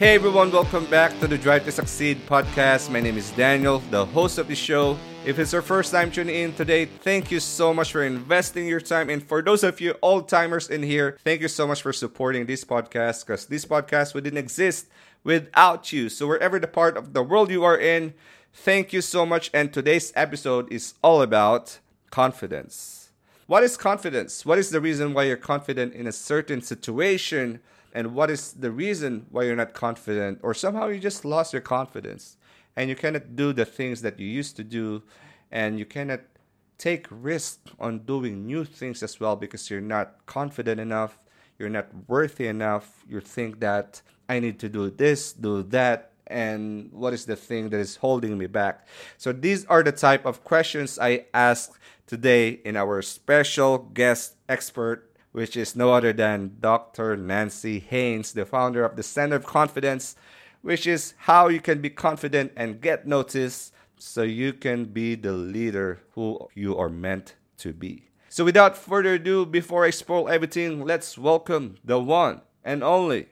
Hey 0.00 0.14
everyone, 0.14 0.50
welcome 0.50 0.86
back 0.86 1.20
to 1.20 1.28
the 1.28 1.36
Drive 1.36 1.66
to 1.66 1.72
Succeed 1.72 2.26
podcast. 2.26 2.88
My 2.88 3.00
name 3.00 3.18
is 3.18 3.32
Danielle, 3.32 3.80
the 3.90 4.06
host 4.06 4.38
of 4.38 4.48
the 4.48 4.54
show. 4.54 4.96
If 5.26 5.38
it's 5.38 5.52
your 5.52 5.60
first 5.60 5.92
time 5.92 6.10
tuning 6.10 6.36
in 6.36 6.54
today, 6.54 6.86
thank 6.86 7.30
you 7.30 7.38
so 7.38 7.74
much 7.74 7.92
for 7.92 8.02
investing 8.02 8.66
your 8.66 8.80
time. 8.80 9.10
And 9.10 9.22
for 9.22 9.42
those 9.42 9.62
of 9.62 9.78
you 9.78 9.94
old 10.00 10.26
timers 10.26 10.70
in 10.70 10.82
here, 10.82 11.18
thank 11.22 11.42
you 11.42 11.48
so 11.48 11.66
much 11.66 11.82
for 11.82 11.92
supporting 11.92 12.46
this 12.46 12.64
podcast 12.64 13.26
because 13.26 13.44
this 13.44 13.66
podcast 13.66 14.14
wouldn't 14.14 14.38
exist 14.38 14.86
without 15.22 15.92
you. 15.92 16.08
So, 16.08 16.26
wherever 16.26 16.58
the 16.58 16.66
part 16.66 16.96
of 16.96 17.12
the 17.12 17.22
world 17.22 17.50
you 17.50 17.62
are 17.64 17.76
in, 17.76 18.14
thank 18.54 18.94
you 18.94 19.02
so 19.02 19.26
much. 19.26 19.50
And 19.52 19.70
today's 19.70 20.14
episode 20.16 20.72
is 20.72 20.94
all 21.02 21.20
about 21.20 21.78
confidence. 22.10 23.10
What 23.46 23.64
is 23.64 23.76
confidence? 23.76 24.46
What 24.46 24.56
is 24.56 24.70
the 24.70 24.80
reason 24.80 25.12
why 25.12 25.24
you're 25.24 25.36
confident 25.36 25.92
in 25.92 26.06
a 26.06 26.12
certain 26.12 26.62
situation? 26.62 27.60
And 27.92 28.14
what 28.14 28.30
is 28.30 28.52
the 28.52 28.70
reason 28.70 29.26
why 29.30 29.44
you're 29.44 29.56
not 29.56 29.74
confident? 29.74 30.40
Or 30.42 30.54
somehow 30.54 30.88
you 30.88 31.00
just 31.00 31.24
lost 31.24 31.52
your 31.52 31.62
confidence. 31.62 32.36
And 32.76 32.88
you 32.88 32.96
cannot 32.96 33.34
do 33.34 33.52
the 33.52 33.64
things 33.64 34.02
that 34.02 34.18
you 34.20 34.26
used 34.26 34.56
to 34.56 34.64
do. 34.64 35.02
And 35.50 35.78
you 35.78 35.84
cannot 35.84 36.20
take 36.78 37.06
risk 37.10 37.60
on 37.78 38.00
doing 38.00 38.46
new 38.46 38.64
things 38.64 39.02
as 39.02 39.18
well 39.20 39.36
because 39.36 39.68
you're 39.70 39.80
not 39.80 40.24
confident 40.26 40.80
enough. 40.80 41.18
You're 41.58 41.68
not 41.68 41.88
worthy 42.08 42.46
enough. 42.46 43.04
You 43.08 43.20
think 43.20 43.60
that 43.60 44.02
i 44.28 44.38
need 44.38 44.60
to 44.60 44.68
do 44.68 44.90
this 44.90 45.32
do 45.32 45.62
that. 45.64 46.12
And 46.28 46.92
what 46.92 47.12
is 47.12 47.26
the 47.26 47.34
thing 47.34 47.70
that 47.70 47.80
is 47.80 47.96
holding 47.96 48.38
me 48.38 48.46
back? 48.46 48.86
So 49.18 49.32
these 49.32 49.64
are 49.66 49.82
the 49.82 49.92
type 49.92 50.24
of 50.24 50.44
questions 50.44 50.98
i 50.98 51.26
ask 51.34 51.78
today 52.06 52.60
in 52.64 52.76
our 52.76 53.02
special 53.02 53.78
guest 53.78 54.36
expert 54.48 55.09
which 55.32 55.56
is 55.56 55.76
no 55.76 55.92
other 55.92 56.12
than 56.12 56.56
Dr. 56.60 57.16
Nancy 57.16 57.78
Haines, 57.78 58.32
the 58.32 58.44
founder 58.44 58.84
of 58.84 58.96
the 58.96 59.02
Center 59.02 59.36
of 59.36 59.46
Confidence, 59.46 60.16
which 60.62 60.86
is 60.86 61.14
how 61.18 61.48
you 61.48 61.60
can 61.60 61.80
be 61.80 61.90
confident 61.90 62.52
and 62.56 62.80
get 62.80 63.06
noticed 63.06 63.72
so 63.98 64.22
you 64.22 64.52
can 64.52 64.86
be 64.86 65.14
the 65.14 65.32
leader 65.32 66.00
who 66.12 66.48
you 66.54 66.76
are 66.76 66.88
meant 66.88 67.34
to 67.58 67.72
be. 67.72 68.08
So, 68.28 68.44
without 68.44 68.76
further 68.76 69.14
ado, 69.14 69.44
before 69.44 69.84
I 69.84 69.90
spoil 69.90 70.28
everything, 70.28 70.84
let's 70.84 71.18
welcome 71.18 71.76
the 71.84 71.98
one 71.98 72.42
and 72.64 72.82
only 72.82 73.26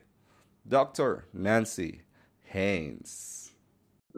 Dr. 0.67 1.27
Nancy 1.33 2.03
Haines. 2.44 3.53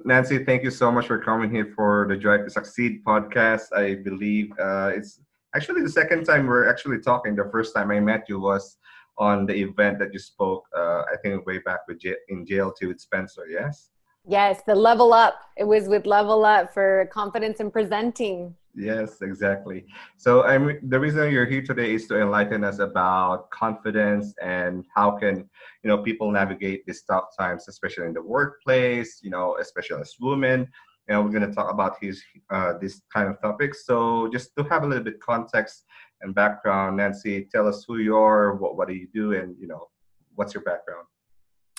Nancy, 0.04 0.44
thank 0.44 0.62
you 0.62 0.70
so 0.70 0.90
much 0.90 1.06
for 1.06 1.18
coming 1.18 1.50
here 1.50 1.72
for 1.76 2.06
the 2.08 2.16
Drive 2.16 2.44
to 2.44 2.50
Succeed 2.50 3.04
podcast. 3.04 3.72
I 3.76 3.96
believe 3.96 4.52
uh, 4.58 4.92
it's 4.94 5.20
actually 5.54 5.82
the 5.82 5.90
second 5.90 6.24
time 6.24 6.46
we're 6.46 6.68
actually 6.68 6.98
talking 7.00 7.34
the 7.34 7.48
first 7.50 7.74
time 7.74 7.90
i 7.90 8.00
met 8.00 8.24
you 8.28 8.38
was 8.40 8.76
on 9.18 9.46
the 9.46 9.54
event 9.54 9.98
that 9.98 10.12
you 10.12 10.18
spoke 10.18 10.64
uh, 10.76 11.02
i 11.12 11.16
think 11.22 11.44
way 11.46 11.58
back 11.58 11.80
with 11.88 12.00
J- 12.00 12.16
in 12.28 12.46
jlt 12.46 12.76
with 12.82 13.00
spencer 13.00 13.46
yes? 13.48 13.90
Yes 14.26 14.62
the 14.66 14.74
level 14.74 15.12
up. 15.12 15.40
It 15.56 15.64
was 15.64 15.88
with 15.88 16.06
level 16.06 16.44
up 16.44 16.74
for 16.74 17.08
confidence 17.10 17.58
in 17.58 17.70
presenting. 17.70 18.54
Yes 18.74 19.22
exactly. 19.22 19.86
So 20.18 20.44
i'm 20.44 20.78
the 20.88 21.00
reason 21.00 21.32
you're 21.32 21.46
here 21.46 21.62
today 21.62 21.94
is 21.94 22.06
to 22.08 22.20
enlighten 22.20 22.62
us 22.62 22.78
about 22.78 23.50
confidence 23.50 24.34
and 24.42 24.84
how 24.94 25.12
can 25.12 25.48
you 25.82 25.88
know 25.88 25.98
people 25.98 26.30
navigate 26.30 26.84
these 26.86 27.02
tough 27.02 27.28
times 27.36 27.66
especially 27.66 28.06
in 28.06 28.12
the 28.12 28.22
workplace 28.22 29.20
you 29.22 29.30
know 29.30 29.56
especially 29.58 30.00
as 30.02 30.14
women 30.20 30.68
and 31.10 31.24
we're 31.24 31.32
going 31.32 31.46
to 31.46 31.52
talk 31.52 31.70
about 31.70 31.96
his 32.00 32.22
uh, 32.50 32.74
this 32.80 33.02
kind 33.12 33.28
of 33.28 33.40
topics. 33.42 33.84
So 33.84 34.30
just 34.32 34.54
to 34.56 34.62
have 34.64 34.84
a 34.84 34.86
little 34.86 35.04
bit 35.04 35.20
context 35.20 35.84
and 36.22 36.34
background, 36.34 36.96
Nancy, 36.96 37.48
tell 37.52 37.66
us 37.66 37.84
who 37.86 37.98
you 37.98 38.16
are, 38.16 38.54
what 38.54 38.76
what 38.76 38.88
do 38.88 38.94
you 38.94 39.08
do, 39.12 39.32
and 39.34 39.56
you 39.60 39.66
know 39.66 39.88
what's 40.36 40.54
your 40.54 40.62
background. 40.62 41.06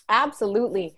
Absolutely. 0.10 0.96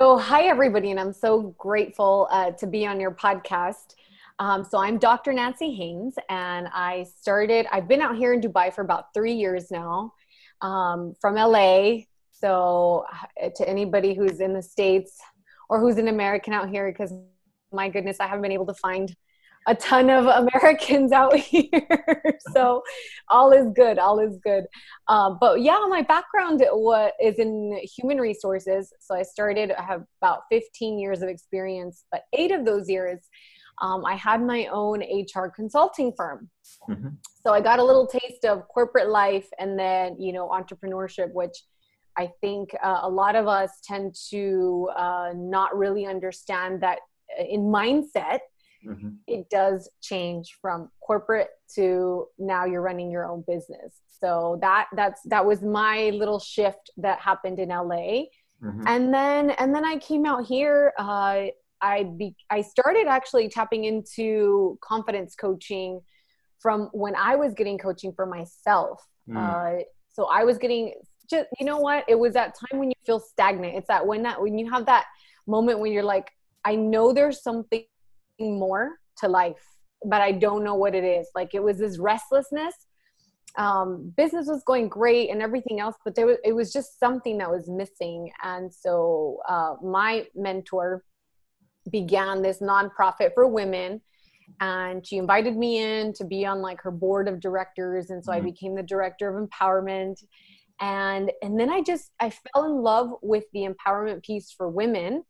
So 0.00 0.18
hi 0.18 0.42
everybody, 0.42 0.90
and 0.90 1.00
I'm 1.00 1.12
so 1.12 1.54
grateful 1.58 2.28
uh, 2.30 2.50
to 2.52 2.66
be 2.66 2.86
on 2.86 3.00
your 3.00 3.12
podcast. 3.12 3.94
Um, 4.40 4.64
so 4.64 4.78
I'm 4.78 4.98
Dr. 4.98 5.32
Nancy 5.32 5.72
Haines, 5.72 6.16
and 6.28 6.68
I 6.72 7.06
started. 7.20 7.66
I've 7.70 7.86
been 7.86 8.00
out 8.00 8.16
here 8.16 8.32
in 8.32 8.40
Dubai 8.40 8.74
for 8.74 8.82
about 8.82 9.14
three 9.14 9.34
years 9.34 9.70
now, 9.70 10.12
um, 10.60 11.14
from 11.20 11.36
LA. 11.36 12.00
So 12.32 13.04
uh, 13.40 13.50
to 13.54 13.68
anybody 13.68 14.14
who's 14.14 14.40
in 14.40 14.54
the 14.54 14.62
states 14.62 15.20
or 15.68 15.78
who's 15.78 15.98
an 15.98 16.08
American 16.08 16.52
out 16.52 16.68
here, 16.68 16.90
because 16.90 17.12
my 17.72 17.88
goodness, 17.88 18.18
I 18.20 18.26
haven't 18.26 18.42
been 18.42 18.52
able 18.52 18.66
to 18.66 18.74
find 18.74 19.14
a 19.66 19.74
ton 19.74 20.10
of 20.10 20.26
Americans 20.48 21.12
out 21.12 21.36
here. 21.52 22.38
so 22.52 22.82
all 23.28 23.52
is 23.52 23.66
good, 23.74 23.98
all 23.98 24.18
is 24.18 24.38
good. 24.42 24.64
Uh, 25.08 25.34
but 25.40 25.60
yeah, 25.60 25.84
my 25.88 26.02
background 26.02 26.62
what 26.72 27.14
is 27.22 27.38
in 27.38 27.78
human 27.96 28.18
resources. 28.18 28.92
So 29.00 29.14
I 29.14 29.22
started, 29.22 29.72
I 29.72 29.82
have 29.82 30.04
about 30.22 30.42
15 30.50 30.98
years 30.98 31.22
of 31.22 31.28
experience, 31.28 32.04
but 32.10 32.22
eight 32.32 32.52
of 32.52 32.64
those 32.64 32.88
years, 32.88 33.20
um, 33.82 34.04
I 34.04 34.14
had 34.14 34.42
my 34.42 34.66
own 34.66 35.00
HR 35.00 35.48
consulting 35.48 36.12
firm. 36.14 36.50
Mm-hmm. 36.88 37.08
So 37.42 37.52
I 37.52 37.60
got 37.60 37.78
a 37.78 37.84
little 37.84 38.06
taste 38.06 38.44
of 38.44 38.68
corporate 38.68 39.08
life 39.08 39.48
and 39.58 39.78
then, 39.78 40.20
you 40.20 40.32
know, 40.32 40.48
entrepreneurship, 40.48 41.32
which 41.32 41.56
I 42.18 42.30
think 42.42 42.74
uh, 42.82 43.00
a 43.02 43.08
lot 43.08 43.36
of 43.36 43.48
us 43.48 43.70
tend 43.82 44.14
to 44.30 44.90
uh, 44.94 45.30
not 45.34 45.76
really 45.76 46.04
understand 46.04 46.82
that 46.82 46.98
in 47.38 47.62
mindset 47.62 48.40
mm-hmm. 48.86 49.10
it 49.26 49.48
does 49.50 49.88
change 50.00 50.56
from 50.60 50.90
corporate 51.00 51.50
to 51.74 52.26
now 52.38 52.64
you're 52.64 52.82
running 52.82 53.10
your 53.10 53.26
own 53.26 53.44
business 53.46 54.00
so 54.20 54.58
that 54.60 54.86
that's 54.94 55.20
that 55.26 55.44
was 55.44 55.62
my 55.62 56.10
little 56.10 56.38
shift 56.38 56.90
that 56.96 57.18
happened 57.20 57.58
in 57.58 57.68
la 57.68 57.82
mm-hmm. 57.82 58.82
and 58.86 59.12
then 59.12 59.50
and 59.50 59.74
then 59.74 59.84
i 59.84 59.96
came 59.98 60.26
out 60.26 60.44
here 60.44 60.92
uh, 60.98 61.44
i 61.80 62.04
be 62.16 62.34
i 62.50 62.60
started 62.60 63.06
actually 63.06 63.48
tapping 63.48 63.84
into 63.84 64.78
confidence 64.80 65.34
coaching 65.34 66.00
from 66.58 66.88
when 66.92 67.14
i 67.16 67.36
was 67.36 67.54
getting 67.54 67.78
coaching 67.78 68.12
for 68.12 68.26
myself 68.26 69.02
mm. 69.28 69.36
uh, 69.36 69.82
so 70.12 70.26
i 70.26 70.44
was 70.44 70.58
getting 70.58 70.94
just 71.28 71.46
you 71.58 71.64
know 71.64 71.78
what 71.78 72.04
it 72.08 72.18
was 72.18 72.34
that 72.34 72.54
time 72.54 72.78
when 72.80 72.88
you 72.88 72.94
feel 73.06 73.20
stagnant 73.20 73.76
it's 73.76 73.86
that 73.86 74.06
when 74.06 74.22
that 74.22 74.40
when 74.40 74.58
you 74.58 74.70
have 74.70 74.84
that 74.86 75.06
moment 75.46 75.78
when 75.78 75.92
you're 75.92 76.02
like 76.02 76.30
I 76.64 76.76
know 76.76 77.12
there's 77.12 77.42
something 77.42 77.84
more 78.38 78.98
to 79.18 79.28
life, 79.28 79.64
but 80.04 80.20
I 80.20 80.32
don't 80.32 80.64
know 80.64 80.74
what 80.74 80.94
it 80.94 81.04
is. 81.04 81.28
Like 81.34 81.54
it 81.54 81.62
was 81.62 81.78
this 81.78 81.98
restlessness. 81.98 82.74
Um, 83.56 84.12
business 84.16 84.46
was 84.46 84.62
going 84.64 84.88
great 84.88 85.30
and 85.30 85.42
everything 85.42 85.80
else, 85.80 85.96
but 86.04 86.14
there 86.14 86.26
was 86.26 86.36
it 86.44 86.52
was 86.52 86.72
just 86.72 87.00
something 87.00 87.38
that 87.38 87.50
was 87.50 87.68
missing. 87.68 88.30
And 88.44 88.72
so 88.72 89.38
uh, 89.48 89.74
my 89.82 90.26
mentor 90.34 91.04
began 91.90 92.42
this 92.42 92.58
nonprofit 92.58 93.34
for 93.34 93.46
women 93.46 94.00
and 94.60 95.06
she 95.06 95.16
invited 95.16 95.56
me 95.56 95.78
in 95.78 96.12
to 96.12 96.24
be 96.24 96.44
on 96.44 96.60
like 96.60 96.80
her 96.82 96.90
board 96.90 97.28
of 97.28 97.40
directors 97.40 98.10
and 98.10 98.24
so 98.24 98.32
mm-hmm. 98.32 98.40
i 98.40 98.50
became 98.50 98.74
the 98.74 98.82
director 98.82 99.36
of 99.36 99.48
empowerment 99.48 100.22
and 100.80 101.30
and 101.42 101.58
then 101.58 101.70
i 101.70 101.80
just 101.80 102.10
i 102.20 102.30
fell 102.30 102.64
in 102.64 102.82
love 102.82 103.12
with 103.22 103.44
the 103.52 103.66
empowerment 103.66 104.22
piece 104.22 104.50
for 104.50 104.68
women 104.68 105.22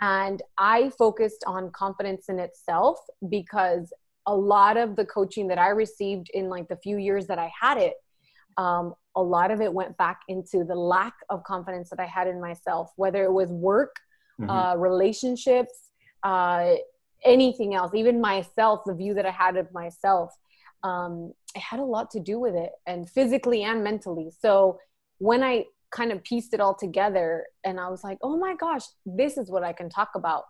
and 0.00 0.42
I 0.56 0.90
focused 0.90 1.44
on 1.46 1.70
confidence 1.70 2.28
in 2.28 2.38
itself 2.38 2.98
because 3.28 3.92
a 4.26 4.34
lot 4.34 4.76
of 4.76 4.94
the 4.94 5.04
coaching 5.04 5.48
that 5.48 5.58
I 5.58 5.68
received 5.68 6.28
in 6.34 6.48
like 6.48 6.68
the 6.68 6.76
few 6.76 6.98
years 6.98 7.26
that 7.26 7.38
I 7.38 7.50
had 7.58 7.78
it, 7.78 7.94
um, 8.56 8.94
a 9.16 9.22
lot 9.22 9.50
of 9.50 9.60
it 9.60 9.72
went 9.72 9.96
back 9.96 10.20
into 10.28 10.64
the 10.64 10.74
lack 10.74 11.14
of 11.30 11.42
confidence 11.44 11.90
that 11.90 11.98
I 11.98 12.06
had 12.06 12.28
in 12.28 12.40
myself, 12.40 12.92
whether 12.96 13.24
it 13.24 13.32
was 13.32 13.48
work, 13.48 13.96
mm-hmm. 14.40 14.50
uh, 14.50 14.76
relationships, 14.76 15.90
uh, 16.22 16.74
anything 17.24 17.74
else, 17.74 17.92
even 17.94 18.20
myself, 18.20 18.82
the 18.86 18.94
view 18.94 19.14
that 19.14 19.26
I 19.26 19.30
had 19.30 19.56
of 19.56 19.72
myself. 19.72 20.30
Um, 20.84 21.32
it 21.56 21.62
had 21.62 21.80
a 21.80 21.84
lot 21.84 22.10
to 22.12 22.20
do 22.20 22.38
with 22.38 22.54
it, 22.54 22.70
and 22.86 23.08
physically 23.10 23.64
and 23.64 23.82
mentally. 23.82 24.30
So 24.38 24.78
when 25.18 25.42
I 25.42 25.64
kind 25.90 26.12
of 26.12 26.22
pieced 26.22 26.54
it 26.54 26.60
all 26.60 26.74
together 26.74 27.46
and 27.64 27.80
i 27.80 27.88
was 27.88 28.04
like 28.04 28.18
oh 28.22 28.36
my 28.36 28.54
gosh 28.54 28.84
this 29.06 29.36
is 29.36 29.50
what 29.50 29.62
i 29.62 29.72
can 29.72 29.88
talk 29.88 30.10
about. 30.14 30.44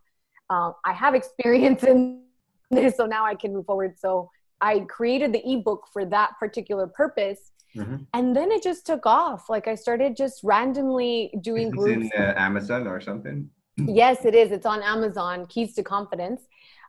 Um, 0.51 0.75
i 0.85 0.93
have 0.93 1.15
experience 1.15 1.83
in 1.93 2.23
this 2.71 2.97
so 2.97 3.07
now 3.07 3.25
i 3.25 3.35
can 3.35 3.53
move 3.53 3.67
forward. 3.67 3.95
So 3.99 4.31
i 4.61 4.81
created 4.81 5.33
the 5.33 5.43
ebook 5.51 5.87
for 5.93 6.05
that 6.07 6.33
particular 6.41 6.87
purpose 6.87 7.53
mm-hmm. 7.77 7.97
and 8.15 8.37
then 8.37 8.51
it 8.51 8.63
just 8.63 8.87
took 8.87 9.07
off. 9.07 9.49
Like 9.49 9.69
i 9.69 9.75
started 9.75 10.17
just 10.17 10.41
randomly 10.43 11.33
doing 11.41 11.71
groups. 11.71 12.11
in 12.15 12.23
uh, 12.23 12.35
amazon 12.37 12.87
or 12.87 13.01
something? 13.01 13.49
Yes 13.87 14.25
it 14.25 14.35
is. 14.35 14.51
It's 14.51 14.67
on 14.67 14.83
amazon 14.83 15.47
keys 15.47 15.75
to 15.75 15.85
confidence. 15.85 16.43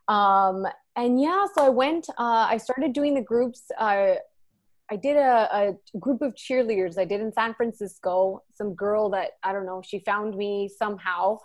Um, 0.08 0.66
and 1.00 1.22
yeah 1.22 1.46
so 1.56 1.64
i 1.66 1.70
went 1.70 2.10
uh, 2.18 2.46
i 2.54 2.58
started 2.58 2.94
doing 2.94 3.14
the 3.14 3.22
groups 3.22 3.62
uh, 3.78 4.16
I 4.92 4.96
did 4.96 5.18
a, 5.18 5.48
a, 5.52 6.00
group 6.00 6.22
of 6.22 6.34
cheerleaders 6.34 6.98
I 6.98 7.06
did 7.06 7.22
in 7.22 7.32
San 7.32 7.54
Francisco. 7.54 8.44
Some 8.54 8.74
girl 8.74 9.10
that 9.12 9.32
I 9.44 9.54
don't 9.54 9.66
know, 9.66 9.82
she 9.86 10.00
found 10.00 10.36
me 10.36 10.70
somehow, 10.78 11.40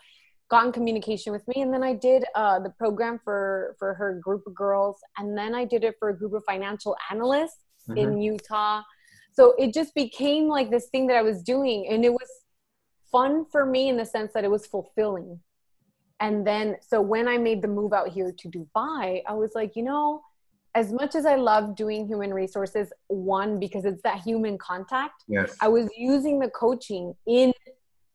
got 0.49 0.67
in 0.67 0.73
communication 0.73 1.32
with 1.32 1.46
me, 1.49 1.62
and 1.62 1.73
then 1.73 1.82
I 1.82 1.94
did 1.94 2.25
uh, 2.35 2.58
the 2.61 2.70
program 2.70 3.20
for 3.25 3.76
for 3.79 3.94
her 3.94 4.20
group 4.23 4.43
of 4.46 4.55
girls, 4.55 4.99
and 5.19 5.37
then 5.37 5.55
I 5.55 5.64
did 5.64 5.85
it 5.85 5.96
for 5.99 6.08
a 6.11 6.17
group 6.17 6.32
of 6.32 6.43
financial 6.46 6.96
analysts 7.11 7.64
mm-hmm. 7.88 7.99
in 7.99 8.20
Utah. 8.20 8.82
So 9.32 9.55
it 9.58 9.75
just 9.75 9.94
became 9.94 10.49
like 10.49 10.70
this 10.70 10.87
thing 10.87 11.06
that 11.08 11.17
I 11.17 11.23
was 11.23 11.43
doing, 11.43 11.88
and 11.91 12.05
it 12.05 12.12
was 12.12 12.29
fun 13.11 13.44
for 13.50 13.67
me 13.67 13.88
in 13.88 13.96
the 13.96 14.06
sense 14.06 14.32
that 14.32 14.44
it 14.44 14.50
was 14.50 14.67
fulfilling. 14.67 15.41
And 16.20 16.46
then, 16.46 16.76
so 16.81 17.00
when 17.00 17.29
I 17.29 17.38
made 17.38 17.61
the 17.61 17.69
move 17.69 17.93
out 17.93 18.08
here 18.08 18.32
to 18.32 18.49
Dubai, 18.49 19.23
I 19.26 19.35
was 19.35 19.52
like, 19.55 19.73
you 19.76 19.82
know, 19.82 20.23
as 20.75 20.93
much 20.93 21.15
as 21.15 21.25
I 21.25 21.37
love 21.37 21.76
doing 21.76 22.06
human 22.06 22.35
resources, 22.35 22.93
one, 23.06 23.61
because 23.61 23.85
it's 23.85 24.03
that 24.03 24.21
human 24.21 24.59
contact, 24.59 25.25
yes. 25.29 25.56
I 25.61 25.69
was 25.69 25.88
using 25.97 26.41
the 26.41 26.49
coaching 26.50 27.15
in 27.26 27.53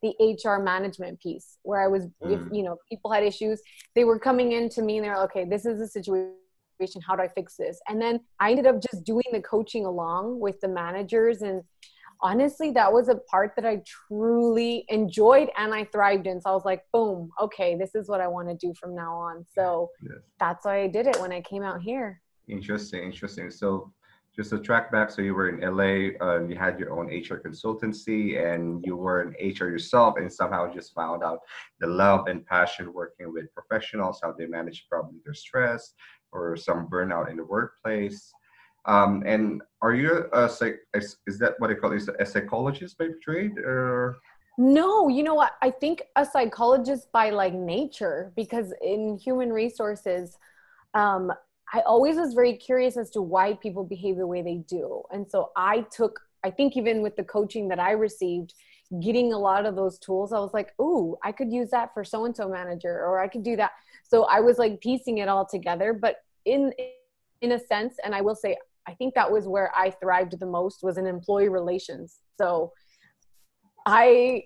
the 0.02 0.14
HR 0.20 0.62
management 0.62 1.20
piece 1.20 1.58
where 1.64 1.82
I 1.82 1.88
was, 1.88 2.04
mm. 2.24 2.32
if 2.32 2.42
you 2.52 2.64
know, 2.64 2.78
people 2.90 3.12
had 3.12 3.24
issues, 3.24 3.62
they 3.96 4.04
were 4.04 4.20
coming 4.20 4.52
in 4.52 4.70
to 4.70 4.82
me 4.82 4.98
and 4.98 5.06
they're 5.06 5.18
like, 5.18 5.32
okay, 5.32 5.46
this 5.46 5.66
is 5.66 5.80
the 5.80 5.88
situation. 5.88 6.34
How 7.06 7.16
do 7.16 7.22
I 7.22 7.28
fix 7.30 7.56
this? 7.56 7.80
And 7.88 8.02
then 8.02 8.22
I 8.40 8.52
ended 8.52 8.68
up 8.68 8.82
just 8.82 9.04
doing 9.04 9.26
the 9.32 9.42
coaching 9.42 9.86
along 9.86 10.40
with 10.40 10.60
the 10.62 10.70
managers. 10.70 11.42
And 11.42 11.64
honestly, 12.22 12.72
that 12.72 12.92
was 12.92 13.10
a 13.10 13.16
part 13.16 13.54
that 13.56 13.66
I 13.66 13.82
truly 14.08 14.86
enjoyed 14.88 15.50
and 15.58 15.74
I 15.74 15.86
thrived 15.86 16.28
in. 16.28 16.42
So 16.42 16.50
I 16.50 16.54
was 16.54 16.66
like, 16.66 16.84
boom, 16.94 17.32
okay, 17.42 17.76
this 17.76 17.96
is 17.96 18.08
what 18.08 18.22
I 18.22 18.28
want 18.28 18.50
to 18.50 18.56
do 18.56 18.74
from 18.80 18.96
now 18.96 19.14
on. 19.14 19.46
So 19.54 19.90
yes. 20.02 20.20
that's 20.40 20.66
why 20.66 20.82
I 20.84 20.88
did 20.88 21.08
it 21.08 21.20
when 21.20 21.34
I 21.34 21.42
came 21.42 21.64
out 21.64 21.82
here. 21.82 22.22
Interesting, 22.50 23.04
interesting. 23.04 23.52
So 23.52 23.94
just 24.36 24.52
to 24.52 24.60
track 24.60 24.92
back, 24.92 25.12
so 25.12 25.22
you 25.22 25.34
were 25.34 25.50
in 25.50 25.60
LA, 25.60 26.16
uh, 26.26 26.42
you 26.48 26.56
had 26.56 26.80
your 26.80 26.98
own 26.98 27.08
HR 27.08 27.42
consultancy, 27.46 28.42
and 28.42 28.84
you 28.86 28.96
were 28.96 29.22
an 29.22 29.34
HR 29.40 29.66
yourself, 29.66 30.16
and 30.18 30.32
somehow 30.32 30.72
just 30.72 30.94
found 30.94 31.24
out 31.24 31.40
the 31.80 31.88
love 31.88 32.28
and 32.28 32.46
passion 32.46 32.94
working 32.94 33.34
with 33.34 33.54
professionals, 33.54 34.20
how 34.24 34.32
they 34.32 34.46
manage 34.46 34.88
probably 34.90 35.20
their 35.26 35.34
stress 35.34 35.94
or 36.32 36.56
some 36.56 36.88
burnout 36.88 37.30
in 37.30 37.38
the 37.38 37.44
workplace. 37.44 38.32
Um, 38.86 39.24
and 39.26 39.62
are 39.82 39.94
you 39.94 40.28
a 40.32 40.48
psych? 40.48 40.78
Is, 40.94 41.18
is 41.28 41.38
that 41.40 41.56
what 41.58 41.70
I 41.70 41.74
call 41.74 41.92
is 41.92 42.10
a 42.20 42.26
psychologist 42.26 42.98
by 42.98 43.08
trade, 43.22 43.58
or? 43.58 44.18
No, 44.58 45.08
you 45.08 45.24
know 45.24 45.36
what? 45.36 45.54
I 45.62 45.72
think 45.72 46.04
a 46.16 46.26
psychologist 46.26 47.12
by 47.12 47.30
like 47.30 47.54
nature, 47.54 48.32
because 48.36 48.74
in 48.82 49.18
human 49.18 49.52
resources, 49.52 50.38
um, 50.94 51.32
I 51.74 51.82
always 51.82 52.16
was 52.16 52.34
very 52.34 52.58
curious 52.58 52.98
as 52.98 53.10
to 53.12 53.22
why 53.22 53.54
people 53.54 53.84
behave 53.84 54.18
the 54.18 54.28
way 54.28 54.42
they 54.42 54.58
do. 54.68 55.04
And 55.12 55.30
so 55.30 55.52
I 55.56 55.86
took, 55.92 56.20
I 56.44 56.50
think 56.50 56.76
even 56.76 57.02
with 57.02 57.16
the 57.16 57.24
coaching 57.24 57.68
that 57.68 57.80
I 57.80 57.92
received, 57.92 58.54
getting 59.02 59.34
a 59.34 59.38
lot 59.38 59.68
of 59.68 59.76
those 59.76 60.00
tools, 60.00 60.34
I 60.34 60.40
was 60.40 60.54
like, 60.54 60.74
ooh, 60.82 61.16
I 61.24 61.32
could 61.32 61.52
use 61.54 61.70
that 61.70 61.94
for 61.94 62.04
so 62.04 62.26
and 62.26 62.36
so 62.36 62.50
manager, 62.50 63.06
or 63.06 63.20
I 63.20 63.28
could 63.28 63.44
do 63.44 63.56
that. 63.58 63.72
So 64.04 64.24
I 64.24 64.40
was 64.40 64.58
like 64.58 64.82
piecing 64.82 65.20
it 65.20 65.28
all 65.28 65.46
together. 65.46 65.94
But 65.94 66.18
in 66.46 66.74
in 67.42 67.54
a 67.54 67.60
sense, 67.60 67.96
and 68.04 68.14
I 68.14 68.22
will 68.22 68.36
say, 68.36 68.58
I 68.88 68.94
think 68.96 69.14
that 69.14 69.32
was 69.32 69.48
where 69.48 69.72
I 69.76 69.92
thrived 69.92 70.38
the 70.40 70.46
most 70.46 70.84
was 70.84 70.98
in 70.98 71.06
employee 71.06 71.48
relations. 71.50 72.18
So 72.38 72.74
I 73.86 74.46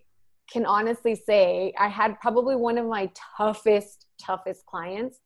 can 0.51 0.65
honestly 0.65 1.15
say 1.15 1.73
I 1.79 1.87
had 1.87 2.19
probably 2.19 2.55
one 2.55 2.77
of 2.77 2.85
my 2.85 3.09
toughest, 3.37 4.07
toughest 4.21 4.65
clients 4.65 5.19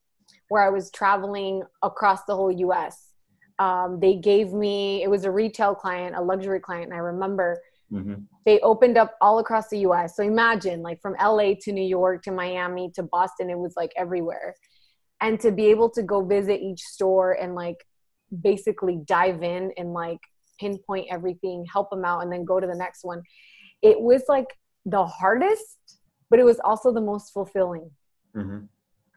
where 0.48 0.62
I 0.62 0.70
was 0.70 0.90
traveling 0.90 1.62
across 1.82 2.24
the 2.24 2.34
whole 2.34 2.50
US. 2.50 3.12
Um, 3.58 3.98
they 4.00 4.14
gave 4.14 4.52
me, 4.52 5.02
it 5.02 5.10
was 5.10 5.24
a 5.24 5.30
retail 5.30 5.74
client, 5.74 6.16
a 6.16 6.22
luxury 6.22 6.60
client, 6.60 6.86
and 6.86 6.94
I 6.94 6.98
remember 6.98 7.60
mm-hmm. 7.92 8.14
they 8.44 8.60
opened 8.60 8.96
up 8.96 9.16
all 9.20 9.38
across 9.40 9.68
the 9.68 9.80
US. 9.80 10.16
So 10.16 10.22
imagine, 10.22 10.82
like 10.82 11.00
from 11.00 11.14
LA 11.20 11.54
to 11.62 11.72
New 11.72 11.84
York 11.84 12.22
to 12.24 12.30
Miami 12.30 12.90
to 12.94 13.02
Boston, 13.02 13.50
it 13.50 13.58
was 13.58 13.74
like 13.76 13.92
everywhere. 13.96 14.54
And 15.20 15.40
to 15.40 15.50
be 15.50 15.66
able 15.66 15.90
to 15.90 16.02
go 16.02 16.24
visit 16.24 16.60
each 16.60 16.80
store 16.80 17.32
and 17.32 17.54
like 17.54 17.84
basically 18.42 19.00
dive 19.04 19.42
in 19.42 19.72
and 19.76 19.92
like 19.92 20.20
pinpoint 20.60 21.08
everything, 21.10 21.66
help 21.70 21.90
them 21.90 22.04
out, 22.04 22.22
and 22.22 22.32
then 22.32 22.44
go 22.44 22.60
to 22.60 22.66
the 22.66 22.74
next 22.74 23.04
one, 23.04 23.22
it 23.82 24.00
was 24.00 24.22
like 24.28 24.46
the 24.86 25.04
hardest, 25.04 25.98
but 26.30 26.38
it 26.38 26.44
was 26.44 26.60
also 26.60 26.92
the 26.92 27.00
most 27.00 27.32
fulfilling. 27.32 27.90
Mm-hmm 28.36 28.66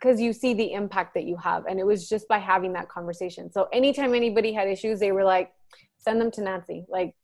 because 0.02 0.20
you 0.20 0.34
see 0.34 0.54
the 0.54 0.74
impact 0.74 1.14
that 1.14 1.26
you 1.26 1.38
have 1.38 1.66
and 1.66 1.80
it 1.80 1.86
was 1.86 2.10
just 2.10 2.28
by 2.28 2.38
having 2.38 2.74
that 2.74 2.90
conversation. 2.90 3.52
So 3.52 3.68
anytime 3.72 4.14
anybody 4.16 4.52
had 4.52 4.68
issues 4.68 5.00
they 5.00 5.12
were 5.12 5.24
like 5.24 5.52
send 5.98 6.20
them 6.20 6.32
to 6.32 6.42
nancy. 6.42 6.86
Like 6.90 7.16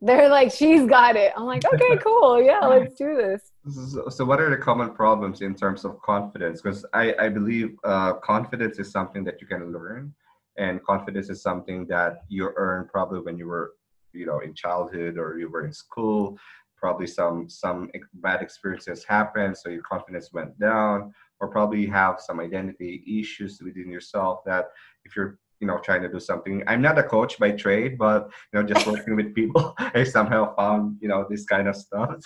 they're 0.00 0.28
like 0.28 0.52
she's 0.52 0.86
got 0.86 1.16
it. 1.16 1.32
I'm 1.36 1.44
like 1.44 1.64
okay 1.64 1.96
cool. 2.02 2.42
Yeah 2.42 2.60
let's 2.66 2.94
do 2.94 3.16
this. 3.16 3.52
So, 3.92 4.08
so 4.08 4.24
what 4.24 4.40
are 4.40 4.50
the 4.50 4.56
common 4.56 4.90
problems 4.94 5.42
in 5.42 5.54
terms 5.54 5.84
of 5.84 6.00
confidence? 6.02 6.60
Because 6.62 6.84
i 6.92 7.14
i 7.18 7.28
believe 7.28 7.76
uh, 7.84 8.14
confidence 8.14 8.78
is 8.78 8.90
something 8.90 9.24
that 9.24 9.40
you 9.40 9.46
can 9.46 9.72
learn 9.72 10.14
and 10.56 10.82
confidence 10.84 11.28
is 11.30 11.40
something 11.40 11.86
that 11.86 12.22
you 12.28 12.50
earn 12.56 12.88
probably 12.88 13.20
when 13.20 13.38
you 13.38 13.46
were 13.46 13.74
you 14.12 14.26
know 14.26 14.40
in 14.40 14.54
childhood 14.54 15.18
or 15.18 15.38
you 15.38 15.48
were 15.48 15.64
in 15.64 15.72
school. 15.72 16.38
Probably 16.76 17.08
some 17.08 17.48
some 17.48 17.90
bad 18.14 18.40
experiences 18.40 19.04
happened 19.04 19.56
so 19.56 19.68
your 19.68 19.82
confidence 19.82 20.32
went 20.32 20.56
down 20.60 21.12
or 21.40 21.48
probably 21.48 21.86
have 21.86 22.20
some 22.20 22.40
identity 22.40 23.02
issues 23.20 23.60
within 23.62 23.90
yourself 23.90 24.40
that 24.44 24.66
if 25.04 25.14
you're 25.16 25.38
you 25.60 25.66
know 25.66 25.78
trying 25.78 26.02
to 26.02 26.08
do 26.08 26.20
something 26.20 26.62
i'm 26.66 26.80
not 26.80 26.98
a 26.98 27.02
coach 27.02 27.38
by 27.38 27.50
trade 27.50 27.98
but 27.98 28.30
you 28.52 28.60
know 28.60 28.66
just 28.66 28.86
working 28.86 29.16
with 29.16 29.34
people 29.34 29.74
i 29.78 30.04
somehow 30.04 30.54
found 30.56 30.96
you 31.00 31.08
know 31.08 31.26
this 31.28 31.44
kind 31.44 31.68
of 31.68 31.76
stuff. 31.76 32.24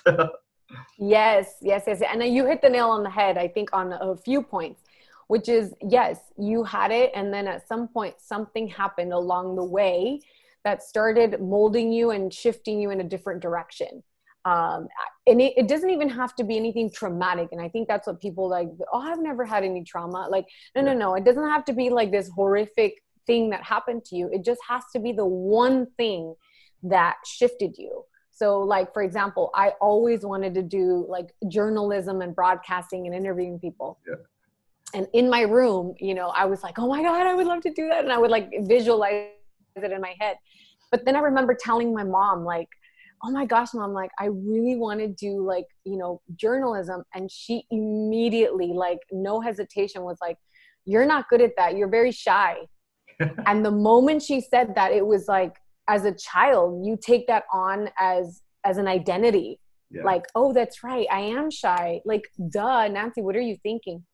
Yes 0.98 1.56
yes 1.60 1.84
yes 1.86 2.02
and 2.02 2.22
you 2.24 2.46
hit 2.46 2.62
the 2.62 2.68
nail 2.68 2.88
on 2.88 3.02
the 3.02 3.10
head 3.10 3.36
i 3.36 3.46
think 3.46 3.68
on 3.72 3.92
a 3.92 4.16
few 4.16 4.42
points 4.42 4.82
which 5.28 5.48
is 5.48 5.74
yes 5.82 6.18
you 6.38 6.64
had 6.64 6.90
it 6.90 7.10
and 7.14 7.32
then 7.32 7.46
at 7.46 7.66
some 7.68 7.88
point 7.88 8.14
something 8.18 8.66
happened 8.68 9.12
along 9.12 9.56
the 9.56 9.64
way 9.64 10.20
that 10.64 10.82
started 10.82 11.40
molding 11.40 11.92
you 11.92 12.10
and 12.10 12.32
shifting 12.32 12.80
you 12.80 12.90
in 12.90 13.00
a 13.00 13.04
different 13.04 13.40
direction 13.40 14.02
um, 14.44 14.88
and 15.26 15.40
it, 15.40 15.54
it, 15.56 15.68
doesn't 15.68 15.90
even 15.90 16.08
have 16.08 16.34
to 16.34 16.44
be 16.44 16.56
anything 16.56 16.90
traumatic. 16.90 17.48
And 17.52 17.60
i 17.60 17.68
think 17.68 17.86
that's 17.86 18.06
what 18.06 18.20
people 18.20 18.48
like 18.48 18.68
oh 18.92 19.00
i've 19.00 19.20
never 19.20 19.44
had 19.44 19.62
any 19.64 19.84
trauma. 19.84 20.28
Like 20.30 20.46
no 20.74 20.82
no 20.82 20.92
no. 20.92 21.14
It 21.14 21.24
doesn't 21.24 21.48
have 21.48 21.64
to 21.66 21.72
be 21.72 21.90
like 21.90 22.10
this 22.10 22.28
horrific 22.28 23.02
thing 23.26 23.50
that 23.50 23.62
happened 23.62 24.04
to 24.06 24.16
you. 24.16 24.28
It 24.32 24.44
just 24.44 24.60
has 24.68 24.82
to 24.94 24.98
be 24.98 25.12
the 25.12 25.26
one 25.26 25.86
thing 25.96 26.34
that 26.82 27.16
shifted 27.24 27.76
you. 27.78 28.04
So 28.32 28.58
like 28.60 28.92
for 28.92 29.02
example 29.02 29.50
i 29.54 29.70
always 29.80 30.24
wanted 30.24 30.54
to 30.54 30.62
do 30.62 31.06
like 31.08 31.32
journalism 31.48 32.20
and 32.20 32.34
broadcasting 32.34 33.06
and 33.06 33.14
interviewing 33.14 33.58
people. 33.60 33.98
Yeah. 34.08 34.16
and 34.94 35.06
in 35.12 35.30
my 35.30 35.42
room 35.42 35.94
you 36.00 36.14
know 36.14 36.28
i 36.36 36.44
was 36.44 36.62
like 36.62 36.78
oh 36.78 36.88
my 36.88 37.02
god 37.02 37.26
i 37.26 37.34
would 37.34 37.46
love 37.46 37.62
to 37.62 37.72
do 37.72 37.88
that. 37.88 38.02
And 38.02 38.12
i 38.12 38.18
would 38.18 38.30
like 38.30 38.50
visualize 38.62 39.28
it 39.76 39.92
in 39.92 40.00
my 40.00 40.14
head. 40.18 40.36
But 40.90 41.04
then 41.04 41.14
i 41.14 41.20
remember 41.20 41.54
telling 41.54 41.94
my 41.94 42.02
mom 42.02 42.44
like 42.44 42.68
oh 43.24 43.30
my 43.30 43.46
gosh 43.46 43.68
mom 43.74 43.92
like 43.92 44.10
i 44.18 44.26
really 44.26 44.76
want 44.76 44.98
to 44.98 45.08
do 45.08 45.44
like 45.46 45.66
you 45.84 45.96
know 45.96 46.20
journalism. 46.36 47.02
And 47.14 47.30
she 47.30 47.64
immediately 47.70 48.72
like 48.72 48.98
no 49.10 49.40
hesitation 49.40 50.02
was 50.02 50.18
like 50.20 50.36
you're 50.84 51.06
not 51.06 51.28
good 51.28 51.40
at 51.40 51.52
that. 51.56 51.76
You're 51.76 51.88
very 51.88 52.12
shy. 52.12 52.56
And 53.46 53.64
the 53.64 53.70
moment 53.70 54.22
she 54.22 54.40
said 54.40 54.74
that 54.74 54.90
it 54.92 55.06
was 55.06 55.28
like 55.28 55.54
as 55.88 56.04
a 56.04 56.12
child 56.12 56.84
you 56.84 56.98
take 57.00 57.26
that 57.28 57.44
on 57.52 57.88
as 57.98 58.42
as 58.64 58.78
an 58.78 58.88
identity. 58.88 59.58
Yeah. 59.90 60.04
like 60.04 60.24
oh 60.34 60.52
that's 60.52 60.82
right. 60.82 61.06
I 61.12 61.20
am 61.20 61.50
shy. 61.50 62.00
Like 62.04 62.24
duh 62.50 62.88
nancy 62.88 63.22
what 63.22 63.36
are 63.36 63.40
you 63.40 63.56
thinking? 63.62 64.04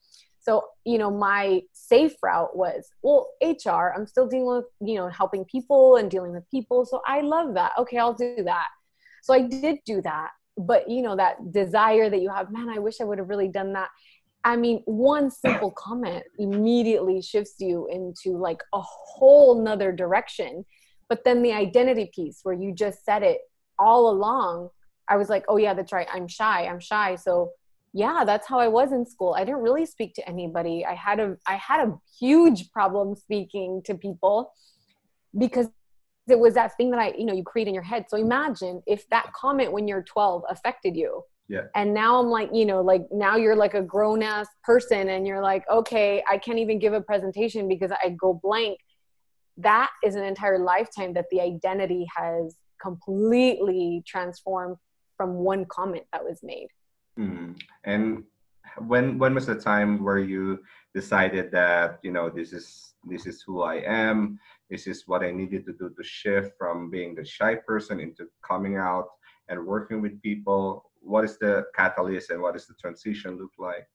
So 0.41 0.65
you 0.85 0.99
know 0.99 1.11
my 1.11 1.63
safe 1.73 2.15
route 2.23 2.57
was 2.57 2.89
well 3.03 3.29
hr 3.43 3.93
i'm 3.95 4.07
still 4.07 4.27
dealing 4.27 4.47
with 4.47 4.65
you 4.81 4.97
know 4.97 5.09
helping 5.09 5.45
people 5.45 5.97
and 5.97 6.11
dealing 6.11 6.33
with 6.33 6.45
people. 6.51 6.85
So 6.85 7.01
i 7.07 7.21
love 7.21 7.55
that. 7.55 7.73
Okay 7.79 7.99
i'll 7.99 8.15
do 8.15 8.43
that 8.45 8.69
so 9.29 9.35
I 9.35 9.43
did 9.43 9.79
do 9.85 10.01
that. 10.03 10.31
But 10.57 10.89
you 10.89 11.03
know, 11.03 11.15
that 11.17 11.53
desire 11.53 12.09
that 12.09 12.21
you 12.21 12.31
have, 12.31 12.51
man, 12.51 12.71
I 12.71 12.79
wish 12.79 13.01
I 13.01 13.05
would 13.05 13.19
have 13.19 13.29
really 13.29 13.49
done 13.49 13.75
that. 13.75 13.91
I 14.43 14.57
mean, 14.57 14.81
one 14.87 15.31
simple 15.31 15.71
comment 15.73 16.25
immediately 16.39 17.21
shifts 17.21 17.57
you 17.59 17.87
into 17.91 18.39
like 18.39 18.63
a 18.73 18.81
whole 18.81 19.63
nother 19.63 19.93
direction. 19.93 20.65
But 21.11 21.25
then 21.25 21.43
the 21.43 21.53
identity 21.53 22.11
piece 22.15 22.41
where 22.43 22.55
you 22.55 22.75
just 22.75 23.05
said 23.05 23.23
it 23.23 23.41
all 23.79 24.11
along, 24.11 24.71
I 25.09 25.17
was 25.17 25.29
like, 25.29 25.45
oh 25.49 25.59
yeah, 25.59 25.75
that's 25.75 25.93
right. 25.93 26.09
I'm 26.13 26.27
shy. 26.27 26.67
I'm 26.67 26.81
shy. 26.81 27.17
So 27.17 27.51
yeah, 27.93 28.25
that's 28.25 28.47
how 28.49 28.59
I 28.59 28.69
was 28.69 28.93
in 28.93 29.05
school. 29.05 29.35
I 29.35 29.45
didn't 29.45 29.61
really 29.61 29.85
speak 29.85 30.15
to 30.15 30.29
anybody. 30.29 30.87
I 30.87 30.95
had 30.95 31.21
a 31.21 31.37
I 31.47 31.57
had 31.57 31.87
a 31.87 31.95
huge 32.19 32.71
problem 32.73 33.15
speaking 33.15 33.83
to 33.85 33.95
people 33.95 34.53
because 35.37 35.69
it 36.31 36.39
was 36.39 36.55
that 36.55 36.77
thing 36.77 36.91
that 36.91 37.01
I, 37.01 37.15
you 37.17 37.25
know, 37.25 37.35
you 37.35 37.43
create 37.43 37.69
in 37.69 37.75
your 37.75 37.83
head. 37.83 38.07
So 38.09 38.17
imagine 38.17 38.83
if 38.87 39.09
that 39.11 39.33
comment 39.33 39.73
when 39.73 39.89
you're 39.89 40.03
12 40.03 40.45
affected 40.49 40.97
you. 40.97 41.23
Yeah. 41.49 41.63
And 41.75 41.95
now 41.95 42.21
I'm 42.21 42.27
like, 42.27 42.51
you 42.53 42.67
know, 42.67 42.83
like 42.83 43.07
now 43.11 43.37
you're 43.37 43.57
like 43.57 43.75
a 43.75 43.83
grown 43.83 44.23
ass 44.23 44.49
person 44.65 45.09
and 45.09 45.27
you're 45.27 45.43
like, 45.43 45.65
okay, 45.71 46.23
I 46.29 46.37
can't 46.37 46.59
even 46.59 46.79
give 46.79 46.93
a 46.93 47.01
presentation 47.01 47.69
because 47.69 47.91
I 47.91 48.11
go 48.11 48.39
blank. 48.43 48.79
That 49.57 49.91
is 50.05 50.15
an 50.15 50.25
entire 50.25 50.59
lifetime 50.59 51.15
that 51.15 51.25
the 51.31 51.41
identity 51.41 52.07
has 52.15 52.57
completely 52.81 54.03
transformed 54.07 54.77
from 55.17 55.35
one 55.35 55.65
comment 55.65 56.05
that 56.13 56.23
was 56.23 56.41
made. 56.43 56.69
Mm. 57.19 57.59
And 57.85 58.25
when 58.87 59.19
when 59.19 59.35
was 59.35 59.47
the 59.47 59.55
time 59.55 60.05
where 60.05 60.19
you 60.19 60.61
decided 60.95 61.51
that 61.53 61.99
you 62.03 62.13
know 62.13 62.29
this 62.29 62.53
is 62.53 62.95
this 63.05 63.27
is 63.27 63.43
who 63.43 63.63
I 63.63 63.77
am 63.77 64.39
this 64.71 64.87
is 64.87 65.05
what 65.07 65.23
I 65.23 65.31
needed 65.31 65.65
to 65.67 65.73
do 65.73 65.91
to 65.97 66.05
shift 66.05 66.53
from 66.59 66.91
being 66.91 67.15
the 67.15 67.25
shy 67.25 67.55
person 67.55 68.01
into 68.01 68.27
coming 68.43 68.77
out 68.77 69.09
and 69.49 69.65
working 69.67 70.01
with 70.03 70.21
people. 70.23 70.85
what 71.01 71.25
is 71.25 71.39
the 71.39 71.65
catalyst 71.75 72.31
and 72.31 72.43
what 72.43 72.55
does 72.55 72.67
the 72.67 72.75
transition 72.75 73.39
look 73.39 73.53
like? 73.59 73.87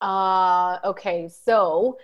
Uh, 0.00 0.78
okay, 0.84 1.28
so 1.28 1.96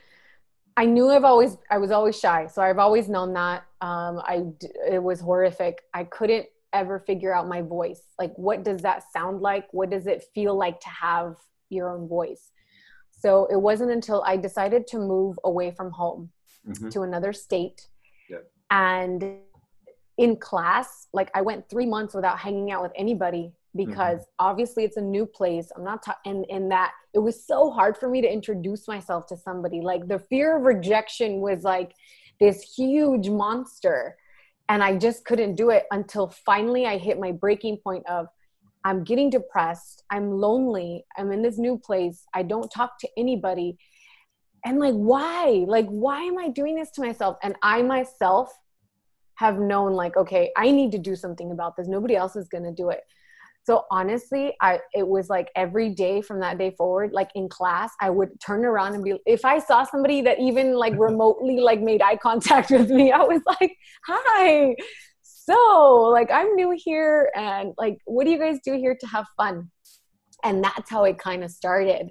I 0.76 0.86
knew 0.86 1.10
I've 1.10 1.24
always 1.24 1.58
I 1.70 1.78
was 1.78 1.90
always 1.90 2.18
shy, 2.18 2.46
so 2.46 2.62
I've 2.62 2.78
always 2.78 3.08
known 3.08 3.34
that. 3.34 3.64
Um, 3.80 4.20
I 4.24 4.44
it 4.90 5.02
was 5.02 5.20
horrific. 5.20 5.82
I 5.92 6.04
couldn't 6.04 6.46
ever 6.72 6.98
figure 6.98 7.34
out 7.34 7.46
my 7.48 7.60
voice. 7.60 8.02
Like, 8.18 8.32
what 8.36 8.64
does 8.64 8.80
that 8.82 9.04
sound 9.12 9.42
like? 9.42 9.66
What 9.72 9.90
does 9.90 10.06
it 10.06 10.24
feel 10.34 10.56
like 10.56 10.80
to 10.80 10.88
have 10.88 11.36
your 11.68 11.90
own 11.90 12.08
voice? 12.08 12.50
So 13.10 13.46
it 13.50 13.60
wasn't 13.60 13.92
until 13.92 14.22
I 14.26 14.36
decided 14.38 14.86
to 14.88 14.98
move 14.98 15.38
away 15.44 15.70
from 15.70 15.90
home 15.90 16.30
mm-hmm. 16.66 16.88
to 16.90 17.02
another 17.02 17.32
state, 17.32 17.88
yep. 18.28 18.50
and 18.70 19.38
in 20.18 20.36
class, 20.36 21.08
like 21.12 21.30
I 21.34 21.40
went 21.42 21.68
three 21.68 21.86
months 21.86 22.14
without 22.14 22.38
hanging 22.38 22.70
out 22.70 22.82
with 22.82 22.92
anybody 22.96 23.52
because 23.74 24.20
mm-hmm. 24.20 24.46
obviously 24.46 24.84
it's 24.84 24.96
a 24.96 25.02
new 25.02 25.24
place. 25.24 25.70
I'm 25.74 25.84
not, 25.84 26.04
ta- 26.04 26.18
and 26.26 26.44
in 26.48 26.68
that 26.68 26.92
it 27.14 27.18
was 27.18 27.44
so 27.44 27.70
hard 27.70 27.96
for 27.96 28.08
me 28.08 28.20
to 28.20 28.30
introduce 28.30 28.86
myself 28.86 29.26
to 29.28 29.36
somebody. 29.36 29.80
Like 29.80 30.08
the 30.08 30.18
fear 30.18 30.56
of 30.56 30.64
rejection 30.64 31.40
was 31.40 31.62
like 31.62 31.94
this 32.40 32.62
huge 32.76 33.28
monster. 33.28 34.16
And 34.68 34.82
I 34.82 34.96
just 34.96 35.24
couldn't 35.24 35.54
do 35.54 35.70
it 35.70 35.84
until 35.90 36.28
finally 36.28 36.86
I 36.86 36.98
hit 36.98 37.18
my 37.18 37.32
breaking 37.32 37.78
point 37.78 38.06
of 38.08 38.26
I'm 38.84 39.04
getting 39.04 39.30
depressed. 39.30 40.02
I'm 40.10 40.30
lonely. 40.32 41.04
I'm 41.16 41.30
in 41.32 41.42
this 41.42 41.58
new 41.58 41.78
place. 41.78 42.26
I 42.34 42.42
don't 42.42 42.70
talk 42.70 42.98
to 43.00 43.08
anybody. 43.16 43.78
And 44.64 44.78
like, 44.78 44.94
why? 44.94 45.64
Like, 45.66 45.86
why 45.86 46.22
am 46.22 46.38
I 46.38 46.48
doing 46.48 46.76
this 46.76 46.90
to 46.92 47.00
myself? 47.00 47.36
And 47.42 47.56
I 47.62 47.82
myself 47.82 48.52
have 49.36 49.58
known, 49.58 49.92
like, 49.92 50.16
okay, 50.16 50.52
I 50.56 50.70
need 50.70 50.92
to 50.92 50.98
do 50.98 51.16
something 51.16 51.50
about 51.50 51.76
this. 51.76 51.88
Nobody 51.88 52.14
else 52.14 52.36
is 52.36 52.48
going 52.48 52.64
to 52.64 52.72
do 52.72 52.90
it 52.90 53.00
so 53.64 53.84
honestly 53.90 54.54
i 54.60 54.78
it 54.92 55.06
was 55.06 55.28
like 55.28 55.50
every 55.54 55.90
day 55.90 56.20
from 56.20 56.40
that 56.40 56.58
day 56.58 56.70
forward 56.76 57.12
like 57.12 57.30
in 57.34 57.48
class 57.48 57.92
i 58.00 58.10
would 58.10 58.28
turn 58.40 58.64
around 58.64 58.94
and 58.94 59.04
be 59.04 59.14
if 59.26 59.44
i 59.44 59.58
saw 59.58 59.84
somebody 59.84 60.20
that 60.20 60.38
even 60.40 60.74
like 60.74 60.94
remotely 60.98 61.60
like 61.60 61.80
made 61.80 62.02
eye 62.02 62.16
contact 62.16 62.70
with 62.70 62.90
me 62.90 63.12
i 63.12 63.22
was 63.22 63.40
like 63.46 63.76
hi 64.06 64.74
so 65.22 66.10
like 66.12 66.30
i'm 66.30 66.54
new 66.54 66.74
here 66.76 67.30
and 67.34 67.72
like 67.78 67.98
what 68.04 68.24
do 68.24 68.30
you 68.30 68.38
guys 68.38 68.58
do 68.64 68.74
here 68.74 68.96
to 68.98 69.06
have 69.06 69.26
fun 69.36 69.70
and 70.44 70.62
that's 70.62 70.90
how 70.90 71.04
it 71.04 71.18
kind 71.18 71.44
of 71.44 71.50
started 71.50 72.10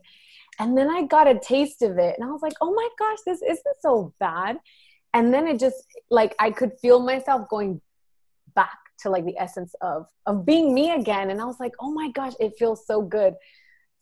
and 0.62 0.78
then 0.78 0.90
i 0.90 1.02
got 1.02 1.28
a 1.28 1.38
taste 1.40 1.82
of 1.82 1.98
it 1.98 2.16
and 2.18 2.28
i 2.28 2.32
was 2.32 2.42
like 2.42 2.54
oh 2.62 2.74
my 2.74 2.88
gosh 2.98 3.18
this 3.26 3.42
isn't 3.42 3.78
so 3.82 4.14
bad. 4.20 4.58
And 5.14 5.34
then 5.34 5.46
it 5.46 5.60
just 5.60 5.84
like 6.10 6.34
i 6.40 6.52
could 6.52 6.72
feel 6.82 7.00
myself 7.02 7.50
going 7.50 7.82
back 8.56 8.78
to 9.00 9.10
like 9.10 9.26
the 9.26 9.38
essence 9.38 9.74
of 9.82 10.06
of 10.26 10.46
being 10.46 10.74
me 10.74 10.92
again 10.92 11.32
and 11.32 11.42
i 11.42 11.46
was 11.46 11.60
like 11.60 11.74
oh 11.82 11.92
my 11.92 12.10
gosh 12.12 12.34
it 12.40 12.54
feels 12.58 12.86
so 12.86 13.02
good. 13.02 13.34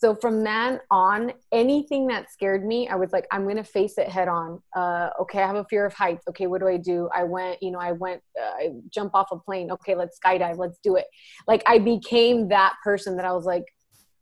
So 0.02 0.16
from 0.16 0.44
then 0.46 0.80
on 0.92 1.34
anything 1.52 2.08
that 2.08 2.32
scared 2.32 2.64
me 2.66 2.88
i 2.90 2.96
was 2.96 3.12
like 3.12 3.26
i'm 3.32 3.48
gonna 3.48 3.64
face 3.64 3.98
it 3.98 4.08
head 4.08 4.28
on. 4.28 4.62
Uh, 4.76 5.10
okay 5.22 5.42
i 5.42 5.48
have 5.48 5.56
a 5.56 5.66
fear 5.72 5.86
of 5.88 5.94
heights. 5.94 6.26
Okay 6.30 6.46
what 6.46 6.62
do 6.62 6.68
i 6.68 6.78
do? 6.78 7.10
I 7.16 7.24
went 7.24 7.64
you 7.64 7.72
know 7.72 7.80
i 7.80 7.94
went 7.94 8.22
uh, 8.40 8.54
i 8.62 8.70
jump 8.98 9.16
off 9.16 9.30
a 9.32 9.40
plane. 9.40 9.72
Okay 9.72 9.96
let's 9.96 10.20
skydive. 10.24 10.58
Let's 10.58 10.80
do 10.84 10.96
it. 10.96 11.06
Like 11.48 11.64
i 11.66 11.80
became 11.80 12.50
that 12.50 12.74
person 12.84 13.16
that 13.18 13.26
i 13.26 13.32
was 13.32 13.46
like 13.46 13.66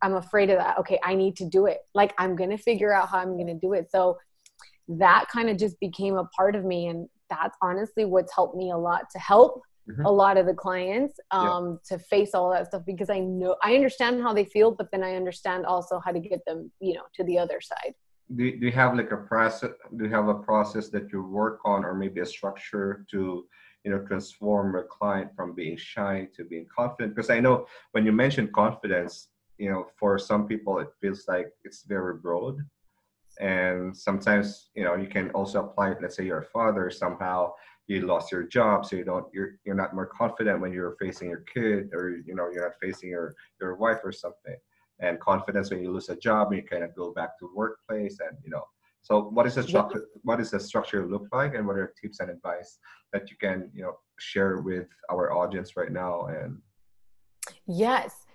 i'm 0.01 0.15
afraid 0.15 0.49
of 0.49 0.57
that 0.57 0.77
okay 0.77 0.99
i 1.03 1.13
need 1.15 1.35
to 1.35 1.45
do 1.45 1.65
it 1.65 1.79
like 1.93 2.13
i'm 2.17 2.35
gonna 2.35 2.57
figure 2.57 2.93
out 2.93 3.09
how 3.09 3.17
i'm 3.17 3.37
gonna 3.37 3.55
do 3.55 3.73
it 3.73 3.89
so 3.91 4.17
that 4.87 5.25
kind 5.31 5.49
of 5.49 5.57
just 5.57 5.79
became 5.79 6.15
a 6.15 6.25
part 6.25 6.55
of 6.55 6.63
me 6.63 6.87
and 6.87 7.07
that's 7.29 7.57
honestly 7.61 8.05
what's 8.05 8.33
helped 8.33 8.55
me 8.55 8.71
a 8.71 8.77
lot 8.77 9.09
to 9.11 9.19
help 9.19 9.61
mm-hmm. 9.89 10.05
a 10.05 10.11
lot 10.11 10.37
of 10.37 10.45
the 10.45 10.53
clients 10.53 11.19
um, 11.31 11.79
yeah. 11.89 11.97
to 11.97 12.03
face 12.03 12.33
all 12.33 12.51
that 12.51 12.67
stuff 12.67 12.83
because 12.85 13.09
I 13.09 13.19
know 13.19 13.55
I 13.63 13.75
understand 13.75 14.21
how 14.21 14.33
they 14.33 14.45
feel, 14.45 14.71
but 14.71 14.89
then 14.91 15.03
I 15.03 15.15
understand 15.15 15.65
also 15.65 15.99
how 16.03 16.11
to 16.11 16.19
get 16.19 16.41
them, 16.45 16.71
you 16.79 16.93
know, 16.93 17.03
to 17.15 17.23
the 17.23 17.37
other 17.37 17.61
side. 17.61 17.93
Do, 18.35 18.57
do 18.59 18.65
you 18.65 18.71
have 18.73 18.95
like 18.95 19.11
a 19.11 19.17
process? 19.17 19.71
Do 19.95 20.05
you 20.05 20.11
have 20.11 20.27
a 20.27 20.35
process 20.35 20.89
that 20.89 21.11
you 21.11 21.23
work 21.23 21.59
on, 21.63 21.85
or 21.85 21.93
maybe 21.93 22.19
a 22.19 22.25
structure 22.25 23.05
to, 23.11 23.45
you 23.85 23.91
know, 23.91 23.99
transform 23.99 24.75
a 24.75 24.83
client 24.83 25.31
from 25.35 25.55
being 25.55 25.77
shy 25.77 26.27
to 26.35 26.43
being 26.43 26.67
confident? 26.75 27.15
Because 27.15 27.29
I 27.29 27.39
know 27.39 27.67
when 27.91 28.05
you 28.05 28.11
mention 28.11 28.49
confidence, 28.51 29.29
you 29.57 29.69
know, 29.69 29.87
for 29.99 30.17
some 30.17 30.47
people 30.47 30.79
it 30.79 30.89
feels 31.01 31.27
like 31.27 31.51
it's 31.63 31.83
very 31.83 32.15
broad. 32.15 32.57
And 33.39 33.95
sometimes 33.95 34.69
you 34.75 34.83
know 34.83 34.95
you 34.95 35.07
can 35.07 35.29
also 35.31 35.65
apply 35.65 35.91
it 35.91 35.99
let's 36.01 36.15
say 36.15 36.25
you're 36.25 36.39
a 36.39 36.45
father 36.45 36.89
somehow 36.89 37.51
you 37.87 38.01
lost 38.01 38.31
your 38.31 38.43
job 38.43 38.85
so 38.85 38.95
you 38.95 39.03
don't 39.03 39.25
you're 39.33 39.59
you're 39.65 39.75
not 39.75 39.93
more 39.95 40.07
confident 40.07 40.59
when 40.59 40.73
you're 40.73 40.95
facing 40.99 41.29
your 41.29 41.43
kid 41.53 41.89
or 41.93 42.21
you 42.25 42.35
know 42.35 42.49
you're 42.51 42.63
not 42.63 42.75
facing 42.81 43.09
your 43.09 43.35
your 43.59 43.75
wife 43.75 43.99
or 44.03 44.11
something. 44.11 44.55
And 44.99 45.19
confidence 45.19 45.69
when 45.69 45.81
you 45.81 45.91
lose 45.91 46.09
a 46.09 46.15
job 46.15 46.47
and 46.47 46.57
you 46.57 46.67
kind 46.67 46.83
of 46.83 46.95
go 46.95 47.13
back 47.13 47.37
to 47.39 47.49
workplace 47.55 48.17
and 48.19 48.37
you 48.43 48.49
know. 48.49 48.63
So 49.03 49.21
what 49.21 49.45
is 49.47 49.55
the 49.55 49.63
structure 49.63 50.05
what 50.23 50.39
does 50.39 50.51
the 50.51 50.59
structure 50.59 51.07
look 51.07 51.27
like 51.31 51.55
and 51.55 51.65
what 51.65 51.77
are 51.77 51.93
tips 52.01 52.19
and 52.19 52.29
advice 52.29 52.79
that 53.13 53.29
you 53.29 53.37
can 53.37 53.69
you 53.73 53.83
know 53.83 53.97
share 54.19 54.57
with 54.57 54.87
our 55.09 55.31
audience 55.31 55.77
right 55.77 55.91
now 55.91 56.25
and 56.25 56.57
yes 57.67 58.26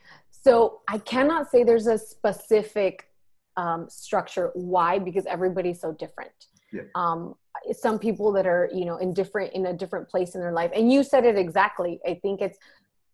so 0.43 0.81
i 0.89 0.99
cannot 0.99 1.51
say 1.51 1.65
there's 1.65 1.87
a 1.87 1.99
specific 1.99 3.09
um, 3.57 3.87
structure 3.91 4.51
why 4.55 4.99
because 4.99 5.27
everybody's 5.27 5.81
so 5.81 5.93
different 5.93 6.33
yeah. 6.73 6.83
um, 6.95 7.35
some 7.73 7.99
people 7.99 8.33
that 8.33 8.47
are 8.47 8.71
you 8.73 8.85
know 8.85 8.97
in 8.97 9.13
different 9.13 9.53
in 9.53 9.67
a 9.67 9.73
different 9.73 10.09
place 10.09 10.35
in 10.35 10.41
their 10.41 10.53
life 10.53 10.71
and 10.75 10.93
you 10.93 11.03
said 11.03 11.25
it 11.25 11.37
exactly 11.37 12.01
i 12.07 12.15
think 12.15 12.41
it's 12.41 12.59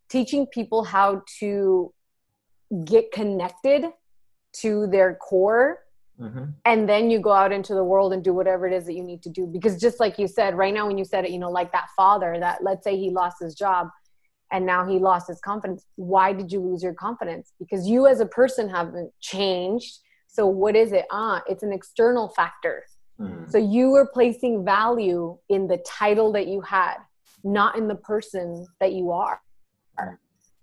teaching 0.08 0.46
people 0.46 0.84
how 0.84 1.22
to 1.38 1.92
get 2.84 3.10
connected 3.12 3.84
to 4.52 4.86
their 4.86 5.14
core 5.16 5.84
mm-hmm. 6.20 6.44
and 6.64 6.88
then 6.88 7.10
you 7.10 7.18
go 7.18 7.32
out 7.32 7.52
into 7.52 7.74
the 7.74 7.84
world 7.84 8.12
and 8.12 8.24
do 8.24 8.32
whatever 8.32 8.66
it 8.66 8.72
is 8.72 8.86
that 8.86 8.94
you 8.94 9.02
need 9.02 9.22
to 9.22 9.30
do 9.30 9.46
because 9.46 9.80
just 9.80 10.00
like 10.00 10.18
you 10.18 10.26
said 10.26 10.56
right 10.56 10.72
now 10.72 10.86
when 10.86 10.96
you 10.96 11.04
said 11.04 11.24
it 11.24 11.30
you 11.30 11.38
know 11.38 11.50
like 11.50 11.72
that 11.72 11.88
father 11.96 12.38
that 12.38 12.62
let's 12.62 12.84
say 12.84 12.96
he 12.96 13.10
lost 13.10 13.36
his 13.40 13.54
job 13.54 13.88
and 14.50 14.64
now 14.64 14.86
he 14.86 14.98
lost 14.98 15.28
his 15.28 15.40
confidence 15.40 15.84
why 15.96 16.32
did 16.32 16.50
you 16.50 16.60
lose 16.60 16.82
your 16.82 16.94
confidence 16.94 17.52
because 17.58 17.86
you 17.86 18.06
as 18.06 18.20
a 18.20 18.26
person 18.26 18.68
haven't 18.68 19.12
changed 19.20 19.98
so 20.26 20.46
what 20.46 20.74
is 20.76 20.92
it 20.92 21.04
ah 21.10 21.42
it's 21.46 21.62
an 21.62 21.72
external 21.72 22.28
factor 22.28 22.84
Mm. 23.20 23.50
So 23.50 23.58
you 23.58 23.90
were 23.90 24.06
placing 24.06 24.64
value 24.64 25.36
in 25.48 25.66
the 25.66 25.78
title 25.78 26.32
that 26.32 26.46
you 26.46 26.60
had, 26.60 26.96
not 27.44 27.76
in 27.76 27.88
the 27.88 27.94
person 27.94 28.66
that 28.80 28.92
you 28.92 29.10
are. 29.10 29.40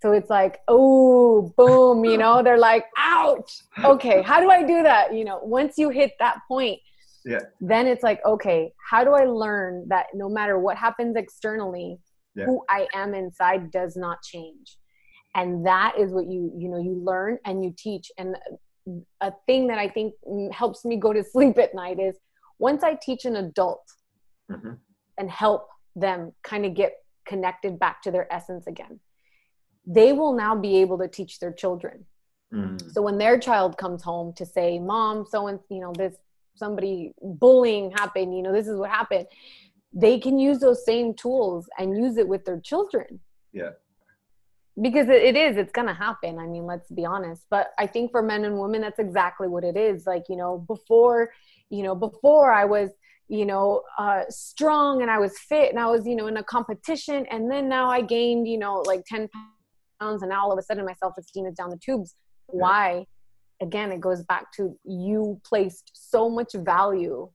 So 0.02 0.12
it's 0.12 0.30
like, 0.30 0.60
oh, 0.68 1.54
boom, 1.58 2.06
you 2.06 2.18
know, 2.18 2.44
they're 2.44 2.60
like, 2.60 2.86
ouch. 2.98 3.64
Okay, 3.84 4.22
how 4.22 4.40
do 4.40 4.52
I 4.52 4.62
do 4.62 4.84
that? 4.84 5.14
You 5.14 5.26
know, 5.26 5.40
once 5.42 5.78
you 5.78 5.90
hit 5.90 6.12
that 6.20 6.40
point, 6.48 6.80
yeah. 7.26 7.40
then 7.60 7.88
it's 7.88 8.04
like, 8.04 8.24
okay, 8.24 8.72
how 8.88 9.04
do 9.04 9.14
I 9.14 9.26
learn 9.26 9.88
that 9.88 10.08
no 10.14 10.30
matter 10.30 10.60
what 10.60 10.78
happens 10.78 11.16
externally, 11.16 11.98
yeah. 12.36 12.46
who 12.46 12.64
I 12.70 12.88
am 12.94 13.14
inside 13.14 13.72
does 13.72 13.96
not 13.96 14.22
change? 14.24 14.78
And 15.36 15.66
that 15.66 15.96
is 16.00 16.12
what 16.12 16.28
you, 16.28 16.52
you 16.58 16.70
know, 16.70 16.78
you 16.78 17.02
learn 17.04 17.38
and 17.46 17.64
you 17.64 17.74
teach. 17.78 18.12
And 18.18 18.38
a 19.22 19.34
thing 19.46 19.68
that 19.68 19.78
I 19.78 19.90
think 19.90 20.14
helps 20.52 20.86
me 20.86 20.98
go 20.98 21.14
to 21.14 21.24
sleep 21.32 21.58
at 21.58 21.76
night 21.76 22.00
is 22.00 22.18
once 22.60 22.84
I 22.84 22.98
teach 23.02 23.26
an 23.26 23.36
adult 23.36 23.84
mm-hmm. 24.52 24.74
and 25.18 25.30
help 25.30 25.68
them 25.96 26.34
kind 26.44 26.66
of 26.66 26.74
get 26.74 26.94
connected 27.26 27.80
back 27.80 28.02
to 28.04 28.12
their 28.12 28.32
essence 28.32 28.68
again, 28.68 29.00
they 29.86 30.14
will 30.14 30.34
now 30.34 30.56
be 30.56 30.78
able 30.78 30.98
to 31.00 31.08
teach 31.08 31.40
their 31.40 31.52
children. 31.52 32.06
Mm. 32.54 32.94
So 32.94 33.02
when 33.02 33.18
their 33.18 33.38
child 33.38 33.78
comes 33.78 34.04
home 34.04 34.34
to 34.34 34.46
say, 34.46 34.80
"Mom, 34.80 35.26
so 35.26 35.48
and 35.48 35.60
you 35.70 35.82
know 35.82 35.94
this 35.94 36.16
somebody 36.56 37.14
bullying 37.22 37.92
happened, 37.92 38.36
you 38.36 38.44
know 38.44 38.54
this 38.54 38.68
is 38.68 38.78
what 38.78 38.90
happened," 38.90 39.28
they 39.96 40.20
can 40.20 40.38
use 40.38 40.60
those 40.60 40.86
same 40.86 41.14
tools 41.14 41.68
and 41.80 41.98
use 41.98 42.18
it 42.18 42.28
with 42.28 42.46
their 42.46 42.60
children. 42.60 43.20
Yeah. 43.54 43.72
Because 44.80 45.08
it 45.08 45.38
is, 45.38 45.56
it's 45.56 45.72
gonna 45.72 45.94
happen. 45.94 46.38
I 46.38 46.46
mean, 46.48 46.66
let's 46.66 46.92
be 46.92 47.06
honest. 47.06 47.46
But 47.50 47.70
I 47.80 47.88
think 47.88 48.12
for 48.12 48.22
men 48.22 48.44
and 48.44 48.60
women, 48.60 48.82
that's 48.82 49.00
exactly 49.00 49.48
what 49.48 49.64
it 49.64 49.78
is. 49.78 50.06
Like 50.06 50.24
you 50.28 50.36
know, 50.36 50.66
before 50.68 51.32
you 51.70 51.84
know 51.84 51.96
before 51.96 52.52
i 52.52 52.66
was 52.66 52.90
you 53.28 53.46
know 53.46 53.82
uh, 53.98 54.22
strong 54.30 55.02
and 55.02 55.10
i 55.10 55.18
was 55.18 55.38
fit 55.38 55.70
and 55.70 55.80
i 55.80 55.88
was 55.88 56.06
you 56.06 56.16
know 56.16 56.28
in 56.28 56.38
a 56.38 56.44
competition 56.44 57.26
and 57.32 57.50
then 57.50 57.68
now 57.68 57.90
i 57.90 58.02
gained 58.02 58.48
you 58.48 58.58
know 58.58 58.84
like 58.86 59.04
10 59.08 59.30
pounds 60.00 60.22
and 60.22 60.30
now 60.30 60.44
all 60.44 60.52
of 60.52 60.60
a 60.60 60.62
sudden 60.62 60.86
my 60.86 60.94
self-esteem 60.94 61.46
is 61.46 61.56
down 61.56 61.70
the 61.70 61.80
tubes 61.84 62.16
why 62.48 63.06
again 63.62 63.92
it 63.92 64.00
goes 64.00 64.24
back 64.24 64.52
to 64.52 64.78
you 64.84 65.40
placed 65.44 65.92
so 65.94 66.30
much 66.30 66.54
value 66.54 67.28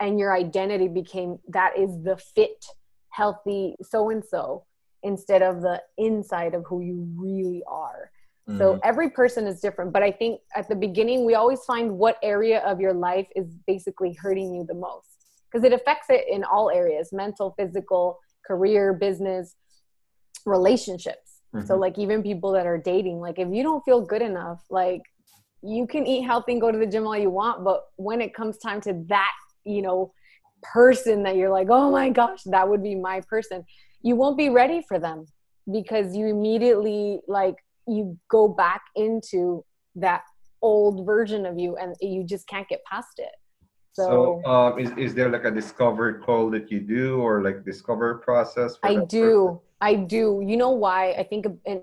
and 0.00 0.18
your 0.18 0.34
identity 0.34 0.88
became 0.88 1.38
that 1.48 1.76
is 1.78 1.90
the 2.02 2.16
fit 2.16 2.64
healthy 3.10 3.76
so 3.82 4.10
and 4.10 4.24
so 4.24 4.64
instead 5.02 5.42
of 5.42 5.62
the 5.62 5.80
inside 5.98 6.54
of 6.54 6.64
who 6.66 6.80
you 6.80 7.06
really 7.16 7.62
are 7.66 8.10
Mm-hmm. 8.50 8.58
So 8.58 8.80
every 8.82 9.10
person 9.10 9.46
is 9.46 9.60
different. 9.60 9.92
But 9.92 10.02
I 10.02 10.10
think 10.10 10.40
at 10.56 10.68
the 10.68 10.74
beginning, 10.74 11.24
we 11.24 11.34
always 11.34 11.60
find 11.64 11.98
what 11.98 12.16
area 12.22 12.60
of 12.60 12.80
your 12.80 12.92
life 12.92 13.26
is 13.36 13.46
basically 13.66 14.12
hurting 14.14 14.54
you 14.54 14.64
the 14.66 14.74
most 14.74 15.06
because 15.50 15.64
it 15.64 15.72
affects 15.72 16.06
it 16.10 16.24
in 16.30 16.44
all 16.44 16.70
areas 16.70 17.10
mental, 17.12 17.54
physical, 17.56 18.18
career, 18.46 18.92
business, 18.92 19.54
relationships. 20.46 21.42
Mm-hmm. 21.54 21.66
So 21.66 21.76
like 21.76 21.98
even 21.98 22.22
people 22.22 22.52
that 22.52 22.66
are 22.66 22.78
dating, 22.78 23.20
like 23.20 23.38
if 23.38 23.48
you 23.52 23.62
don't 23.62 23.84
feel 23.84 24.00
good 24.00 24.22
enough, 24.22 24.62
like 24.70 25.02
you 25.62 25.86
can 25.86 26.06
eat 26.06 26.22
healthy 26.22 26.52
and 26.52 26.60
go 26.60 26.72
to 26.72 26.78
the 26.78 26.86
gym 26.86 27.06
all 27.06 27.16
you 27.16 27.30
want, 27.30 27.64
but 27.64 27.82
when 27.96 28.20
it 28.20 28.34
comes 28.34 28.58
time 28.58 28.80
to 28.82 29.04
that, 29.08 29.32
you 29.64 29.82
know, 29.82 30.12
person 30.62 31.22
that 31.24 31.36
you're 31.36 31.50
like, 31.50 31.68
oh 31.70 31.90
my 31.90 32.10
gosh, 32.10 32.42
that 32.46 32.68
would 32.68 32.82
be 32.82 32.94
my 32.94 33.20
person, 33.22 33.64
you 34.02 34.16
won't 34.16 34.36
be 34.36 34.48
ready 34.48 34.82
for 34.86 34.98
them 34.98 35.26
because 35.70 36.16
you 36.16 36.26
immediately 36.26 37.20
like 37.28 37.56
you 37.86 38.18
go 38.28 38.48
back 38.48 38.82
into 38.96 39.64
that 39.96 40.22
old 40.62 41.06
version 41.06 41.46
of 41.46 41.58
you 41.58 41.76
and 41.76 41.94
you 42.00 42.24
just 42.24 42.46
can't 42.46 42.68
get 42.68 42.84
past 42.84 43.18
it. 43.18 43.32
So, 43.92 44.40
so 44.44 44.50
um, 44.50 44.78
is, 44.78 44.90
is 44.96 45.14
there 45.14 45.28
like 45.28 45.44
a 45.44 45.50
discovery 45.50 46.20
call 46.22 46.50
that 46.50 46.70
you 46.70 46.80
do 46.80 47.20
or 47.20 47.42
like 47.42 47.64
discover 47.64 48.16
process? 48.18 48.78
I 48.82 48.96
do. 48.96 49.46
Person? 49.46 49.60
I 49.80 49.94
do. 49.94 50.44
You 50.46 50.56
know 50.56 50.70
why? 50.70 51.12
I 51.12 51.24
think 51.24 51.46
and 51.66 51.82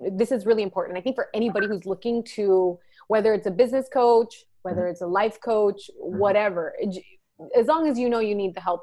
this 0.00 0.32
is 0.32 0.46
really 0.46 0.62
important. 0.62 0.96
I 0.96 1.00
think 1.00 1.16
for 1.16 1.28
anybody 1.34 1.66
who's 1.66 1.84
looking 1.84 2.22
to, 2.36 2.78
whether 3.08 3.34
it's 3.34 3.46
a 3.46 3.50
business 3.50 3.88
coach, 3.92 4.44
whether 4.62 4.82
mm-hmm. 4.82 4.90
it's 4.90 5.00
a 5.00 5.06
life 5.06 5.38
coach, 5.44 5.90
mm-hmm. 5.90 6.18
whatever, 6.18 6.74
as 7.56 7.66
long 7.66 7.88
as 7.88 7.98
you 7.98 8.08
know 8.08 8.20
you 8.20 8.34
need 8.34 8.54
the 8.54 8.60
help, 8.60 8.82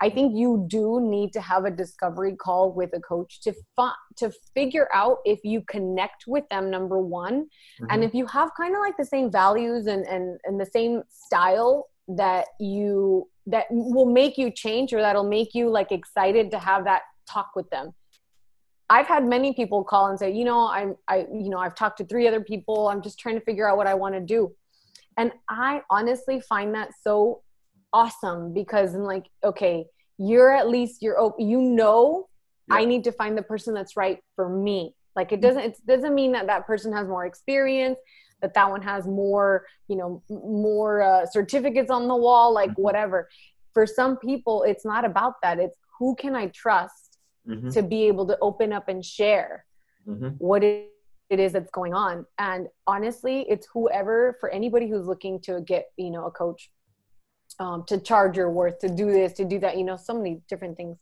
I 0.00 0.10
think 0.10 0.36
you 0.36 0.66
do 0.68 1.00
need 1.00 1.32
to 1.34 1.40
have 1.40 1.64
a 1.64 1.70
discovery 1.70 2.36
call 2.36 2.72
with 2.72 2.90
a 2.94 3.00
coach 3.00 3.40
to 3.42 3.54
fi- 3.76 3.94
to 4.16 4.32
figure 4.54 4.88
out 4.92 5.18
if 5.24 5.40
you 5.44 5.62
connect 5.62 6.24
with 6.26 6.44
them 6.50 6.70
number 6.70 6.98
one, 6.98 7.44
mm-hmm. 7.44 7.86
and 7.90 8.04
if 8.04 8.12
you 8.12 8.26
have 8.26 8.50
kind 8.56 8.74
of 8.74 8.80
like 8.80 8.96
the 8.98 9.06
same 9.06 9.30
values 9.30 9.86
and 9.86 10.04
and 10.06 10.38
and 10.44 10.60
the 10.60 10.66
same 10.66 11.02
style 11.08 11.88
that 12.08 12.46
you 12.60 13.28
that 13.46 13.66
will 13.70 14.06
make 14.06 14.36
you 14.36 14.50
change 14.50 14.92
or 14.92 15.00
that'll 15.00 15.28
make 15.28 15.54
you 15.54 15.70
like 15.70 15.92
excited 15.92 16.50
to 16.50 16.58
have 16.58 16.84
that 16.84 17.02
talk 17.28 17.50
with 17.54 17.68
them. 17.70 17.92
I've 18.90 19.06
had 19.06 19.24
many 19.24 19.54
people 19.54 19.82
call 19.82 20.08
and 20.08 20.18
say, 20.18 20.32
you 20.32 20.44
know, 20.44 20.68
I'm 20.68 20.96
I 21.08 21.26
you 21.32 21.48
know, 21.48 21.58
I've 21.58 21.74
talked 21.74 21.98
to 21.98 22.04
three 22.04 22.26
other 22.28 22.42
people. 22.42 22.88
I'm 22.88 23.00
just 23.00 23.18
trying 23.18 23.36
to 23.36 23.44
figure 23.44 23.68
out 23.68 23.76
what 23.76 23.86
I 23.86 23.94
want 23.94 24.14
to 24.14 24.20
do. 24.20 24.54
And 25.16 25.32
I 25.48 25.82
honestly 25.90 26.40
find 26.40 26.74
that 26.74 26.90
so 27.02 27.42
awesome 27.92 28.52
because 28.52 28.94
I'm 28.94 29.02
like, 29.02 29.26
okay, 29.42 29.86
you're 30.18 30.54
at 30.54 30.68
least 30.68 31.02
you're 31.02 31.18
open, 31.18 31.48
you 31.48 31.60
know 31.60 32.28
yeah. 32.68 32.76
I 32.76 32.84
need 32.84 33.04
to 33.04 33.12
find 33.12 33.36
the 33.36 33.42
person 33.42 33.74
that's 33.74 33.96
right 33.96 34.18
for 34.36 34.48
me. 34.48 34.94
Like 35.16 35.32
it 35.32 35.40
doesn't 35.40 35.62
it 35.62 35.76
doesn't 35.86 36.14
mean 36.14 36.32
that 36.32 36.46
that 36.46 36.66
person 36.66 36.92
has 36.92 37.06
more 37.06 37.26
experience, 37.26 37.98
that 38.42 38.54
that 38.54 38.70
one 38.70 38.82
has 38.82 39.06
more, 39.06 39.66
you 39.88 39.96
know, 39.96 40.22
more 40.28 41.02
uh, 41.02 41.26
certificates 41.26 41.90
on 41.90 42.08
the 42.08 42.16
wall, 42.16 42.52
like 42.52 42.70
mm-hmm. 42.70 42.82
whatever. 42.82 43.28
For 43.72 43.86
some 43.86 44.16
people, 44.16 44.62
it's 44.62 44.84
not 44.84 45.04
about 45.04 45.34
that. 45.42 45.58
It's 45.58 45.76
who 45.98 46.14
can 46.16 46.34
I 46.34 46.48
trust 46.48 47.18
mm-hmm. 47.48 47.70
to 47.70 47.82
be 47.82 48.04
able 48.04 48.26
to 48.26 48.38
open 48.40 48.72
up 48.72 48.88
and 48.88 49.04
share 49.04 49.64
mm-hmm. 50.06 50.28
what 50.38 50.64
it 51.30 51.40
is 51.40 51.52
that's 51.52 51.70
going 51.70 51.94
on. 51.94 52.26
And 52.38 52.68
honestly, 52.86 53.46
it's 53.48 53.66
whoever 53.72 54.36
for 54.40 54.50
anybody 54.50 54.88
who's 54.88 55.06
looking 55.06 55.40
to 55.40 55.60
get, 55.60 55.86
you 55.96 56.10
know, 56.10 56.26
a 56.26 56.30
coach 56.30 56.70
um, 57.58 57.84
to 57.86 57.98
charge 57.98 58.36
your 58.36 58.50
worth, 58.50 58.78
to 58.80 58.88
do 58.88 59.10
this, 59.10 59.32
to 59.34 59.44
do 59.44 59.58
that, 59.60 59.78
you 59.78 59.84
know, 59.84 59.96
so 59.96 60.14
many 60.14 60.42
different 60.48 60.76
things. 60.76 60.98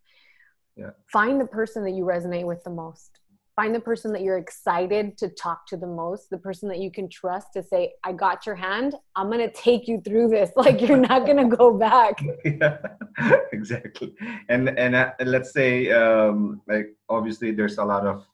Yeah. 0.76 0.90
Find 1.06 1.40
the 1.40 1.46
person 1.46 1.84
that 1.84 1.92
you 1.92 2.04
resonate 2.04 2.44
with 2.44 2.62
the 2.64 2.70
most. 2.70 3.18
Find 3.54 3.74
the 3.74 3.80
person 3.80 4.12
that 4.14 4.22
you're 4.22 4.38
excited 4.38 5.18
to 5.18 5.28
talk 5.28 5.66
to 5.66 5.76
the 5.76 5.86
most, 5.86 6.30
the 6.30 6.38
person 6.38 6.70
that 6.70 6.78
you 6.78 6.90
can 6.90 7.10
trust 7.10 7.48
to 7.52 7.62
say, 7.62 7.92
I 8.02 8.12
got 8.12 8.46
your 8.46 8.54
hand. 8.54 8.94
I'm 9.14 9.26
going 9.26 9.46
to 9.46 9.52
take 9.52 9.86
you 9.86 10.00
through 10.00 10.28
this. 10.28 10.50
Like 10.56 10.80
you're 10.80 10.96
not 10.96 11.26
going 11.26 11.36
to 11.36 11.54
go 11.54 11.76
back. 11.76 12.22
yeah, 12.44 12.78
exactly. 13.52 14.14
And, 14.48 14.70
and 14.78 14.94
uh, 14.94 15.12
let's 15.26 15.52
say, 15.52 15.90
um, 15.90 16.62
like, 16.66 16.94
obviously 17.10 17.50
there's 17.50 17.76
a 17.76 17.84
lot 17.84 18.06
of, 18.06 18.24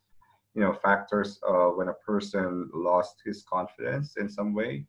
you 0.59 0.65
know, 0.65 0.73
factors 0.73 1.39
uh, 1.49 1.69
when 1.77 1.87
a 1.87 2.01
person 2.05 2.69
lost 2.75 3.23
his 3.25 3.45
confidence 3.45 4.17
in 4.17 4.29
some 4.29 4.53
way. 4.55 4.85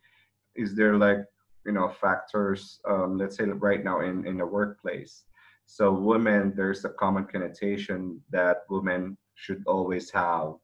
Is 0.56 0.76
there 0.76 0.98
like 0.98 1.24
you 1.64 1.74
know 1.74 1.90
factors 1.90 2.80
um, 2.90 3.20
let's 3.20 3.38
say 3.38 3.44
right 3.44 3.84
now 3.84 4.00
in 4.02 4.26
in 4.26 4.38
the 4.38 4.48
workplace? 4.48 5.26
So 5.68 5.94
women 5.94 6.54
there's 6.56 6.86
a 6.86 6.96
common 7.04 7.26
connotation 7.26 8.20
that 8.32 8.64
women 8.68 9.16
should 9.36 9.62
always 9.68 10.10
have 10.10 10.56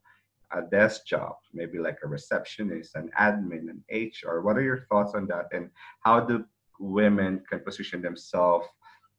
a 0.57 0.63
desk 0.63 1.05
job 1.05 1.33
maybe 1.53 1.77
like 1.77 1.99
a 2.03 2.07
receptionist 2.07 2.95
an 2.95 3.09
admin 3.19 3.65
an 3.73 3.79
hr 3.91 4.41
what 4.45 4.57
are 4.57 4.67
your 4.71 4.81
thoughts 4.89 5.13
on 5.13 5.27
that? 5.27 5.45
And 5.51 5.69
how 6.01 6.19
do 6.19 6.45
women 6.79 7.43
can 7.47 7.59
position 7.59 8.01
themselves 8.01 8.65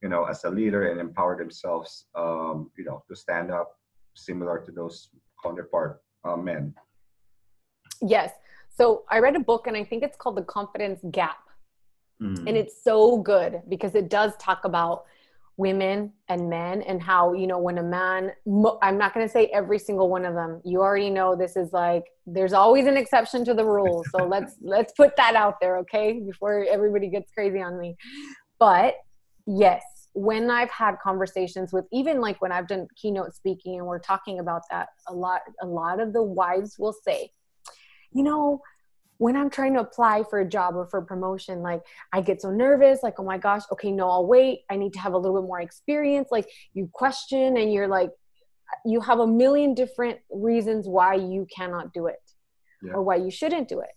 you 0.03 0.09
know 0.09 0.25
as 0.25 0.42
a 0.42 0.51
leader 0.51 0.90
and 0.90 0.99
empower 1.01 1.37
themselves 1.38 2.07
um, 2.16 2.72
you 2.77 2.85
know 2.85 3.05
to 3.09 3.14
stand 3.14 3.53
up 3.53 3.68
similar 4.14 4.59
to 4.66 4.72
those 4.72 5.11
counterpart 5.42 6.03
uh, 6.25 6.37
men 6.37 6.75
yes 8.03 8.33
so 8.77 9.05
i 9.11 9.18
read 9.18 9.37
a 9.37 9.40
book 9.40 9.66
and 9.66 9.77
i 9.77 9.85
think 9.85 10.03
it's 10.03 10.16
called 10.16 10.37
the 10.37 10.42
confidence 10.42 11.01
gap 11.11 11.38
Mm. 12.22 12.46
And 12.46 12.57
it's 12.57 12.83
so 12.83 13.18
good 13.18 13.62
because 13.68 13.94
it 13.94 14.09
does 14.09 14.33
talk 14.38 14.64
about 14.64 15.05
women 15.59 16.12
and 16.29 16.51
men 16.51 16.83
and 16.83 17.03
how, 17.03 17.33
you 17.33 17.46
know, 17.46 17.59
when 17.59 17.79
a 17.79 17.83
man, 17.83 18.33
I'm 18.83 18.99
not 18.99 19.14
going 19.14 19.27
to 19.27 19.33
say 19.33 19.46
every 19.46 19.79
single 19.79 20.09
one 20.09 20.25
of 20.25 20.35
them. 20.35 20.61
You 20.64 20.83
already 20.83 21.11
know 21.11 21.35
this 21.35 21.57
is 21.57 21.72
like, 21.72 22.05
there's 22.27 22.53
always 22.53 22.87
an 22.87 22.96
exception 22.96 23.44
to 23.46 23.55
the 23.55 23.64
rule. 23.64 24.05
So 24.11 24.25
let's, 24.29 24.57
let's 24.61 24.92
put 24.92 25.16
that 25.16 25.35
out 25.35 25.61
there. 25.61 25.79
Okay. 25.79 26.20
Before 26.20 26.66
everybody 26.68 27.09
gets 27.09 27.31
crazy 27.33 27.61
on 27.61 27.79
me. 27.79 27.96
But 28.59 28.96
yes, 29.46 29.83
when 30.16 30.50
I've 30.50 30.70
had 30.70 30.98
conversations 30.98 31.74
with 31.74 31.85
even 31.92 32.22
like 32.22 32.40
when 32.40 32.50
I've 32.50 32.66
done 32.66 32.88
keynote 32.96 33.35
speaking 33.35 33.76
and 33.76 33.87
we're 33.87 33.98
talking 33.98 34.38
about 34.38 34.62
that 34.70 34.88
a 35.07 35.12
lot, 35.12 35.42
a 35.61 35.66
lot 35.66 36.00
of 36.00 36.14
the 36.14 36.22
wives 36.22 36.76
will 36.79 36.94
say, 36.94 37.33
you 38.12 38.22
know, 38.22 38.62
when 39.18 39.37
I'm 39.37 39.50
trying 39.50 39.74
to 39.74 39.81
apply 39.81 40.24
for 40.29 40.40
a 40.40 40.48
job 40.48 40.74
or 40.74 40.87
for 40.87 41.02
promotion, 41.02 41.61
like 41.61 41.83
I 42.14 42.22
get 42.22 42.40
so 42.40 42.50
nervous, 42.50 43.02
like, 43.02 43.20
oh 43.20 43.24
my 43.24 43.37
gosh, 43.37 43.64
okay, 43.70 43.92
no, 43.92 44.09
I'll 44.09 44.26
wait. 44.26 44.61
I 44.70 44.76
need 44.76 44.94
to 44.94 45.00
have 45.00 45.12
a 45.12 45.18
little 45.18 45.42
bit 45.42 45.46
more 45.46 45.61
experience. 45.61 46.29
Like 46.31 46.48
you 46.72 46.88
question 46.94 47.59
and 47.59 47.70
you're 47.70 47.88
like, 47.88 48.11
you 48.87 49.02
have 49.02 49.18
a 49.18 49.26
million 49.26 49.74
different 49.74 50.18
reasons 50.31 50.88
why 50.88 51.14
you 51.14 51.46
cannot 51.55 51.92
do 51.92 52.07
it 52.07 52.22
yeah. 52.83 52.94
or 52.94 53.02
why 53.02 53.16
you 53.16 53.31
shouldn't 53.31 53.68
do 53.68 53.81
it. 53.81 53.92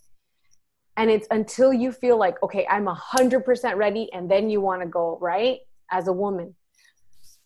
And 0.97 1.10
it's 1.10 1.27
until 1.32 1.71
you 1.71 1.93
feel 1.93 2.19
like, 2.19 2.43
okay, 2.43 2.67
I'm 2.69 2.89
a 2.89 2.93
hundred 2.93 3.45
percent 3.45 3.77
ready. 3.77 4.12
And 4.12 4.29
then 4.29 4.49
you 4.49 4.60
want 4.60 4.82
to 4.82 4.88
go, 4.88 5.17
right? 5.21 5.60
As 5.91 6.08
a 6.08 6.13
woman, 6.13 6.56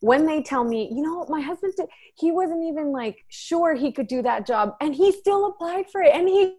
when 0.03 0.25
they 0.25 0.41
tell 0.43 0.65
me, 0.65 0.89
you 0.93 1.01
know, 1.01 1.25
my 1.29 1.39
husband, 1.39 1.73
did, 1.77 1.87
he 2.15 2.29
wasn't 2.31 2.61
even 2.65 2.91
like 2.91 3.23
sure 3.29 3.73
he 3.73 3.91
could 3.91 4.07
do 4.07 4.21
that 4.21 4.45
job 4.45 4.75
and 4.81 4.93
he 4.93 5.13
still 5.13 5.45
applied 5.47 5.85
for 5.89 6.01
it 6.01 6.13
and 6.13 6.27
he 6.27 6.55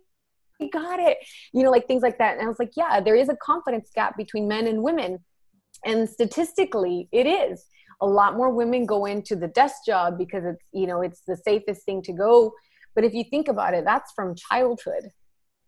got 0.73 0.99
it 0.99 1.18
you 1.53 1.62
know 1.62 1.70
like 1.70 1.87
things 1.87 2.03
like 2.03 2.16
that. 2.16 2.38
And 2.38 2.42
i 2.42 2.49
was 2.49 2.59
like 2.59 2.73
yeah 2.75 3.01
there 3.01 3.16
is 3.16 3.29
a 3.29 3.37
confidence 3.37 3.90
gap 3.94 4.16
between 4.16 4.49
men 4.49 4.66
and 4.66 4.83
women 4.83 5.18
and 5.85 6.09
statistically 6.09 7.09
it 7.12 7.27
is. 7.27 7.66
A 8.01 8.07
lot 8.07 8.37
more 8.37 8.51
women 8.51 8.87
go 8.87 9.05
into 9.05 9.37
the 9.37 9.49
desk 9.49 9.77
job 9.87 10.16
because 10.16 10.44
it's 10.44 10.64
you 10.73 10.87
know 10.87 11.03
it's 11.03 11.20
the 11.27 11.37
safest 11.37 11.85
thing 11.85 12.01
to 12.03 12.12
go. 12.12 12.53
But 12.94 13.05
if 13.05 13.12
you 13.12 13.25
think 13.25 13.49
about 13.49 13.75
it 13.75 13.85
that's 13.85 14.12
from 14.12 14.35
childhood. 14.35 15.11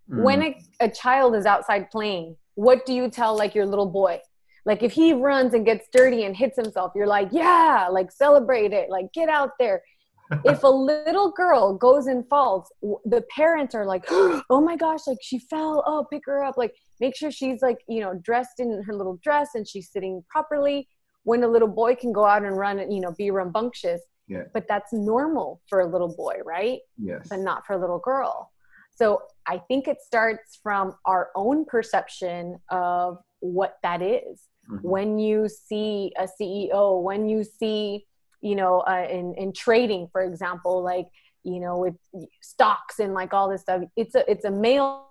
Mm. 0.09 0.22
when 0.22 0.42
a, 0.42 0.57
a 0.81 0.88
child 0.88 1.35
is 1.35 1.46
outside 1.46 1.90
playing 1.90 2.37
what 2.55 2.87
do 2.87 2.94
you 2.94 3.11
tell 3.11 3.37
like 3.37 3.57
your 3.57 3.66
little 3.66 3.90
boy 3.90 4.20
like 4.66 4.83
if 4.83 4.92
he 4.92 5.14
runs 5.14 5.55
and 5.55 5.64
gets 5.64 5.87
dirty 5.92 6.24
and 6.24 6.37
hits 6.37 6.57
himself 6.57 6.92
you're 6.94 7.07
like 7.07 7.29
yeah 7.33 7.88
like 7.90 8.12
celebrate 8.12 8.72
it 8.72 8.90
like 8.90 9.11
get 9.14 9.31
out 9.31 9.52
there 9.59 9.83
if 10.44 10.62
a 10.62 10.68
little 10.68 11.31
girl 11.31 11.74
goes 11.74 12.07
and 12.07 12.26
falls, 12.29 12.70
the 13.05 13.24
parents 13.31 13.74
are 13.74 13.87
like, 13.87 14.05
oh 14.11 14.61
my 14.61 14.76
gosh, 14.76 15.07
like 15.07 15.18
she 15.22 15.38
fell. 15.38 15.85
Oh, 15.87 16.07
pick 16.11 16.22
her 16.26 16.42
up. 16.42 16.57
Like 16.57 16.74
make 17.00 17.16
sure 17.16 17.31
she's 17.31 17.62
like, 17.62 17.79
you 17.88 18.00
know, 18.00 18.14
dressed 18.22 18.59
in 18.59 18.83
her 18.83 18.94
little 18.94 19.18
dress 19.22 19.50
and 19.55 19.66
she's 19.66 19.90
sitting 19.90 20.24
properly. 20.29 20.88
When 21.22 21.42
a 21.42 21.48
little 21.48 21.68
boy 21.68 21.96
can 21.96 22.12
go 22.12 22.24
out 22.24 22.44
and 22.44 22.57
run 22.57 22.79
and, 22.79 22.92
you 22.92 23.00
know, 23.00 23.12
be 23.16 23.31
rambunctious. 23.31 24.00
Yeah. 24.29 24.42
But 24.52 24.66
that's 24.68 24.92
normal 24.92 25.61
for 25.68 25.81
a 25.81 25.87
little 25.87 26.14
boy, 26.14 26.37
right? 26.44 26.81
Yes. 26.98 27.26
But 27.29 27.40
not 27.40 27.66
for 27.66 27.74
a 27.74 27.81
little 27.81 27.98
girl. 27.98 28.50
So 28.94 29.22
I 29.46 29.59
think 29.59 29.88
it 29.88 29.98
starts 30.00 30.59
from 30.62 30.94
our 31.05 31.31
own 31.37 31.64
perception 31.64 32.59
of 32.70 33.18
what 33.40 33.76
that 33.83 34.02
is. 34.02 34.42
Mm-hmm. 34.70 34.88
When 34.88 35.18
you 35.18 35.48
see 35.48 36.12
a 36.18 36.29
CEO, 36.40 37.02
when 37.02 37.29
you 37.29 37.44
see 37.44 38.07
you 38.42 38.55
know 38.55 38.81
uh, 38.81 39.07
in 39.11 39.35
in 39.35 39.52
trading 39.52 40.09
for 40.12 40.22
example 40.22 40.83
like 40.83 41.07
you 41.42 41.59
know 41.59 41.79
with 41.79 41.94
stocks 42.42 42.98
and 42.98 43.14
like 43.14 43.33
all 43.33 43.48
this 43.48 43.62
stuff 43.62 43.83
it's 43.96 44.14
a 44.14 44.31
it's 44.31 44.44
a 44.44 44.50
male 44.50 45.07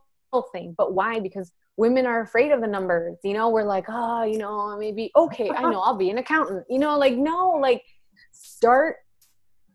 thing. 0.52 0.76
But 0.78 0.94
why? 0.94 1.20
Because 1.20 1.52
women 1.78 2.06
are 2.06 2.22
afraid 2.22 2.52
of 2.52 2.62
the 2.62 2.68
numbers. 2.68 3.18
You 3.24 3.34
know 3.34 3.50
we're 3.50 3.64
like 3.64 3.86
oh 3.90 4.24
you 4.24 4.38
know 4.38 4.78
maybe 4.78 5.12
okay 5.16 5.50
i 5.50 5.62
know 5.62 5.80
i'll 5.82 5.98
be 5.98 6.10
an 6.10 6.18
accountant. 6.18 6.66
You 6.70 6.80
know 6.80 6.98
like 6.98 7.16
no 7.16 7.58
like 7.62 7.84
start 8.32 8.98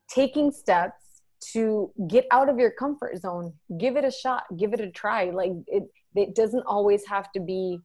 taking 0.08 0.50
steps 0.50 1.22
to 1.52 1.90
get 2.08 2.26
out 2.30 2.48
of 2.48 2.58
your 2.58 2.70
comfort 2.70 3.16
zone. 3.18 3.54
Give 3.78 3.96
it 3.96 4.04
a 4.04 4.10
shot. 4.10 4.44
Give 4.56 4.72
it 4.72 4.80
a 4.80 4.90
try. 4.90 5.30
Like 5.30 5.52
it 5.66 5.84
it 6.14 6.34
doesn't 6.34 6.64
always 6.66 7.06
have 7.06 7.30
to 7.32 7.40
be 7.40 7.78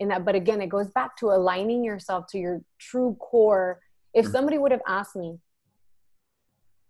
in 0.00 0.08
that 0.08 0.24
but 0.24 0.34
again 0.34 0.60
it 0.60 0.68
goes 0.68 0.90
back 0.90 1.16
to 1.16 1.26
aligning 1.30 1.84
yourself 1.84 2.26
to 2.28 2.38
your 2.38 2.60
true 2.78 3.16
core 3.20 3.80
if 4.14 4.26
mm. 4.26 4.32
somebody 4.32 4.58
would 4.58 4.72
have 4.72 4.82
asked 4.86 5.16
me 5.16 5.38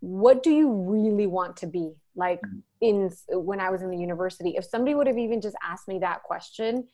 what 0.01 0.42
do 0.42 0.51
you 0.51 0.71
really 0.71 1.27
want 1.27 1.57
to 1.57 1.66
be 1.66 1.92
like 2.14 2.40
Mhm. 2.42 2.62
in 2.81 3.11
when 3.31 3.61
i 3.61 3.71
was 3.71 3.83
in 3.83 3.90
the 3.90 3.99
university 3.99 4.57
if 4.57 4.64
somebody 4.64 4.94
would 4.94 5.07
have 5.07 5.18
even 5.18 5.40
just 5.40 5.57
asked 5.62 5.88
me 5.88 5.99
that 6.01 6.23
question 6.23 6.87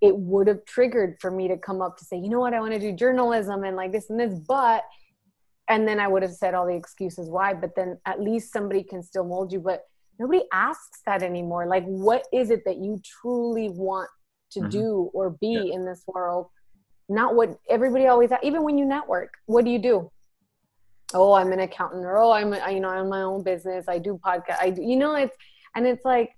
it 0.00 0.16
would 0.16 0.48
have 0.48 0.64
triggered 0.64 1.16
for 1.20 1.30
me 1.30 1.46
to 1.48 1.56
come 1.56 1.80
up 1.80 1.96
to 1.98 2.04
say 2.04 2.16
you 2.16 2.28
know 2.28 2.40
what 2.40 2.54
i 2.54 2.60
want 2.60 2.72
to 2.72 2.78
do 2.78 2.92
journalism 2.92 3.64
and 3.64 3.76
like 3.76 3.92
this 3.92 4.10
and 4.10 4.20
this 4.20 4.38
but 4.40 4.84
and 5.68 5.86
then 5.88 5.98
i 5.98 6.08
would 6.08 6.22
have 6.22 6.34
said 6.34 6.54
all 6.54 6.66
the 6.66 6.74
excuses 6.74 7.28
why 7.30 7.54
but 7.54 7.74
then 7.74 7.98
at 8.04 8.20
least 8.20 8.52
somebody 8.52 8.82
can 8.82 9.02
still 9.02 9.24
mold 9.24 9.52
you 9.52 9.60
but 9.60 9.84
nobody 10.18 10.42
asks 10.52 11.00
that 11.06 11.22
anymore 11.22 11.66
like 11.66 11.84
what 11.84 12.26
is 12.32 12.50
it 12.50 12.64
that 12.64 12.76
you 12.76 13.00
truly 13.04 13.70
want 13.70 14.10
to 14.52 14.60
Mhm. 14.60 14.70
do 14.70 15.10
or 15.14 15.30
be 15.30 15.48
Yeah. 15.48 15.74
in 15.74 15.84
this 15.84 16.04
world 16.06 16.46
not 17.08 17.34
what 17.34 17.58
everybody 17.68 18.06
always 18.06 18.30
even 18.42 18.62
when 18.62 18.78
you 18.78 18.84
network 18.84 19.34
what 19.46 19.64
do 19.64 19.70
you 19.70 19.78
do 19.78 20.10
oh 21.14 21.32
i'm 21.32 21.52
an 21.52 21.60
accountant 21.60 22.04
or 22.04 22.16
oh 22.18 22.30
i'm 22.30 22.52
a, 22.52 22.70
you 22.70 22.80
know 22.80 22.88
i'm 22.88 23.08
my 23.08 23.22
own 23.22 23.42
business 23.42 23.86
i 23.88 23.98
do 23.98 24.18
podcast 24.24 24.58
i 24.60 24.70
do 24.70 24.82
you 24.82 24.96
know 24.96 25.14
it's 25.14 25.36
and 25.74 25.86
it's 25.86 26.04
like 26.04 26.30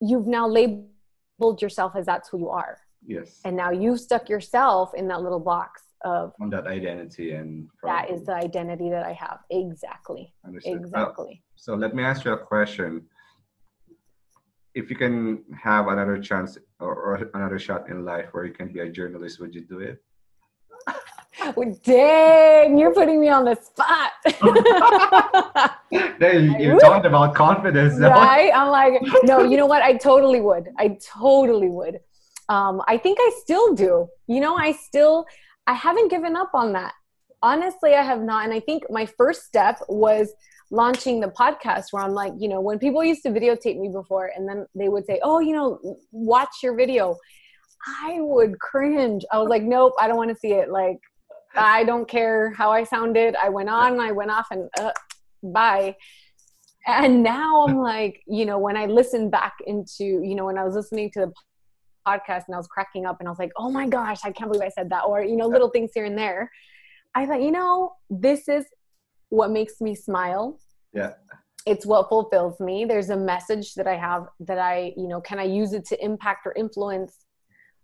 you've 0.00 0.26
now 0.26 0.46
labeled 0.46 1.60
yourself 1.60 1.94
as 1.96 2.06
that's 2.06 2.28
who 2.28 2.38
you 2.38 2.48
are 2.48 2.78
Yes. 3.04 3.40
and 3.44 3.56
now 3.56 3.70
you've 3.70 4.00
stuck 4.00 4.28
yourself 4.28 4.94
in 4.94 5.08
that 5.08 5.20
little 5.22 5.40
box 5.40 5.82
of 6.04 6.32
on 6.40 6.50
that 6.50 6.66
identity 6.66 7.32
and 7.32 7.68
that 7.82 8.06
probably- 8.06 8.14
is 8.14 8.24
the 8.24 8.34
identity 8.34 8.88
that 8.90 9.04
i 9.04 9.12
have 9.12 9.40
exactly 9.50 10.32
Understood. 10.44 10.72
Uh, 10.74 10.80
exactly 10.80 11.42
so 11.56 11.74
let 11.74 11.94
me 11.94 12.02
ask 12.04 12.24
you 12.24 12.32
a 12.32 12.38
question. 12.38 13.06
If 14.74 14.88
you 14.90 14.96
can 14.96 15.44
have 15.62 15.88
another 15.88 16.18
chance 16.18 16.56
or, 16.80 16.94
or 16.94 17.14
another 17.34 17.58
shot 17.58 17.88
in 17.90 18.04
life 18.04 18.28
where 18.32 18.44
you 18.46 18.52
can 18.54 18.72
be 18.72 18.80
a 18.80 18.88
journalist, 18.88 19.38
would 19.40 19.54
you 19.54 19.62
do 19.62 19.78
it? 19.80 20.02
Well, 21.56 21.74
dang 21.82 22.76
you're 22.78 22.92
putting 22.94 23.18
me 23.18 23.28
on 23.30 23.44
the 23.46 23.56
spot. 23.56 24.12
You, 25.90 26.56
you 26.58 26.78
talked 26.80 27.04
about 27.04 27.34
confidence. 27.34 27.98
though. 27.98 28.08
right? 28.10 28.50
I'm 28.54 28.68
like 28.68 28.94
no 29.24 29.42
you 29.42 29.56
know 29.56 29.66
what? 29.66 29.82
I 29.82 29.94
totally 29.96 30.40
would. 30.40 30.68
I 30.78 30.98
totally 31.20 31.68
would. 31.68 32.00
Um 32.48 32.82
i 32.86 32.96
think 32.96 33.18
i 33.20 33.30
still 33.42 33.74
do. 33.74 34.08
You 34.26 34.40
know 34.40 34.54
i 34.56 34.72
still 34.72 35.26
i 35.66 35.72
haven't 35.72 36.08
given 36.10 36.36
up 36.36 36.50
on 36.54 36.72
that. 36.74 36.92
Honestly 37.42 37.94
i 37.94 38.02
have 38.02 38.20
not. 38.22 38.44
And 38.44 38.52
i 38.52 38.60
think 38.60 38.84
my 38.90 39.06
first 39.06 39.42
step 39.44 39.80
was 39.88 40.32
launching 40.72 41.20
the 41.20 41.28
podcast 41.28 41.84
where 41.90 42.02
i'm 42.02 42.12
like 42.14 42.32
you 42.38 42.48
know 42.48 42.60
when 42.60 42.78
people 42.78 43.04
used 43.04 43.22
to 43.22 43.28
videotape 43.28 43.78
me 43.78 43.90
before 43.90 44.32
and 44.34 44.48
then 44.48 44.66
they 44.74 44.88
would 44.88 45.04
say 45.04 45.20
oh 45.22 45.38
you 45.38 45.52
know 45.52 45.78
watch 46.10 46.56
your 46.62 46.74
video. 46.74 47.16
I 48.04 48.18
would 48.20 48.60
cringe. 48.60 49.24
I 49.30 49.38
was 49.38 49.48
like 49.48 49.62
nope 49.62 49.92
i 50.00 50.08
don't 50.08 50.16
want 50.16 50.30
to 50.30 50.36
see 50.36 50.52
it. 50.52 50.70
Like 50.70 50.98
i 51.54 51.84
don't 51.84 52.08
care 52.08 52.50
how 52.52 52.70
i 52.70 52.84
sounded. 52.84 53.36
I 53.36 53.50
went 53.50 53.68
on 53.68 54.00
i 54.00 54.12
went 54.12 54.30
off 54.30 54.46
and 54.50 54.68
uh, 54.80 54.92
bye. 55.42 55.94
And 56.86 57.22
now 57.22 57.66
i'm 57.66 57.76
like 57.92 58.22
you 58.26 58.46
know 58.46 58.58
when 58.58 58.76
i 58.76 58.86
listen 58.86 59.28
back 59.28 59.54
into 59.66 60.04
you 60.04 60.34
know 60.34 60.46
when 60.46 60.56
i 60.56 60.64
was 60.64 60.74
listening 60.74 61.10
to 61.12 61.20
the 61.26 61.32
podcast 62.08 62.44
and 62.46 62.54
i 62.54 62.58
was 62.58 62.66
cracking 62.66 63.04
up 63.04 63.18
and 63.20 63.28
i 63.28 63.30
was 63.30 63.38
like 63.38 63.52
oh 63.56 63.70
my 63.70 63.86
gosh 63.86 64.20
i 64.24 64.32
can't 64.32 64.50
believe 64.50 64.66
i 64.66 64.70
said 64.70 64.90
that 64.90 65.02
or 65.02 65.22
you 65.22 65.36
know 65.36 65.46
little 65.46 65.68
things 65.68 65.90
here 65.94 66.06
and 66.06 66.16
there. 66.16 66.50
I 67.14 67.26
thought 67.26 67.42
you 67.42 67.52
know 67.52 67.92
this 68.08 68.48
is 68.48 68.64
what 69.38 69.50
makes 69.58 69.80
me 69.86 69.92
smile. 70.08 70.46
Yeah. 71.00 71.12
it's 71.72 71.86
what 71.90 72.02
fulfills 72.12 72.56
me. 72.68 72.76
There's 72.90 73.10
a 73.18 73.20
message 73.32 73.66
that 73.78 73.86
i 73.94 73.96
have 74.08 74.22
that 74.48 74.58
i 74.72 74.76
you 75.02 75.08
know 75.10 75.20
can 75.28 75.38
i 75.44 75.46
use 75.60 75.72
it 75.78 75.84
to 75.90 75.96
impact 76.10 76.40
or 76.48 76.52
influence 76.64 77.12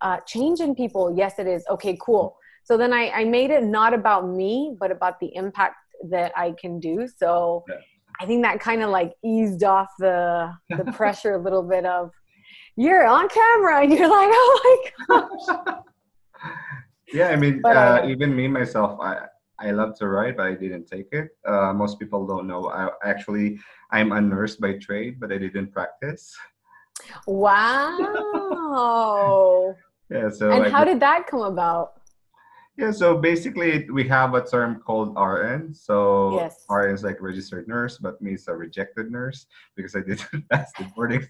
uh, 0.06 0.18
change 0.32 0.58
in 0.66 0.70
people? 0.82 1.04
Yes 1.22 1.34
it 1.42 1.48
is. 1.54 1.62
Okay 1.74 1.94
cool. 2.08 2.26
So 2.68 2.72
then 2.82 2.92
I, 3.00 3.04
I 3.20 3.24
made 3.38 3.50
it 3.58 3.64
not 3.78 3.92
about 4.00 4.22
me 4.40 4.52
but 4.80 4.90
about 4.96 5.16
the 5.22 5.30
impact 5.42 5.76
that 6.14 6.30
i 6.44 6.48
can 6.62 6.74
do. 6.88 6.96
So 7.22 7.30
Yeah. 7.72 7.82
i 8.22 8.24
think 8.28 8.40
that 8.46 8.56
kind 8.68 8.80
of 8.84 8.88
like 8.98 9.10
eased 9.34 9.62
off 9.74 9.90
the 10.06 10.18
the 10.80 10.86
pressure 11.00 11.32
a 11.40 11.42
little 11.46 11.66
bit 11.74 11.84
of 11.96 12.04
you're 12.84 13.06
on 13.16 13.24
camera 13.40 13.74
and 13.82 13.90
you're 13.94 14.12
like 14.20 14.32
oh 14.44 14.54
my 14.66 14.76
gosh. 15.06 15.46
Yeah, 17.18 17.28
I 17.34 17.36
mean, 17.42 17.54
But, 17.66 17.76
uh, 17.76 17.80
uh, 17.80 17.98
even 18.12 18.28
me 18.38 18.44
myself, 18.58 18.90
I 19.00 19.12
I 19.60 19.72
love 19.72 19.98
to 19.98 20.06
write, 20.08 20.36
but 20.36 20.46
I 20.46 20.54
didn't 20.54 20.86
take 20.86 21.08
it. 21.12 21.30
Uh, 21.46 21.72
most 21.72 21.98
people 21.98 22.26
don't 22.26 22.46
know. 22.46 22.68
I 22.70 22.88
actually 23.04 23.58
I'm 23.90 24.12
a 24.12 24.20
nurse 24.20 24.54
by 24.56 24.74
trade, 24.78 25.18
but 25.20 25.32
I 25.32 25.38
didn't 25.38 25.72
practice. 25.72 26.36
wow 27.26 28.14
Yeah, 30.10 30.30
so 30.30 30.50
and 30.52 30.64
I 30.64 30.70
how 30.70 30.84
did- 30.84 30.94
did 30.94 31.00
that 31.02 31.26
come 31.26 31.42
about 31.42 31.94
Yeah, 32.78 32.92
so 32.94 33.18
basically 33.18 33.90
we 33.90 34.06
have 34.08 34.34
a 34.38 34.46
term 34.46 34.78
called 34.86 35.16
RN. 35.18 35.74
So 35.74 36.34
Yes. 36.38 36.62
RN 36.70 36.94
is 36.94 37.02
like 37.02 37.18
registered 37.20 37.66
nurse, 37.66 37.98
but 37.98 38.22
me 38.22 38.34
is 38.38 38.46
a 38.46 38.54
rejected 38.54 39.10
nurse 39.10 39.46
because 39.74 39.96
I 39.98 40.02
didn't 40.06 40.46
pass 40.50 40.70
the 40.78 40.84
boarding. 40.94 41.26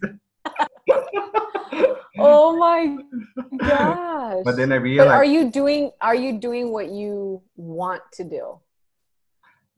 Oh 2.18 2.56
my 2.66 2.98
gosh 3.58 4.42
but 4.44 4.56
then 4.56 4.72
I 4.72 4.78
but 4.78 5.08
are 5.08 5.24
you 5.24 5.50
doing 5.50 5.90
are 6.00 6.14
you 6.14 6.38
doing 6.38 6.72
what 6.72 6.90
you 6.90 7.42
want 7.56 8.02
to 8.14 8.24
do 8.24 8.58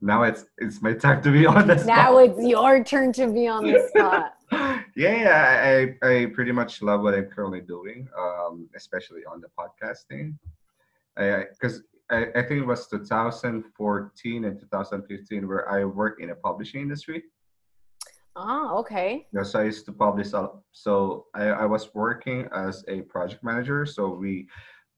now 0.01 0.23
it's 0.23 0.47
it's 0.59 0.81
my 0.81 0.95
time 0.95 1.23
to 1.23 1.31
be 1.31 1.47
honest. 1.55 1.87
now 1.87 2.19
it's 2.19 2.41
your 2.41 2.83
turn 2.85 3.13
to 3.15 3.27
be 3.33 3.47
on 3.47 3.65
the 3.65 3.87
spot 3.89 4.35
yeah, 4.97 5.17
yeah, 5.17 5.95
I, 6.03 6.07
I 6.07 6.27
pretty 6.27 6.51
much 6.53 6.83
love 6.83 7.03
what 7.03 7.15
I'm 7.15 7.27
currently 7.27 7.61
doing, 7.61 8.09
um, 8.19 8.69
especially 8.75 9.21
on 9.25 9.41
the 9.41 9.49
podcasting. 9.59 10.35
Because 11.17 11.83
I, 12.11 12.17
I, 12.17 12.21
I 12.37 12.43
think 12.43 12.63
it 12.63 12.67
was 12.67 12.89
2014 12.89 14.45
and 14.45 14.61
2015 14.61 15.49
where 15.49 15.71
I 15.71 15.85
worked 15.85 16.21
in 16.21 16.31
a 16.31 16.35
publishing 16.35 16.81
industry. 16.81 17.23
Oh 18.37 18.79
okay 18.79 19.27
Yeah, 19.33 19.43
so 19.43 19.61
I 19.61 19.65
used 19.65 19.87
to 19.87 19.93
publish. 19.93 20.31
So 20.73 21.27
I, 21.35 21.45
I 21.45 21.67
was 21.67 21.95
working 21.95 22.49
as 22.55 22.85
a 22.89 23.03
project 23.03 23.43
manager. 23.43 23.85
So 23.87 24.09
we, 24.09 24.49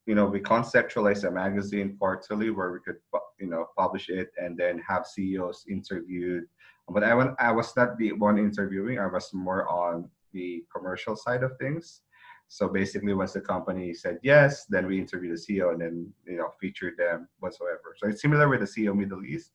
you 0.07 0.14
know, 0.14 0.27
we 0.27 0.40
conceptualized 0.40 1.25
a 1.27 1.31
magazine 1.31 1.97
quarterly 1.99 2.51
where 2.51 2.73
we 2.73 2.81
could, 2.85 2.97
you 3.38 3.49
know, 3.49 3.66
publish 3.77 4.09
it 4.09 4.31
and 4.37 4.57
then 4.57 4.81
have 4.87 5.07
CEOs 5.07 5.64
interviewed. 5.68 6.45
But 6.88 7.05
I, 7.05 7.14
wa- 7.14 7.35
I 7.38 7.53
was 7.53 7.75
not 7.77 7.97
the 7.99 8.12
one 8.12 8.38
interviewing. 8.38 8.99
I 8.99 9.07
was 9.07 9.31
more 9.33 9.68
on 9.68 10.11
the 10.33 10.64
commercial 10.75 11.16
side 11.16 11.42
of 11.42 11.53
things. 11.59 12.03
So 12.49 12.68
basically, 12.68 13.14
once 13.14 13.33
the 13.33 13.40
company 13.40 13.95
said 13.95 14.18
yes, 14.23 14.66
then 14.66 14.87
we 14.87 14.99
interview 14.99 15.35
the 15.35 15.40
CEO 15.40 15.73
and 15.73 15.81
then 15.81 16.12
you 16.27 16.37
know 16.37 16.51
feature 16.61 16.92
them 16.99 17.29
whatsoever. 17.40 17.95
So 17.97 18.09
it's 18.09 18.21
similar 18.21 18.47
with 18.49 18.61
the 18.61 18.66
CEO 18.66 18.95
Middle 18.95 19.25
East. 19.25 19.53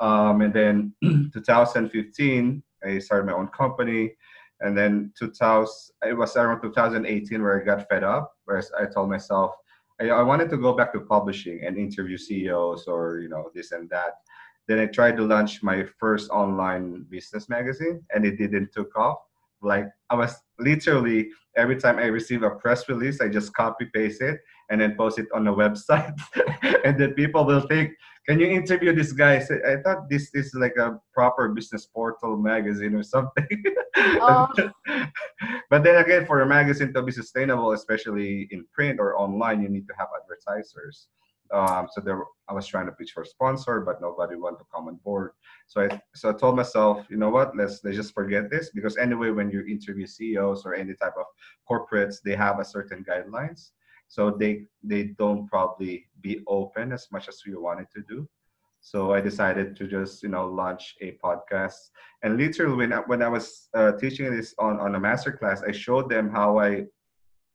Um, 0.00 0.40
and 0.40 0.52
then 0.52 0.92
2015, 1.32 2.62
I 2.86 2.98
started 2.98 3.26
my 3.26 3.32
own 3.32 3.48
company. 3.48 4.14
And 4.60 4.76
then 4.78 5.12
2000 5.18 5.94
it 6.06 6.14
was 6.14 6.36
around 6.36 6.62
2018 6.62 7.42
where 7.42 7.60
i 7.60 7.64
got 7.64 7.88
fed 7.88 8.04
up 8.04 8.32
where 8.44 8.62
i 8.78 8.86
told 8.86 9.10
myself 9.10 9.50
I, 10.00 10.10
I 10.10 10.22
wanted 10.22 10.50
to 10.50 10.56
go 10.56 10.72
back 10.72 10.92
to 10.92 11.00
publishing 11.00 11.64
and 11.64 11.76
interview 11.76 12.16
ceos 12.16 12.86
or 12.86 13.18
you 13.18 13.28
know 13.28 13.50
this 13.54 13.72
and 13.72 13.90
that. 13.90 14.14
Then 14.68 14.78
i 14.78 14.86
tried 14.86 15.16
to 15.16 15.24
launch 15.24 15.64
my 15.64 15.84
first 15.98 16.30
online 16.30 17.04
business 17.10 17.48
magazine 17.48 18.04
and 18.14 18.24
it 18.24 18.38
didn't 18.38 18.72
took 18.72 18.96
off 18.96 19.18
like 19.62 19.86
i 20.10 20.14
was 20.14 20.34
literally 20.58 21.28
every 21.56 21.76
time 21.76 21.98
i 21.98 22.04
receive 22.04 22.42
a 22.42 22.50
press 22.50 22.88
release 22.88 23.20
i 23.20 23.28
just 23.28 23.52
copy 23.54 23.86
paste 23.94 24.20
it 24.20 24.40
and 24.72 24.80
then 24.80 24.96
post 24.96 25.18
it 25.18 25.28
on 25.34 25.44
the 25.44 25.52
website. 25.62 26.18
And 26.84 26.98
then 26.98 27.12
people 27.14 27.44
will 27.44 27.60
think 27.60 27.92
can 28.26 28.38
you 28.38 28.46
interview 28.46 28.94
this 28.94 29.12
guy? 29.12 29.34
I 29.34 29.38
said, 29.40 29.60
i 29.66 29.76
thought 29.82 30.08
this 30.08 30.30
is 30.32 30.54
like 30.54 30.76
a 30.78 30.98
proper 31.12 31.48
business 31.48 31.86
portal 31.86 32.36
magazine 32.36 32.94
or 32.94 33.04
something. 33.04 33.46
Oh. 33.94 34.48
but 35.68 35.84
then 35.84 35.96
again 35.96 36.24
for 36.24 36.40
a 36.40 36.46
magazine 36.46 36.94
to 36.94 37.02
be 37.02 37.12
sustainable 37.12 37.72
especially 37.72 38.48
in 38.50 38.64
print 38.72 38.98
or 38.98 39.18
online 39.20 39.60
you 39.60 39.68
need 39.68 39.86
to 39.86 39.94
have 39.98 40.08
advertisers 40.16 41.08
um, 41.52 41.88
so 41.90 42.00
there 42.00 42.24
i 42.48 42.52
was 42.52 42.66
trying 42.66 42.86
to 42.86 42.92
pitch 42.92 43.12
for 43.12 43.22
a 43.22 43.26
sponsor 43.26 43.80
but 43.80 44.00
nobody 44.00 44.36
wanted 44.36 44.58
to 44.58 44.64
come 44.74 44.88
on 44.88 44.96
board. 45.04 45.32
So 45.66 45.82
i 45.82 46.00
so 46.14 46.30
i 46.30 46.32
told 46.32 46.56
myself 46.56 47.06
you 47.10 47.16
know 47.16 47.30
what? 47.30 47.56
Let's 47.56 47.84
let's 47.84 47.96
just 47.96 48.14
forget 48.14 48.50
this. 48.50 48.70
Because 48.70 48.96
anyway 48.96 49.30
when 49.30 49.50
you 49.50 49.64
interview 49.66 50.06
ceos 50.06 50.64
or 50.64 50.74
any 50.74 50.94
type 50.94 51.14
of 51.18 51.26
corporates 51.70 52.16
they 52.24 52.34
have 52.36 52.58
a 52.58 52.64
certain 52.64 53.04
guidelines. 53.04 53.70
So 54.08 54.30
they 54.30 54.64
they 54.82 55.02
don't 55.18 55.46
probably 55.48 56.06
be 56.20 56.40
open 56.46 56.92
as 56.92 57.06
much 57.12 57.28
as 57.28 57.42
we 57.46 57.54
wanted 57.54 57.88
to 57.94 58.02
do. 58.08 58.28
So 58.80 59.12
i 59.12 59.20
decided 59.20 59.76
to 59.76 59.86
just 59.86 60.22
you 60.22 60.28
know 60.28 60.46
launch 60.46 60.94
a 61.00 61.18
podcast. 61.24 61.80
And 62.22 62.36
literally 62.36 62.76
when 62.76 62.92
I, 62.92 62.98
when 63.10 63.22
I 63.22 63.28
was 63.28 63.68
uh, 63.74 63.92
teaching 63.92 64.30
this 64.34 64.54
on 64.58 64.80
on 64.80 64.94
a 64.94 65.00
master 65.00 65.32
class 65.32 65.62
i 65.62 65.72
showed 65.72 66.08
them 66.08 66.30
how 66.30 66.58
i 66.58 66.84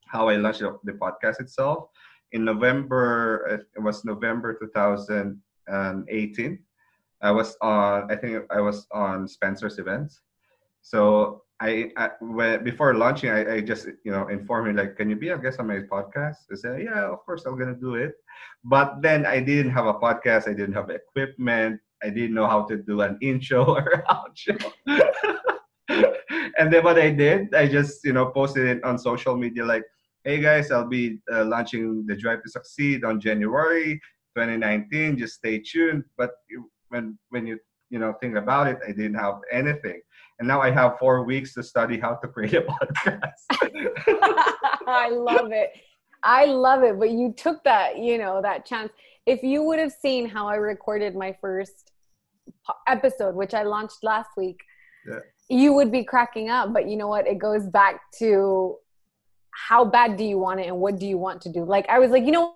how 0.08 0.30
i 0.30 0.36
launched 0.36 0.64
the 0.84 0.94
podcast 0.94 1.40
itself 1.42 1.90
in 2.32 2.44
november 2.44 3.48
uh, 3.50 3.58
it 3.76 3.82
was 3.82 4.06
november 4.06 4.58
2018 4.60 6.60
i 7.22 7.32
was 7.32 7.56
on 7.62 8.12
i 8.12 8.16
think 8.16 8.44
i 8.52 8.60
was 8.60 8.88
on 8.92 9.28
spencer's 9.28 9.80
event 9.80 10.12
so 10.82 11.44
I, 11.60 11.92
I 11.98 12.10
when, 12.22 12.64
before 12.64 12.94
launching, 12.94 13.32
I, 13.32 13.56
I 13.56 13.62
just 13.62 13.88
you 14.04 14.12
know 14.12 14.28
informed 14.28 14.68
me 14.68 14.74
like, 14.74 14.96
can 14.96 15.10
you 15.10 15.16
be 15.16 15.30
a 15.30 15.38
guest 15.38 15.60
on 15.60 15.68
my 15.68 15.80
podcast? 15.80 16.36
I 16.52 16.56
said, 16.56 16.84
yeah, 16.84 17.12
of 17.12 17.26
course 17.26 17.46
I'm 17.46 17.58
gonna 17.58 17.74
do 17.74 17.96
it. 17.96 18.14
But 18.64 19.02
then 19.02 19.26
I 19.26 19.40
didn't 19.40 19.72
have 19.72 19.88
a 19.88 19.96
podcast. 19.96 20.48
I 20.48 20.54
didn't 20.54 20.74
have 20.74 20.90
equipment. 20.90 21.82
I 22.04 22.10
didn't 22.10 22.36
know 22.36 22.48
how 22.48 22.64
to 22.66 22.78
do 22.78 23.02
an 23.02 23.18
intro 23.22 23.66
or 23.66 24.04
outro. 24.08 24.72
and 26.60 26.72
then 26.72 26.84
what 26.84 27.00
I 27.00 27.10
did, 27.10 27.56
I 27.56 27.68
just 27.68 28.06
you 28.06 28.14
know 28.14 28.28
posted 28.28 28.68
it 28.68 28.84
on 28.84 29.00
social 29.00 29.36
media 29.36 29.66
like, 29.66 29.84
"Hey 30.28 30.42
guys, 30.42 30.72
I'll 30.72 30.86
be 30.90 31.20
uh, 31.32 31.46
launching 31.46 32.06
the 32.06 32.16
Drive 32.16 32.44
to 32.44 32.50
Succeed 32.50 33.06
on 33.06 33.22
January 33.22 33.94
2019. 34.36 35.18
Just 35.18 35.36
stay 35.36 35.60
tuned." 35.60 36.04
But 36.18 36.32
when 36.90 37.18
when 37.30 37.48
you 37.48 37.58
you 37.90 37.98
know 37.98 38.12
think 38.20 38.36
about 38.36 38.68
it, 38.68 38.78
I 38.86 38.92
didn't 38.92 39.16
have 39.16 39.36
anything, 39.50 40.02
and 40.40 40.48
now 40.48 40.60
I 40.62 40.70
have 40.70 41.00
four 41.00 41.24
weeks 41.24 41.54
to 41.54 41.64
study 41.64 41.98
how 41.98 42.16
to 42.16 42.28
create 42.28 42.56
a 42.56 42.62
podcast. 42.76 43.42
I 44.86 45.10
love 45.10 45.54
it. 45.54 45.72
I 46.24 46.44
love 46.44 46.84
it. 46.84 47.00
But 47.00 47.12
you 47.12 47.34
took 47.38 47.64
that, 47.64 47.98
you 47.98 48.18
know, 48.18 48.42
that 48.42 48.66
chance. 48.66 48.92
If 49.26 49.44
you 49.44 49.64
would 49.64 49.80
have 49.80 49.94
seen 49.94 50.28
how 50.28 50.48
I 50.48 50.56
recorded 50.56 51.16
my 51.16 51.38
first 51.40 51.94
episode, 52.88 53.34
which 53.36 53.54
I 53.54 53.64
launched 53.64 54.04
last 54.04 54.32
week, 54.36 54.60
yeah. 55.08 55.20
you 55.50 55.72
would 55.72 55.90
be 55.90 56.04
cracking 56.04 56.50
up. 56.50 56.74
But 56.74 56.90
you 56.90 56.98
know 56.98 57.08
what? 57.08 57.28
It 57.28 57.38
goes 57.38 57.66
back 57.68 58.02
to 58.20 58.76
how 59.68 59.84
bad 59.84 60.18
do 60.18 60.24
you 60.24 60.38
want 60.38 60.60
it 60.60 60.68
and 60.68 60.78
what 60.78 61.00
do 61.00 61.06
you 61.06 61.18
want 61.18 61.42
to 61.42 61.52
do? 61.52 61.64
Like, 61.64 61.88
I 61.90 62.00
was 62.00 62.12
like, 62.12 62.26
you 62.26 62.32
know 62.32 62.56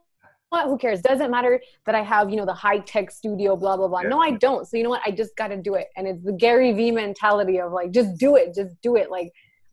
what? 0.50 0.66
Who 0.66 0.78
cares? 0.78 1.02
Doesn't 1.02 1.32
matter 1.32 1.62
that 1.86 1.96
I 1.96 2.04
have, 2.04 2.30
you 2.30 2.36
know, 2.36 2.46
the 2.46 2.54
high 2.54 2.80
tech 2.80 3.12
studio, 3.12 3.56
blah, 3.56 3.78
blah, 3.78 3.88
blah. 3.88 4.02
Yeah. 4.02 4.10
No, 4.10 4.20
I 4.20 4.32
don't. 4.32 4.68
So, 4.68 4.78
you 4.78 4.84
know 4.84 4.90
what? 4.90 5.02
I 5.06 5.12
just 5.12 5.36
got 5.36 5.48
to 5.48 5.58
do 5.58 5.76
it. 5.76 5.88
And 5.96 6.08
it's 6.08 6.24
the 6.24 6.34
Gary 6.34 6.74
Vee 6.74 6.92
mentality 6.92 7.60
of 7.60 7.72
like, 7.72 7.92
just 7.92 8.18
do 8.18 8.36
it, 8.36 8.54
just 8.54 8.80
do 8.82 8.96
it. 8.96 9.10
Like, 9.10 9.32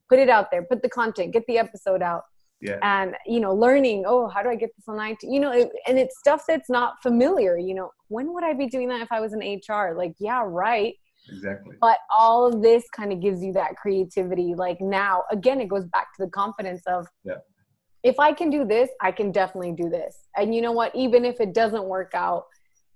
put 0.08 0.18
it 0.18 0.28
out 0.28 0.50
there, 0.50 0.62
put 0.62 0.82
the 0.82 0.88
content, 0.88 1.32
get 1.32 1.46
the 1.46 1.58
episode 1.58 2.02
out 2.02 2.22
yeah. 2.60 2.78
and 2.82 3.14
you 3.26 3.40
know 3.40 3.54
learning 3.54 4.04
oh 4.06 4.28
how 4.28 4.42
do 4.42 4.48
i 4.48 4.56
get 4.56 4.70
this 4.76 4.88
on 4.88 5.00
it 5.00 5.16
you 5.22 5.38
know 5.40 5.52
it, 5.52 5.70
and 5.86 5.98
it's 5.98 6.18
stuff 6.18 6.44
that's 6.46 6.68
not 6.68 7.00
familiar 7.02 7.56
you 7.56 7.74
know 7.74 7.90
when 8.08 8.32
would 8.34 8.44
i 8.44 8.52
be 8.52 8.66
doing 8.66 8.88
that 8.88 9.00
if 9.00 9.12
i 9.12 9.20
was 9.20 9.32
in 9.32 9.60
hr 9.68 9.94
like 9.94 10.14
yeah 10.18 10.42
right 10.44 10.94
exactly. 11.28 11.76
But 11.80 11.98
all 12.16 12.46
of 12.46 12.62
this 12.62 12.84
kind 12.90 13.12
of 13.12 13.20
gives 13.20 13.42
you 13.42 13.52
that 13.54 13.76
creativity 13.76 14.54
like 14.54 14.80
now 14.80 15.24
again 15.30 15.60
it 15.60 15.68
goes 15.68 15.86
back 15.86 16.14
to 16.16 16.24
the 16.24 16.30
confidence 16.30 16.82
of 16.86 17.06
yeah. 17.24 17.34
If 18.04 18.20
i 18.20 18.32
can 18.32 18.50
do 18.50 18.64
this 18.64 18.90
i 19.00 19.10
can 19.10 19.32
definitely 19.32 19.72
do 19.72 19.88
this. 19.88 20.16
And 20.36 20.54
you 20.54 20.62
know 20.62 20.72
what? 20.72 20.94
Even 20.94 21.24
if 21.24 21.40
it 21.40 21.54
doesn't 21.54 21.84
work 21.84 22.12
out 22.14 22.44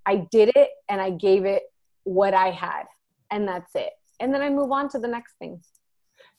i 0.07 0.27
did 0.31 0.51
it 0.57 0.71
and 0.89 1.01
i 1.01 1.11
gave 1.11 1.45
it 1.45 1.63
what 2.05 2.35
i 2.35 2.51
had 2.51 2.85
and 3.31 3.47
that's 3.47 3.75
it. 3.75 3.93
And 4.21 4.33
then 4.33 4.43
i 4.43 4.51
move 4.51 4.73
on 4.73 4.89
to 4.91 4.99
the 4.99 5.09
next 5.09 5.35
thing. 5.39 5.61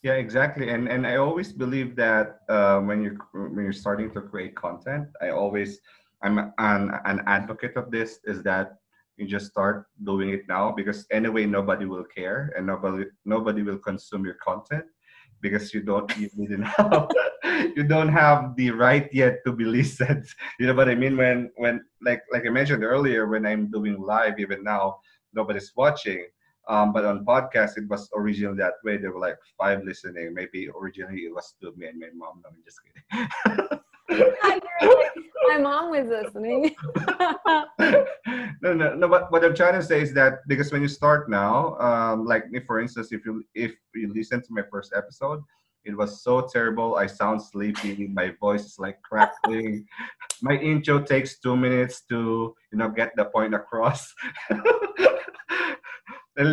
Yeah, 0.03 0.13
exactly. 0.13 0.69
And 0.69 0.89
and 0.89 1.07
I 1.07 1.15
always 1.15 1.53
believe 1.53 1.95
that 1.95 2.39
uh, 2.49 2.79
when 2.81 3.01
you're 3.01 3.17
when 3.33 3.63
you're 3.63 3.81
starting 3.85 4.11
to 4.11 4.21
create 4.21 4.53
content, 4.55 5.07
I 5.21 5.29
always 5.29 5.79
I'm 6.21 6.37
an 6.57 6.91
an 7.05 7.21
advocate 7.25 7.77
of 7.77 7.89
this 7.89 8.19
is 8.25 8.43
that 8.43 8.79
you 9.17 9.27
just 9.27 9.47
start 9.47 9.85
doing 10.03 10.29
it 10.29 10.41
now 10.47 10.71
because 10.71 11.05
anyway 11.11 11.45
nobody 11.45 11.85
will 11.85 12.03
care 12.03 12.51
and 12.57 12.65
nobody 12.65 13.05
nobody 13.25 13.61
will 13.61 13.77
consume 13.77 14.25
your 14.25 14.35
content 14.35 14.85
because 15.41 15.73
you 15.73 15.81
don't 15.81 16.09
you 16.17 16.29
didn't 16.37 16.63
have 16.63 17.09
you 17.75 17.83
don't 17.83 18.09
have 18.09 18.55
the 18.55 18.71
right 18.71 19.09
yet 19.13 19.39
to 19.45 19.51
be 19.51 19.65
listened. 19.65 20.25
You 20.59 20.67
know 20.67 20.73
what 20.73 20.89
I 20.89 20.95
mean? 20.95 21.17
When 21.17 21.51
when 21.57 21.83
like 22.01 22.21
like 22.31 22.45
I 22.47 22.49
mentioned 22.49 22.83
earlier, 22.83 23.27
when 23.27 23.45
I'm 23.45 23.69
doing 23.69 24.01
live 24.01 24.39
even 24.39 24.63
now, 24.63 24.99
nobody's 25.33 25.71
watching 25.75 26.25
um, 26.69 26.93
but 26.93 27.03
on 27.03 27.25
podcast, 27.25 27.77
it 27.77 27.89
was 27.89 28.09
originally 28.15 28.57
that 28.57 28.75
way. 28.83 28.97
There 28.97 29.11
were 29.11 29.19
like 29.19 29.37
five 29.57 29.83
listening. 29.83 30.33
Maybe 30.33 30.69
originally 30.69 31.21
it 31.21 31.33
was 31.33 31.55
to 31.61 31.73
me 31.75 31.87
and 31.87 31.99
my 31.99 32.07
mom. 32.15 32.41
No, 32.43 32.49
I'm 32.49 32.63
just 32.63 32.79
kidding. 32.83 33.72
my 34.09 35.57
mom 35.59 35.91
was 35.91 36.07
listening. 36.07 36.75
no, 38.61 38.73
no, 38.73 38.95
no. 38.95 39.07
But 39.07 39.31
what 39.31 39.43
I'm 39.43 39.55
trying 39.55 39.79
to 39.79 39.83
say 39.83 40.01
is 40.01 40.13
that 40.13 40.39
because 40.47 40.71
when 40.71 40.81
you 40.81 40.87
start 40.87 41.29
now, 41.29 41.77
um, 41.79 42.25
like 42.25 42.49
me 42.51 42.59
for 42.59 42.79
instance, 42.79 43.11
if 43.11 43.25
you 43.25 43.43
if 43.55 43.73
you 43.95 44.13
listen 44.13 44.41
to 44.41 44.47
my 44.51 44.63
first 44.71 44.93
episode, 44.95 45.41
it 45.85 45.95
was 45.95 46.23
so 46.23 46.41
terrible. 46.41 46.95
I 46.95 47.07
sound 47.07 47.41
sleepy. 47.41 48.07
My 48.07 48.33
voice 48.39 48.65
is 48.65 48.75
like 48.79 49.01
crackling. 49.01 49.85
my 50.41 50.55
intro 50.55 51.01
takes 51.01 51.39
two 51.39 51.55
minutes 51.55 52.01
to 52.09 52.53
you 52.71 52.77
know 52.77 52.89
get 52.89 53.11
the 53.15 53.25
point 53.25 53.53
across 53.53 54.13
and, 56.37 56.51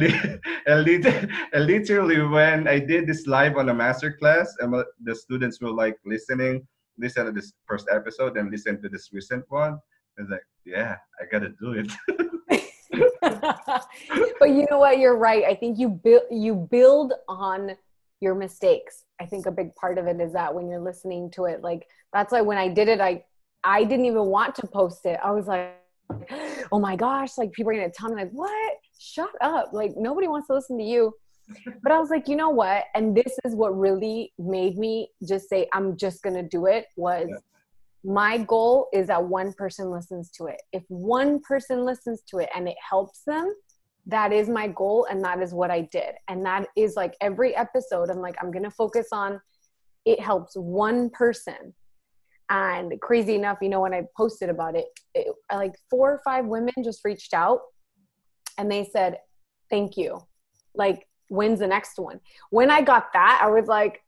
literally 1.54 2.22
when 2.22 2.68
I 2.68 2.78
did 2.78 3.06
this 3.06 3.26
live 3.26 3.56
on 3.56 3.68
a 3.68 3.74
master 3.74 4.12
class, 4.12 4.54
and 4.60 4.74
the 5.02 5.14
students 5.14 5.60
were 5.60 5.70
like 5.70 5.96
listening, 6.04 6.66
listen 7.00 7.26
to 7.26 7.32
this 7.32 7.52
first 7.66 7.88
episode 7.90 8.36
and 8.36 8.50
listen 8.50 8.80
to 8.82 8.88
this 8.88 9.10
recent 9.12 9.44
one. 9.48 9.78
I 10.18 10.22
was 10.22 10.30
like, 10.30 10.44
yeah, 10.64 10.96
I 11.20 11.24
gotta 11.30 11.50
do 11.60 11.72
it. 11.72 11.92
but 14.40 14.50
you 14.50 14.66
know 14.70 14.78
what? 14.78 14.98
You're 14.98 15.16
right. 15.16 15.44
I 15.44 15.54
think 15.54 15.78
you 15.78 15.88
build 15.88 16.24
you 16.30 16.68
build 16.70 17.14
on 17.28 17.76
your 18.20 18.34
mistakes. 18.34 19.04
I 19.20 19.26
think 19.26 19.46
a 19.46 19.50
big 19.50 19.74
part 19.74 19.98
of 19.98 20.06
it 20.06 20.20
is 20.20 20.32
that 20.34 20.54
when 20.54 20.68
you're 20.68 20.80
listening 20.80 21.30
to 21.32 21.46
it, 21.46 21.62
like 21.62 21.88
that's 22.12 22.32
why 22.32 22.42
when 22.42 22.58
I 22.58 22.68
did 22.68 22.88
it, 22.88 23.00
I 23.00 23.24
I 23.64 23.84
didn't 23.84 24.06
even 24.06 24.26
want 24.26 24.54
to 24.56 24.66
post 24.66 25.06
it. 25.06 25.18
I 25.22 25.30
was 25.30 25.46
like, 25.46 25.76
oh 26.72 26.78
my 26.78 26.96
gosh, 26.96 27.38
like 27.38 27.52
people 27.52 27.72
are 27.72 27.74
gonna 27.74 27.90
tell 27.90 28.10
me 28.10 28.16
like 28.16 28.32
what? 28.32 28.74
shut 29.00 29.30
up. 29.40 29.70
Like 29.72 29.92
nobody 29.96 30.28
wants 30.28 30.46
to 30.48 30.54
listen 30.54 30.78
to 30.78 30.84
you. 30.84 31.14
But 31.82 31.92
I 31.92 31.98
was 31.98 32.10
like, 32.10 32.28
you 32.28 32.36
know 32.36 32.50
what? 32.50 32.84
And 32.94 33.16
this 33.16 33.38
is 33.44 33.54
what 33.54 33.78
really 33.78 34.32
made 34.38 34.76
me 34.78 35.08
just 35.26 35.48
say, 35.48 35.68
I'm 35.72 35.96
just 35.96 36.22
going 36.22 36.36
to 36.36 36.42
do 36.42 36.66
it 36.66 36.86
was 36.96 37.28
yeah. 37.28 37.36
my 38.04 38.38
goal 38.38 38.88
is 38.92 39.08
that 39.08 39.24
one 39.24 39.52
person 39.52 39.90
listens 39.90 40.30
to 40.32 40.46
it. 40.46 40.60
If 40.72 40.84
one 40.88 41.40
person 41.40 41.84
listens 41.84 42.22
to 42.30 42.38
it 42.38 42.48
and 42.54 42.68
it 42.68 42.76
helps 42.88 43.22
them, 43.26 43.54
that 44.06 44.32
is 44.32 44.48
my 44.48 44.68
goal. 44.68 45.06
And 45.10 45.24
that 45.24 45.40
is 45.40 45.52
what 45.52 45.70
I 45.70 45.82
did. 45.92 46.14
And 46.28 46.44
that 46.46 46.66
is 46.76 46.94
like 46.96 47.14
every 47.20 47.54
episode, 47.54 48.10
I'm 48.10 48.20
like, 48.20 48.36
I'm 48.42 48.50
going 48.50 48.64
to 48.64 48.70
focus 48.70 49.08
on 49.12 49.40
it 50.04 50.20
helps 50.20 50.54
one 50.56 51.10
person. 51.10 51.74
And 52.48 53.00
crazy 53.00 53.36
enough, 53.36 53.58
you 53.62 53.68
know, 53.68 53.80
when 53.80 53.94
I 53.94 54.02
posted 54.16 54.48
about 54.48 54.74
it, 54.74 54.86
it 55.14 55.28
like 55.52 55.74
four 55.88 56.10
or 56.10 56.20
five 56.24 56.46
women 56.46 56.72
just 56.82 57.00
reached 57.04 57.32
out 57.32 57.60
and 58.58 58.70
they 58.70 58.84
said, 58.84 59.18
Thank 59.70 59.96
you. 59.96 60.20
Like, 60.74 61.06
when's 61.30 61.60
the 61.60 61.66
next 61.66 61.98
one? 61.98 62.20
When 62.50 62.70
I 62.70 62.82
got 62.82 63.12
that, 63.14 63.40
I 63.42 63.48
was 63.48 63.66
like, 63.66 64.02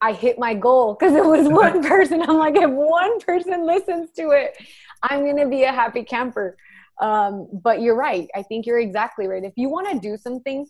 I 0.00 0.12
hit 0.12 0.38
my 0.38 0.54
goal 0.54 0.94
because 0.94 1.14
it 1.14 1.24
was 1.24 1.48
one 1.50 1.82
person. 1.82 2.22
I'm 2.22 2.36
like, 2.36 2.56
if 2.56 2.70
one 2.70 3.18
person 3.20 3.66
listens 3.66 4.10
to 4.12 4.30
it, 4.30 4.56
I'm 5.02 5.20
going 5.24 5.38
to 5.38 5.48
be 5.48 5.64
a 5.64 5.72
happy 5.72 6.04
camper. 6.04 6.56
Um, 7.00 7.48
but 7.52 7.80
you're 7.80 7.96
right. 7.96 8.28
I 8.34 8.42
think 8.42 8.66
you're 8.66 8.78
exactly 8.78 9.26
right. 9.26 9.42
If 9.42 9.54
you 9.56 9.68
want 9.68 9.90
to 9.90 9.98
do 9.98 10.16
something, 10.16 10.66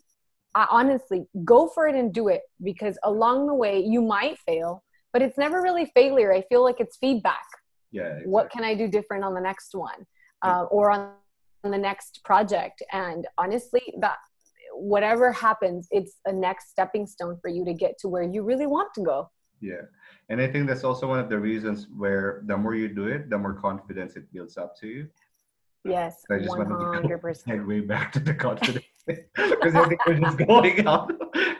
I, 0.55 0.67
honestly, 0.71 1.25
go 1.45 1.67
for 1.67 1.87
it 1.87 1.95
and 1.95 2.13
do 2.13 2.29
it 2.29 2.41
because 2.63 2.97
along 3.03 3.47
the 3.47 3.53
way, 3.53 3.79
you 3.79 4.01
might 4.01 4.39
fail, 4.39 4.83
but 5.13 5.21
it's 5.21 5.37
never 5.37 5.61
really 5.61 5.91
failure. 5.93 6.33
I 6.33 6.41
feel 6.49 6.63
like 6.63 6.79
it's 6.79 6.97
feedback. 6.97 7.45
Yeah. 7.91 8.03
Exactly. 8.03 8.31
What 8.31 8.49
can 8.49 8.63
I 8.63 8.75
do 8.75 8.87
different 8.87 9.23
on 9.23 9.33
the 9.33 9.41
next 9.41 9.75
one? 9.75 10.05
Uh, 10.41 10.63
or 10.69 10.91
on 10.91 11.11
the 11.63 11.77
next 11.77 12.23
project 12.23 12.83
and 12.91 13.25
honestly 13.37 13.81
that 13.99 14.17
whatever 14.79 15.31
happens 15.31 15.87
it's 15.91 16.17
a 16.25 16.31
next 16.31 16.69
stepping 16.69 17.05
stone 17.05 17.37
for 17.41 17.49
you 17.49 17.65
to 17.65 17.73
get 17.73 17.97
to 17.99 18.07
where 18.07 18.23
you 18.23 18.43
really 18.43 18.67
want 18.67 18.93
to 18.93 19.01
go. 19.01 19.29
Yeah. 19.59 19.83
And 20.29 20.41
i 20.41 20.47
think 20.47 20.67
that's 20.67 20.83
also 20.83 21.07
one 21.07 21.19
of 21.19 21.29
the 21.29 21.39
reasons 21.39 21.87
where 21.95 22.43
the 22.45 22.57
more 22.57 22.75
you 22.75 22.87
do 22.87 23.07
it 23.07 23.29
the 23.29 23.37
more 23.37 23.53
confidence 23.53 24.15
it 24.15 24.31
builds 24.33 24.57
up 24.57 24.75
to 24.81 24.87
you. 24.87 25.07
Yes 25.85 26.23
i 26.31 26.37
just 26.37 26.49
100%. 26.51 26.57
want 26.57 27.11
to 27.13 27.49
segue 27.49 27.87
back 27.87 28.11
to 28.13 28.19
the 28.19 28.33
confidence 28.33 28.85
because 29.05 29.73
i 29.75 29.87
think 29.87 30.05
we're 30.05 30.19
just 30.19 30.37
going 30.37 30.85
out 30.85 31.11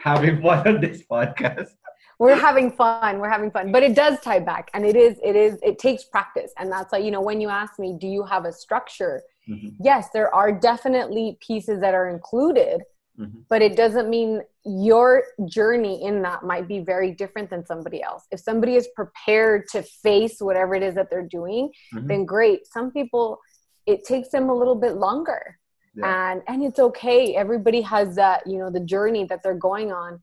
having 0.01 0.41
fun 0.41 0.67
on 0.67 0.81
this 0.81 1.03
podcast. 1.03 1.71
We're 2.19 2.35
having 2.35 2.71
fun 2.71 3.19
we're 3.19 3.29
having 3.29 3.51
fun 3.51 3.71
but 3.71 3.83
it 3.83 3.95
does 3.95 4.19
tie 4.19 4.39
back 4.39 4.69
and 4.73 4.85
it 4.85 4.95
is 4.95 5.17
it 5.23 5.35
is 5.35 5.57
it 5.63 5.79
takes 5.79 6.03
practice. 6.03 6.51
And 6.57 6.71
that's 6.71 6.91
why 6.91 6.99
you 6.99 7.11
know 7.11 7.21
when 7.21 7.39
you 7.39 7.49
ask 7.49 7.79
me 7.79 7.95
do 7.99 8.07
you 8.07 8.23
have 8.23 8.45
a 8.45 8.51
structure? 8.51 9.21
Mm-hmm. 9.49 9.81
yes 9.81 10.09
there 10.13 10.33
are 10.35 10.51
definitely 10.51 11.37
pieces 11.39 11.79
that 11.79 11.93
are 11.93 12.09
included 12.09 12.81
mm-hmm. 13.19 13.39
but 13.49 13.61
it 13.61 13.75
doesn't 13.75 14.09
mean 14.09 14.41
your 14.65 15.23
journey 15.45 16.03
in 16.03 16.21
that 16.21 16.43
might 16.43 16.67
be 16.67 16.79
very 16.79 17.11
different 17.11 17.49
than 17.49 17.65
somebody 17.65 18.01
else. 18.03 18.23
If 18.31 18.39
somebody 18.39 18.75
is 18.75 18.87
prepared 18.95 19.67
to 19.71 19.83
face 19.83 20.37
whatever 20.39 20.75
it 20.75 20.83
is 20.83 20.95
that 20.95 21.09
they're 21.09 21.27
doing 21.27 21.71
mm-hmm. 21.93 22.07
then 22.07 22.25
great. 22.25 22.67
Some 22.67 22.91
people 22.91 23.39
it 23.85 24.03
takes 24.03 24.29
them 24.29 24.49
a 24.49 24.53
little 24.53 24.75
bit 24.75 24.95
longer. 24.95 25.57
Yeah. 25.95 26.31
and 26.31 26.41
and 26.47 26.63
it's 26.63 26.79
okay. 26.79 27.35
Everybody 27.35 27.81
has 27.81 28.15
that 28.15 28.45
you 28.45 28.57
know 28.57 28.69
the 28.69 28.81
journey 28.81 29.25
that 29.25 29.41
they're 29.43 29.55
going 29.55 29.91
on 29.91 30.21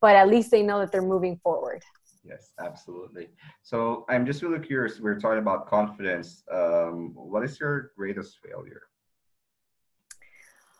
but 0.00 0.16
at 0.16 0.28
least 0.28 0.50
they 0.50 0.62
know 0.62 0.80
that 0.80 0.92
they're 0.92 1.02
moving 1.02 1.38
forward. 1.42 1.82
Yes 2.24 2.52
absolutely. 2.58 3.28
So 3.62 4.06
i'm 4.08 4.24
just 4.26 4.42
really 4.42 4.64
curious 4.64 5.00
we're 5.00 5.20
talking 5.20 5.38
about 5.38 5.68
confidence. 5.68 6.42
Um, 6.50 7.12
what 7.14 7.42
is 7.44 7.60
your 7.60 7.92
greatest 7.96 8.38
failure 8.44 8.82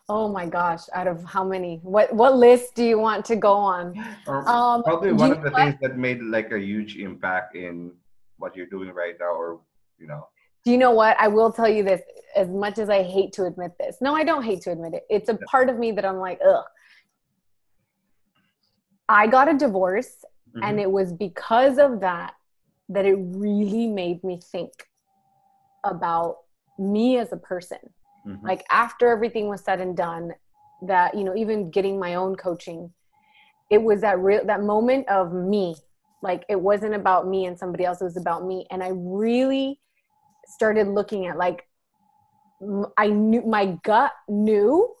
oh 0.07 0.27
my 0.27 0.45
gosh 0.45 0.81
out 0.93 1.07
of 1.07 1.23
how 1.23 1.43
many 1.43 1.79
what 1.81 2.13
what 2.13 2.35
list 2.35 2.75
do 2.75 2.83
you 2.83 2.97
want 2.99 3.25
to 3.25 3.35
go 3.35 3.53
on 3.53 3.97
um, 4.27 4.83
probably 4.83 5.11
one 5.11 5.31
of 5.31 5.41
the 5.41 5.51
things 5.51 5.75
that 5.81 5.97
made 5.97 6.21
like 6.21 6.51
a 6.51 6.59
huge 6.59 6.97
impact 6.97 7.55
in 7.55 7.91
what 8.37 8.55
you're 8.55 8.67
doing 8.67 8.91
right 8.91 9.15
now 9.19 9.33
or 9.33 9.59
you 9.97 10.07
know 10.07 10.27
Do 10.65 10.71
you 10.71 10.77
know 10.79 10.91
what? 10.91 11.15
I 11.19 11.27
will 11.27 11.51
tell 11.51 11.69
you 11.69 11.83
this 11.83 12.01
as 12.35 12.49
much 12.49 12.79
as 12.79 12.89
I 12.89 13.03
hate 13.03 13.31
to 13.33 13.45
admit 13.45 13.73
this. 13.79 13.97
No, 14.01 14.15
I 14.15 14.23
don't 14.23 14.43
hate 14.43 14.61
to 14.63 14.71
admit 14.71 14.95
it. 14.95 15.03
It's 15.09 15.29
a 15.29 15.37
part 15.45 15.69
of 15.69 15.77
me 15.77 15.91
that 15.91 16.03
I'm 16.03 16.17
like, 16.17 16.39
ugh. 16.45 16.65
I 19.07 19.27
got 19.27 19.47
a 19.47 19.53
divorce, 19.53 20.25
mm-hmm. 20.49 20.63
and 20.63 20.79
it 20.79 20.89
was 20.89 21.13
because 21.13 21.77
of 21.77 21.99
that 21.99 22.33
that 22.89 23.05
it 23.05 23.15
really 23.19 23.87
made 23.87 24.23
me 24.23 24.39
think 24.41 24.71
about 25.83 26.37
me 26.79 27.19
as 27.19 27.31
a 27.31 27.37
person. 27.37 27.77
Mm-hmm. 28.25 28.45
Like 28.45 28.65
after 28.71 29.07
everything 29.09 29.47
was 29.47 29.63
said 29.63 29.81
and 29.81 29.95
done, 29.95 30.33
that 30.81 31.15
you 31.15 31.23
know, 31.23 31.35
even 31.35 31.69
getting 31.71 31.99
my 31.99 32.15
own 32.15 32.35
coaching, 32.35 32.91
it 33.69 33.81
was 33.81 34.01
that 34.01 34.19
real 34.19 34.45
that 34.45 34.61
moment 34.63 35.07
of 35.09 35.33
me. 35.33 35.75
Like 36.21 36.43
it 36.49 36.59
wasn't 36.59 36.95
about 36.95 37.27
me 37.27 37.45
and 37.45 37.57
somebody 37.57 37.85
else; 37.85 38.01
it 38.01 38.05
was 38.05 38.17
about 38.17 38.45
me, 38.45 38.65
and 38.71 38.83
I 38.83 38.91
really 38.93 39.79
started 40.47 40.87
looking 40.87 41.27
at 41.27 41.37
like 41.37 41.67
I 42.97 43.07
knew 43.07 43.41
my 43.41 43.77
gut 43.83 44.11
knew, 44.27 44.93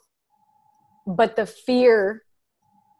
but 1.07 1.35
the 1.35 1.45
fear 1.45 2.23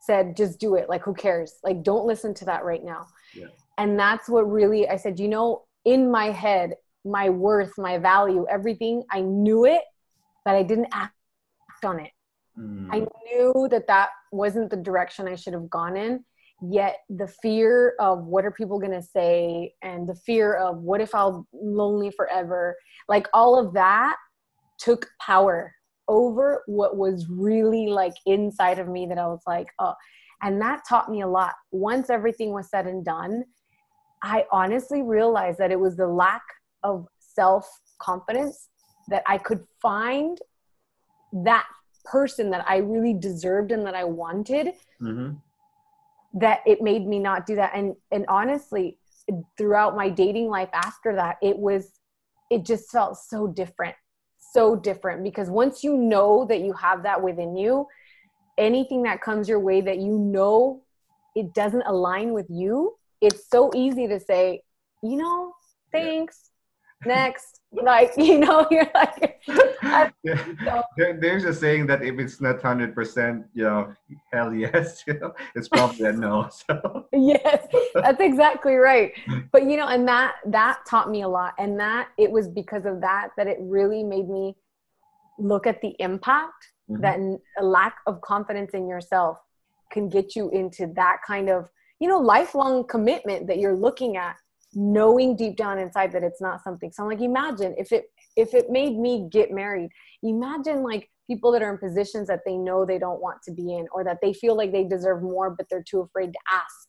said, 0.06 0.38
just 0.38 0.60
do 0.60 0.76
it. 0.76 0.88
Like, 0.88 1.04
who 1.04 1.14
cares? 1.14 1.56
Like, 1.64 1.84
don't 1.84 2.06
listen 2.06 2.34
to 2.36 2.46
that 2.46 2.64
right 2.64 2.84
now. 2.84 3.08
Yeah. 3.34 3.48
And 3.78 4.00
that's 4.00 4.30
what 4.30 4.50
really 4.50 4.88
I 4.88 4.98
said, 4.98 5.20
you 5.20 5.28
know, 5.28 5.64
in 5.84 6.10
my 6.10 6.32
head, 6.32 6.76
my 7.04 7.30
worth, 7.30 7.74
my 7.78 7.98
value, 7.98 8.46
everything, 8.50 9.04
I 9.12 9.22
knew 9.22 9.66
it, 9.66 9.82
but 10.46 10.56
I 10.56 10.64
didn't 10.64 10.88
act 10.94 11.14
on 11.84 12.00
it. 12.00 12.12
Mm. 12.58 12.88
I 12.92 13.00
knew 13.00 13.68
that 13.72 13.88
that 13.88 14.10
wasn't 14.32 14.70
the 14.70 14.78
direction 14.78 15.28
I 15.28 15.36
should 15.36 15.54
have 15.54 15.70
gone 15.70 15.98
in. 15.98 16.24
Yet 16.62 17.00
the 17.10 17.28
fear 17.28 17.96
of 18.00 18.26
what 18.26 18.46
are 18.46 18.52
people 18.52 18.80
going 18.80 18.94
to 18.94 19.02
say 19.02 19.74
and 19.82 20.08
the 20.08 20.16
fear 20.16 20.54
of 20.54 20.78
what 20.78 21.02
if 21.02 21.14
I'll 21.14 21.46
lonely 21.52 22.12
forever, 22.12 22.78
like 23.10 23.28
all 23.34 23.60
of 23.60 23.74
that 23.74 24.16
took 24.78 25.06
power 25.20 25.74
over 26.08 26.64
what 26.68 26.96
was 26.96 27.28
really 27.30 27.88
like 27.88 28.14
inside 28.26 28.80
of 28.80 28.88
me 28.88 29.06
that 29.08 29.18
I 29.18 29.28
was 29.28 29.42
like, 29.46 29.68
oh, 29.80 29.96
and 30.42 30.62
that 30.62 30.84
taught 30.88 31.10
me 31.10 31.22
a 31.22 31.28
lot. 31.28 31.54
Once 31.72 32.10
everything 32.10 32.52
was 32.52 32.70
said 32.70 32.88
and 32.88 33.04
done, 33.04 33.44
I 34.24 34.46
honestly 34.52 35.02
realized 35.02 35.58
that 35.58 35.72
it 35.72 35.80
was 35.80 35.98
the 35.98 36.08
lack 36.08 36.44
of 36.84 37.06
self 37.20 37.68
confidence 38.00 38.70
that 39.10 39.24
I 39.28 39.38
could 39.38 39.66
find 39.82 40.40
that 41.34 41.66
person 42.04 42.50
that 42.52 42.66
I 42.68 42.78
really 42.78 43.14
deserved 43.14 43.72
and 43.72 43.86
that 43.86 43.96
I 43.96 44.04
wanted. 44.04 44.68
Mm-hmm. 45.02 45.34
That 46.40 46.60
it 46.66 46.82
made 46.82 47.08
me 47.08 47.20
not 47.20 47.46
do 47.46 47.56
that. 47.56 47.72
And 47.74 47.96
and 48.12 48.26
honestly, 48.28 48.98
throughout 49.58 49.96
my 49.96 50.10
dating 50.10 50.50
life 50.50 50.70
after 50.74 51.16
that, 51.16 51.38
it 51.42 51.58
was 51.58 51.92
it 52.50 52.66
just 52.66 52.92
felt 52.92 53.18
so 53.18 53.48
different 53.48 53.96
so 54.56 54.74
different 54.74 55.22
because 55.22 55.50
once 55.50 55.84
you 55.84 55.98
know 55.98 56.46
that 56.46 56.62
you 56.62 56.72
have 56.72 57.04
that 57.04 57.22
within 57.22 57.58
you, 57.58 57.86
anything 58.58 59.04
that 59.04 59.22
comes 59.22 59.50
your 59.50 59.60
way 59.60 59.82
that 59.82 59.98
you 59.98 60.18
know 60.18 60.82
it 61.36 61.54
doesn't 61.54 61.84
align 61.86 62.32
with 62.32 62.46
you, 62.50 62.96
it's 63.20 63.50
so 63.50 63.70
easy 63.76 64.08
to 64.08 64.18
say, 64.18 64.62
you 65.04 65.18
know, 65.18 65.54
thanks. 65.92 66.52
Next, 67.06 67.62
like 67.72 68.12
you 68.18 68.40
know, 68.40 68.68
you're 68.72 68.90
like. 68.94 69.42
There's 70.98 71.44
a 71.44 71.54
saying 71.54 71.88
that 71.88 72.04
if 72.04 72.20
it's 72.20 72.42
not 72.42 72.62
hundred 72.62 72.96
percent, 72.96 73.46
you 73.54 73.64
know, 73.64 73.94
hell 74.34 74.54
yes, 74.54 75.04
you 75.08 75.20
know, 75.20 75.34
it's 75.56 75.68
probably 75.68 76.06
a 76.06 76.14
no. 76.14 76.50
So. 76.50 77.08
yes, 77.14 77.68
that's 77.94 78.22
exactly 78.22 78.76
right. 78.76 79.14
But 79.52 79.64
you 79.64 79.78
know, 79.78 79.88
and 79.88 80.08
that 80.08 80.36
that 80.48 80.80
taught 80.88 81.10
me 81.10 81.22
a 81.22 81.28
lot, 81.28 81.54
and 81.58 81.80
that 81.80 82.10
it 82.18 82.32
was 82.32 82.48
because 82.48 82.86
of 82.86 83.02
that 83.02 83.30
that 83.38 83.48
it 83.48 83.58
really 83.62 84.04
made 84.04 84.30
me 84.30 84.56
look 85.38 85.68
at 85.68 85.82
the 85.82 85.96
impact 86.00 86.72
mm-hmm. 86.90 87.02
that 87.02 87.20
a 87.60 87.64
lack 87.64 87.98
of 88.08 88.22
confidence 88.22 88.74
in 88.74 88.88
yourself 88.88 89.38
can 89.92 90.10
get 90.10 90.36
you 90.36 90.50
into 90.52 90.88
that 90.96 91.18
kind 91.26 91.50
of 91.50 91.70
you 92.00 92.08
know 92.08 92.18
lifelong 92.18 92.86
commitment 92.88 93.48
that 93.48 93.60
you're 93.60 93.76
looking 93.76 94.18
at 94.18 94.36
knowing 94.76 95.36
deep 95.36 95.56
down 95.56 95.80
inside 95.80 96.12
that 96.12 96.24
it's 96.24 96.42
not 96.42 96.64
something. 96.64 96.92
So 96.92 97.04
i'm 97.04 97.10
like 97.10 97.22
imagine 97.22 97.76
if 97.78 97.92
it 97.92 98.06
if 98.36 98.54
it 98.54 98.70
made 98.70 98.98
me 98.98 99.28
get 99.32 99.52
married 99.52 99.90
imagine 100.24 100.84
like 100.84 101.10
people 101.28 101.52
that 101.52 101.64
are 101.64 101.72
in 101.72 101.78
positions 101.78 102.28
that 102.28 102.42
they 102.46 102.58
know 102.58 102.86
they 102.86 103.00
don't 103.00 103.22
want 103.22 103.42
to 103.44 103.52
be 103.52 103.74
in 103.74 103.88
or 103.94 104.04
that 104.04 104.18
they 104.22 104.34
feel 104.34 104.56
like 104.56 104.72
they 104.72 104.84
deserve 104.84 105.24
more 105.24 105.50
but 105.50 105.66
they're 105.70 105.84
too 105.90 106.02
afraid 106.02 106.32
to 106.34 106.40
ask 106.52 106.88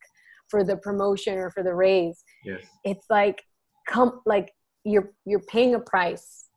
for 0.48 0.64
the 0.64 0.76
promotion 0.76 1.38
or 1.38 1.50
for 1.50 1.62
the 1.62 1.74
raise. 1.74 2.22
Yes. 2.44 2.62
It's 2.84 3.06
like 3.10 3.42
come 3.86 4.20
like 4.26 4.52
you're 4.84 5.12
you're 5.24 5.40
paying 5.40 5.74
a 5.74 5.80
price 5.80 6.48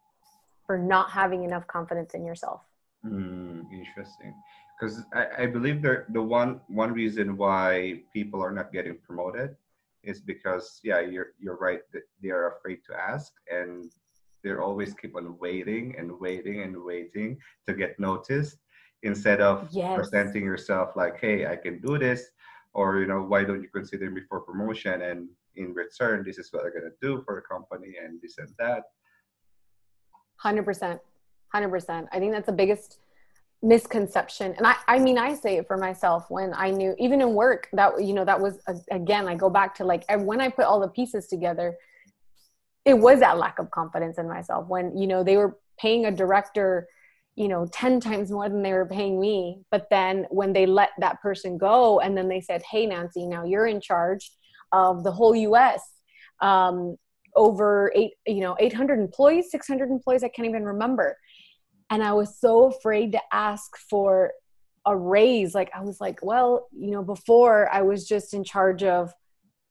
for 0.65 0.77
not 0.77 1.09
having 1.11 1.43
enough 1.43 1.65
confidence 1.67 2.13
in 2.13 2.25
yourself. 2.25 2.61
Mm, 3.05 3.63
interesting. 3.71 4.33
Because 4.79 5.01
I, 5.13 5.43
I 5.43 5.45
believe 5.47 5.81
that 5.81 6.11
the 6.13 6.21
one 6.21 6.61
one 6.67 6.93
reason 6.93 7.37
why 7.37 8.01
people 8.13 8.41
are 8.43 8.51
not 8.51 8.71
getting 8.71 8.97
promoted 9.05 9.55
is 10.03 10.21
because 10.21 10.79
yeah 10.83 10.99
you're 10.99 11.33
you're 11.39 11.57
right 11.57 11.81
they 12.21 12.29
are 12.29 12.55
afraid 12.57 12.79
to 12.85 12.95
ask 12.95 13.33
and 13.51 13.91
they're 14.43 14.61
always 14.61 14.93
keep 14.93 15.15
on 15.15 15.37
waiting 15.39 15.95
and 15.97 16.09
waiting 16.19 16.61
and 16.61 16.75
waiting 16.81 17.37
to 17.67 17.73
get 17.73 17.99
noticed 17.99 18.57
instead 19.03 19.41
of 19.41 19.67
yes. 19.71 19.97
presenting 19.97 20.43
yourself 20.43 20.95
like 20.95 21.19
hey 21.19 21.45
i 21.45 21.55
can 21.55 21.79
do 21.81 21.97
this 21.97 22.29
or 22.73 22.99
you 22.99 23.07
know 23.07 23.21
why 23.21 23.43
don't 23.43 23.61
you 23.61 23.69
consider 23.69 24.11
me 24.11 24.21
for 24.29 24.41
promotion? 24.41 25.01
And 25.01 25.29
in 25.55 25.73
return 25.73 26.23
this 26.23 26.37
is 26.37 26.49
what 26.51 26.63
i'm 26.65 26.71
going 26.71 26.83
to 26.83 26.97
do 27.01 27.21
for 27.25 27.35
the 27.35 27.41
company 27.41 27.95
and 28.01 28.21
this 28.21 28.37
and 28.37 28.49
that. 28.59 28.83
100% 30.43 30.99
100% 31.53 32.07
i 32.11 32.19
think 32.19 32.31
that's 32.31 32.45
the 32.45 32.51
biggest 32.51 32.99
misconception. 33.61 34.53
And 34.57 34.65
i 34.65 34.75
i 34.87 34.99
mean 34.99 35.17
i 35.17 35.33
say 35.33 35.57
it 35.57 35.67
for 35.67 35.75
myself 35.75 36.25
when 36.29 36.53
i 36.55 36.71
knew 36.71 36.95
even 36.97 37.19
in 37.21 37.33
work 37.33 37.67
that 37.73 38.01
you 38.01 38.13
know 38.13 38.23
that 38.23 38.39
was 38.39 38.57
again 38.89 39.27
i 39.27 39.35
go 39.35 39.49
back 39.49 39.75
to 39.75 39.83
like 39.83 40.05
when 40.19 40.39
i 40.39 40.47
put 40.47 40.63
all 40.63 40.79
the 40.79 40.87
pieces 40.87 41.27
together 41.27 41.75
it 42.85 42.97
was 42.97 43.19
that 43.19 43.37
lack 43.37 43.59
of 43.59 43.69
confidence 43.71 44.17
in 44.17 44.29
myself 44.29 44.67
when 44.69 44.97
you 44.97 45.07
know 45.07 45.25
they 45.25 45.35
were 45.35 45.57
paying 45.77 46.05
a 46.05 46.11
director 46.11 46.87
you 47.39 47.47
know 47.47 47.65
10 47.71 48.01
times 48.01 48.29
more 48.31 48.49
than 48.49 48.61
they 48.61 48.73
were 48.73 48.85
paying 48.85 49.19
me. 49.19 49.61
But 49.71 49.87
then 49.89 50.27
when 50.29 50.51
they 50.51 50.65
let 50.65 50.89
that 50.99 51.21
person 51.21 51.57
go 51.57 52.01
and 52.01 52.15
then 52.15 52.27
they 52.27 52.41
said 52.41 52.61
hey 52.69 52.85
nancy 52.85 53.25
now 53.25 53.45
you're 53.45 53.67
in 53.67 53.81
charge 53.81 54.31
of 54.71 55.03
the 55.03 55.11
whole 55.11 55.33
us 55.55 55.81
um, 56.41 56.97
over 57.35 57.91
eight 57.95 58.11
you 58.27 58.41
know 58.41 58.55
800 58.59 58.99
employees 58.99 59.51
600 59.51 59.89
employees 59.89 60.23
i 60.23 60.29
can't 60.29 60.47
even 60.47 60.65
remember 60.65 61.15
and 61.89 62.03
i 62.03 62.13
was 62.13 62.39
so 62.39 62.65
afraid 62.65 63.11
to 63.11 63.21
ask 63.31 63.77
for 63.89 64.31
a 64.85 64.95
raise. 64.95 65.53
Like 65.53 65.71
i 65.75 65.81
was 65.81 65.99
like 66.01 66.19
well 66.23 66.67
you 66.71 66.91
know 66.91 67.03
before 67.03 67.71
i 67.71 67.81
was 67.81 68.07
just 68.07 68.33
in 68.33 68.43
charge 68.43 68.83
of 68.83 69.13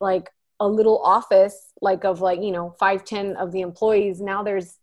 like 0.00 0.30
a 0.60 0.68
little 0.68 1.00
office 1.02 1.72
like 1.80 2.04
of 2.04 2.20
like 2.20 2.42
you 2.42 2.52
know 2.52 2.74
5 2.78 3.04
10 3.04 3.36
of 3.36 3.52
the 3.52 3.60
employees. 3.60 4.20
Now 4.20 4.42
there's 4.42 4.78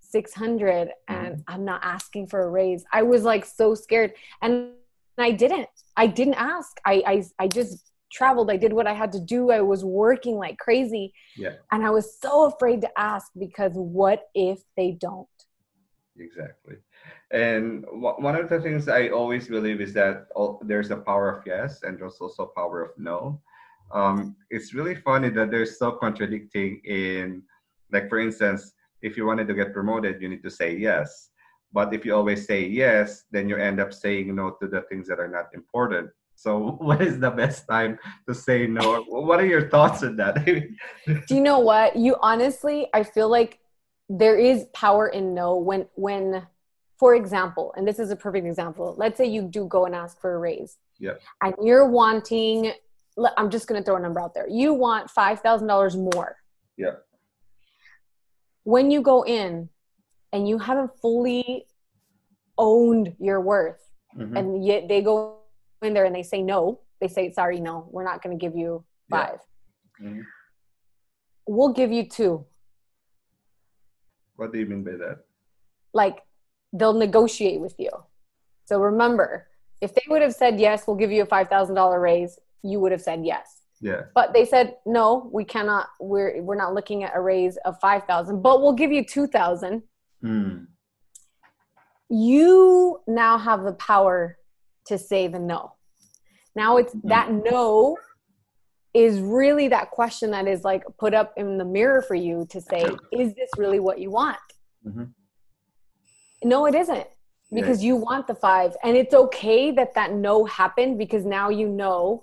600 0.00 0.90
and 1.08 1.18
mm-hmm. 1.18 1.40
i'm 1.48 1.64
not 1.64 1.80
asking 1.84 2.28
for 2.28 2.42
a 2.42 2.50
raise. 2.50 2.84
I 2.92 3.02
was 3.02 3.22
like 3.22 3.44
so 3.44 3.74
scared. 3.74 4.12
And 4.42 4.70
i 5.18 5.30
didn't. 5.30 5.68
I 5.96 6.06
didn't 6.06 6.34
ask. 6.34 6.78
I 6.84 7.02
i, 7.06 7.24
I 7.44 7.48
just 7.48 7.92
traveled. 8.12 8.50
I 8.50 8.56
did 8.56 8.72
what 8.72 8.86
i 8.86 8.94
had 8.94 9.12
to 9.12 9.20
do. 9.20 9.50
I 9.50 9.60
was 9.60 9.84
working 9.84 10.36
like 10.36 10.58
crazy. 10.58 11.12
Yeah. 11.36 11.54
And 11.70 11.84
i 11.84 11.90
was 11.90 12.18
so 12.20 12.46
afraid 12.46 12.80
to 12.82 12.90
ask 12.98 13.30
because 13.38 13.72
what 13.74 14.28
if 14.34 14.60
they 14.76 14.92
don't 14.92 15.28
exactly. 16.18 16.76
And 17.30 17.84
one 17.90 18.36
of 18.36 18.48
the 18.48 18.60
things 18.60 18.88
i 18.88 19.08
always 19.08 19.48
believe 19.48 19.80
is 19.80 19.92
that 19.94 20.26
there's 20.62 20.90
a 20.90 20.96
power 20.96 21.30
of 21.30 21.42
yes 21.46 21.82
and 21.82 21.98
there's 21.98 22.18
also 22.20 22.52
power 22.56 22.82
of 22.82 22.90
no. 22.96 23.40
Um, 23.92 24.36
it's 24.50 24.74
really 24.74 24.96
funny 24.96 25.30
that 25.30 25.50
they're 25.50 25.66
so 25.66 25.92
contradicting 25.92 26.80
in 26.84 27.42
like 27.92 28.08
for 28.08 28.18
instance 28.18 28.72
if 29.02 29.16
you 29.16 29.26
wanted 29.26 29.46
to 29.48 29.54
get 29.54 29.72
promoted 29.72 30.20
you 30.20 30.28
need 30.28 30.42
to 30.42 30.50
say 30.50 30.76
yes. 30.76 31.30
But 31.72 31.92
if 31.92 32.04
you 32.04 32.14
always 32.14 32.46
say 32.46 32.66
yes 32.66 33.24
then 33.30 33.48
you 33.48 33.56
end 33.56 33.80
up 33.80 33.92
saying 33.92 34.34
no 34.34 34.56
to 34.60 34.68
the 34.68 34.82
things 34.82 35.08
that 35.08 35.20
are 35.20 35.28
not 35.28 35.46
important. 35.54 36.10
So 36.34 36.58
what 36.80 37.00
is 37.00 37.18
the 37.18 37.30
best 37.30 37.66
time 37.68 37.98
to 38.28 38.34
say 38.34 38.66
no? 38.66 39.04
What 39.08 39.40
are 39.40 39.46
your 39.46 39.68
thoughts 39.68 40.02
on 40.02 40.16
that? 40.16 40.44
Do 41.06 41.34
you 41.34 41.40
know 41.40 41.60
what? 41.60 41.96
You 41.96 42.16
honestly 42.20 42.88
i 42.94 43.02
feel 43.02 43.28
like 43.28 43.58
there 44.08 44.38
is 44.38 44.66
power 44.72 45.08
in 45.08 45.34
no 45.34 45.56
when 45.56 45.86
when 45.94 46.46
for 46.98 47.14
example 47.14 47.74
and 47.76 47.86
this 47.86 47.98
is 47.98 48.10
a 48.10 48.16
perfect 48.16 48.46
example. 48.46 48.94
Let's 48.96 49.18
say 49.18 49.26
you 49.26 49.42
do 49.42 49.66
go 49.66 49.86
and 49.86 49.94
ask 49.94 50.20
for 50.20 50.34
a 50.34 50.38
raise. 50.38 50.76
Yeah 50.98 51.14
and 51.42 51.54
you're 51.62 51.88
wanting 51.88 52.72
i'm 53.38 53.50
just 53.50 53.66
going 53.66 53.80
to 53.80 53.84
throw 53.84 53.96
a 53.96 54.00
number 54.00 54.20
out 54.20 54.34
there. 54.34 54.48
You 54.48 54.74
want 54.74 55.10
$5000 55.10 56.14
more. 56.14 56.36
Yeah 56.76 56.92
when 58.66 58.90
you 58.90 59.00
go 59.00 59.22
in 59.22 59.68
and 60.32 60.48
you 60.48 60.58
haven't 60.58 60.90
fully 61.00 61.66
owned 62.58 63.14
your 63.20 63.40
worth 63.40 63.80
mm-hmm. 64.18 64.36
and 64.36 64.66
yet 64.66 64.88
they 64.88 65.00
go 65.00 65.38
in 65.82 65.94
there 65.94 66.04
and 66.04 66.14
they 66.14 66.24
say 66.24 66.42
no 66.42 66.80
they 67.00 67.06
say 67.06 67.30
sorry 67.30 67.60
no 67.60 67.88
we're 67.92 68.02
not 68.02 68.22
going 68.22 68.36
to 68.36 68.44
give 68.44 68.56
you 68.56 68.84
five. 69.08 69.38
Yeah. 70.00 70.08
mm-hmm. 70.08 70.20
we'll 71.46 71.72
give 71.72 71.92
you 71.92 72.08
two 72.08 72.44
What 74.36 74.52
do 74.52 74.58
you 74.58 74.66
mean 74.66 74.84
by 74.84 74.92
that? 74.92 75.24
Like 75.92 76.22
they'll 76.72 76.92
negotiate 76.94 77.60
with 77.60 77.74
you. 77.78 77.90
So 78.66 78.78
remember, 78.80 79.48
if 79.80 79.94
they 79.94 80.02
would 80.08 80.22
have 80.22 80.34
said 80.34 80.60
yes, 80.60 80.86
we'll 80.86 80.96
give 80.96 81.12
you 81.12 81.22
a 81.22 81.26
five 81.26 81.48
thousand 81.48 81.74
dollar 81.74 82.00
raise, 82.00 82.38
you 82.62 82.80
would 82.80 82.92
have 82.92 83.02
said 83.02 83.24
yes. 83.24 83.62
Yeah. 83.80 84.02
But 84.14 84.32
they 84.32 84.44
said 84.44 84.76
no, 84.86 85.28
we 85.32 85.44
cannot. 85.44 85.88
We're 86.00 86.42
we're 86.42 86.56
not 86.56 86.74
looking 86.74 87.04
at 87.04 87.12
a 87.14 87.20
raise 87.20 87.56
of 87.64 87.78
five 87.80 88.04
thousand, 88.04 88.42
but 88.42 88.60
we'll 88.62 88.72
give 88.72 88.92
you 88.92 89.04
two 89.04 89.26
thousand. 89.26 89.82
Mm. 90.24 90.66
You 92.08 93.00
now 93.06 93.36
have 93.38 93.64
the 93.64 93.72
power 93.74 94.38
to 94.86 94.98
say 94.98 95.28
the 95.28 95.38
no. 95.38 95.72
Now 96.54 96.76
it's 96.78 96.94
Mm. 96.94 97.08
that 97.08 97.30
no 97.32 97.96
is 98.96 99.20
really 99.20 99.68
that 99.68 99.90
question 99.90 100.30
that 100.30 100.48
is 100.48 100.64
like 100.64 100.82
put 100.98 101.12
up 101.12 101.34
in 101.36 101.58
the 101.58 101.64
mirror 101.66 102.00
for 102.00 102.14
you 102.14 102.46
to 102.48 102.62
say, 102.62 102.82
is 103.12 103.34
this 103.34 103.50
really 103.58 103.78
what 103.78 103.98
you 103.98 104.10
want? 104.10 104.38
Mhm. 104.86 105.12
No, 106.42 106.64
it 106.64 106.74
isn't 106.74 107.06
because 107.52 107.84
you 107.84 107.94
want 107.94 108.26
the 108.26 108.34
five. 108.34 108.74
And 108.82 108.96
it's 108.96 109.12
okay 109.12 109.70
that 109.72 109.92
that 109.94 110.12
no 110.12 110.46
happened 110.46 110.96
because 110.96 111.26
now 111.26 111.50
you 111.50 111.68
know 111.68 112.22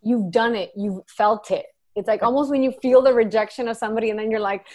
you've 0.00 0.30
done 0.30 0.54
it, 0.54 0.72
you've 0.74 1.02
felt 1.06 1.50
it. 1.50 1.66
It's 1.94 2.08
like 2.08 2.22
almost 2.22 2.50
when 2.50 2.62
you 2.62 2.72
feel 2.80 3.02
the 3.02 3.12
rejection 3.12 3.68
of 3.68 3.76
somebody 3.76 4.08
and 4.08 4.18
then 4.18 4.30
you're 4.30 4.40
like, 4.40 4.66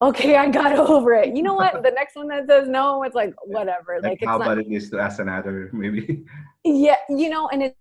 okay, 0.00 0.36
I 0.36 0.48
got 0.48 0.72
over 0.88 1.12
it. 1.12 1.36
You 1.36 1.42
know 1.42 1.54
what? 1.54 1.82
The 1.82 1.90
next 1.90 2.16
one 2.16 2.28
that 2.28 2.46
says 2.46 2.68
no, 2.68 3.02
it's 3.02 3.14
like, 3.14 3.34
whatever. 3.44 3.96
Like, 3.96 4.12
Like, 4.12 4.22
it's 4.22 4.28
how 4.30 4.38
not, 4.38 4.46
about 4.46 4.58
it 4.64 4.72
is 4.72 4.88
to 4.90 4.98
ask 4.98 5.20
another 5.20 5.68
maybe? 5.74 6.24
yeah, 6.64 6.96
you 7.10 7.28
know, 7.28 7.48
and 7.48 7.64
it, 7.64 7.76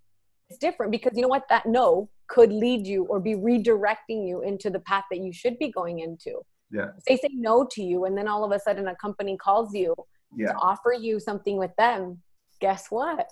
it's 0.50 0.58
different 0.58 0.92
because 0.92 1.12
you 1.16 1.22
know 1.22 1.28
what? 1.28 1.46
That 1.50 1.66
no 1.66 2.10
could 2.28 2.52
lead 2.52 2.86
you 2.86 3.06
or 3.06 3.20
be 3.20 3.36
redirecting 3.36 4.28
you 4.28 4.42
into 4.42 4.70
the 4.70 4.80
path 4.80 5.06
that 5.12 5.20
you 5.20 5.32
should 5.32 5.58
be 5.60 5.72
going 5.72 6.00
into. 6.00 6.42
Yeah. 6.72 6.88
If 6.98 7.06
they 7.06 7.18
say 7.18 7.30
no 7.34 7.68
to 7.72 7.84
you, 7.84 8.06
and 8.06 8.18
then 8.18 8.28
all 8.28 8.44
of 8.44 8.52
a 8.52 8.60
sudden 8.60 8.88
a 8.88 8.96
company 8.96 9.38
calls 9.38 9.74
you 9.74 9.96
Yeah. 10.36 10.52
to 10.52 10.56
offer 10.56 10.94
you 10.94 11.20
something 11.20 11.58
with 11.58 11.76
them, 11.78 12.22
guess 12.60 12.88
what? 12.90 13.32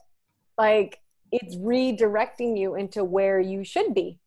Like 0.58 1.00
it's 1.32 1.56
redirecting 1.58 2.58
you 2.58 2.76
into 2.76 3.04
where 3.04 3.40
you 3.40 3.64
should 3.64 3.94
be. 3.94 4.20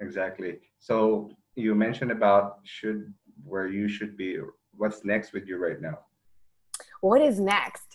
Exactly. 0.00 0.58
So 0.78 1.30
you 1.54 1.74
mentioned 1.74 2.10
about 2.10 2.60
should 2.64 3.12
where 3.44 3.68
you 3.68 3.88
should 3.88 4.16
be. 4.16 4.38
What's 4.76 5.04
next 5.04 5.32
with 5.32 5.46
you 5.46 5.56
right 5.58 5.80
now? 5.80 5.98
What 7.00 7.20
is 7.22 7.40
next? 7.40 7.89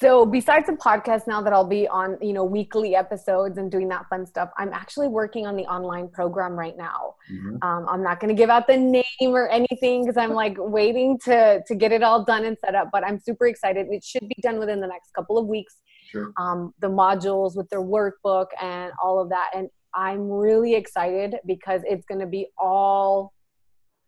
So 0.00 0.24
besides 0.24 0.66
the 0.66 0.74
podcast 0.74 1.26
now 1.26 1.42
that 1.42 1.52
I'll 1.52 1.66
be 1.66 1.88
on, 1.88 2.18
you 2.20 2.32
know, 2.32 2.44
weekly 2.44 2.94
episodes 2.94 3.58
and 3.58 3.70
doing 3.70 3.88
that 3.88 4.06
fun 4.08 4.26
stuff, 4.26 4.50
I'm 4.56 4.72
actually 4.72 5.08
working 5.08 5.44
on 5.46 5.56
the 5.56 5.64
online 5.64 6.08
program 6.08 6.52
right 6.52 6.76
now. 6.76 7.16
Mhm. 7.30 7.62
Um, 7.64 7.86
I'm 7.88 8.02
not 8.02 8.20
going 8.20 8.28
to 8.28 8.40
give 8.40 8.48
out 8.48 8.68
the 8.68 8.76
name 8.76 9.04
or 9.22 9.48
anything 9.48 10.04
because 10.04 10.16
I'm 10.16 10.34
like 10.34 10.54
waiting 10.58 11.18
to 11.24 11.62
to 11.66 11.74
get 11.74 11.90
it 11.90 12.02
all 12.02 12.24
done 12.24 12.44
and 12.44 12.56
set 12.64 12.76
up. 12.76 12.90
But 12.92 13.04
I'm 13.04 13.18
super 13.18 13.46
excited. 13.48 13.88
It 13.90 14.04
should 14.04 14.28
be 14.28 14.36
done 14.40 14.58
within 14.60 14.80
the 14.80 14.86
next 14.86 15.12
couple 15.14 15.36
of 15.36 15.46
weeks. 15.46 15.76
Sure. 16.10 16.32
Um, 16.36 16.74
the 16.78 16.88
modules 16.88 17.56
with 17.56 17.68
their 17.68 17.82
workbook 17.82 18.46
and 18.60 18.92
all 19.02 19.18
of 19.18 19.30
that, 19.30 19.50
and 19.54 19.68
I'm 19.94 20.30
really 20.30 20.74
excited 20.74 21.36
because 21.44 21.82
it's 21.84 22.06
going 22.06 22.20
to 22.20 22.26
be 22.26 22.48
all 22.56 23.32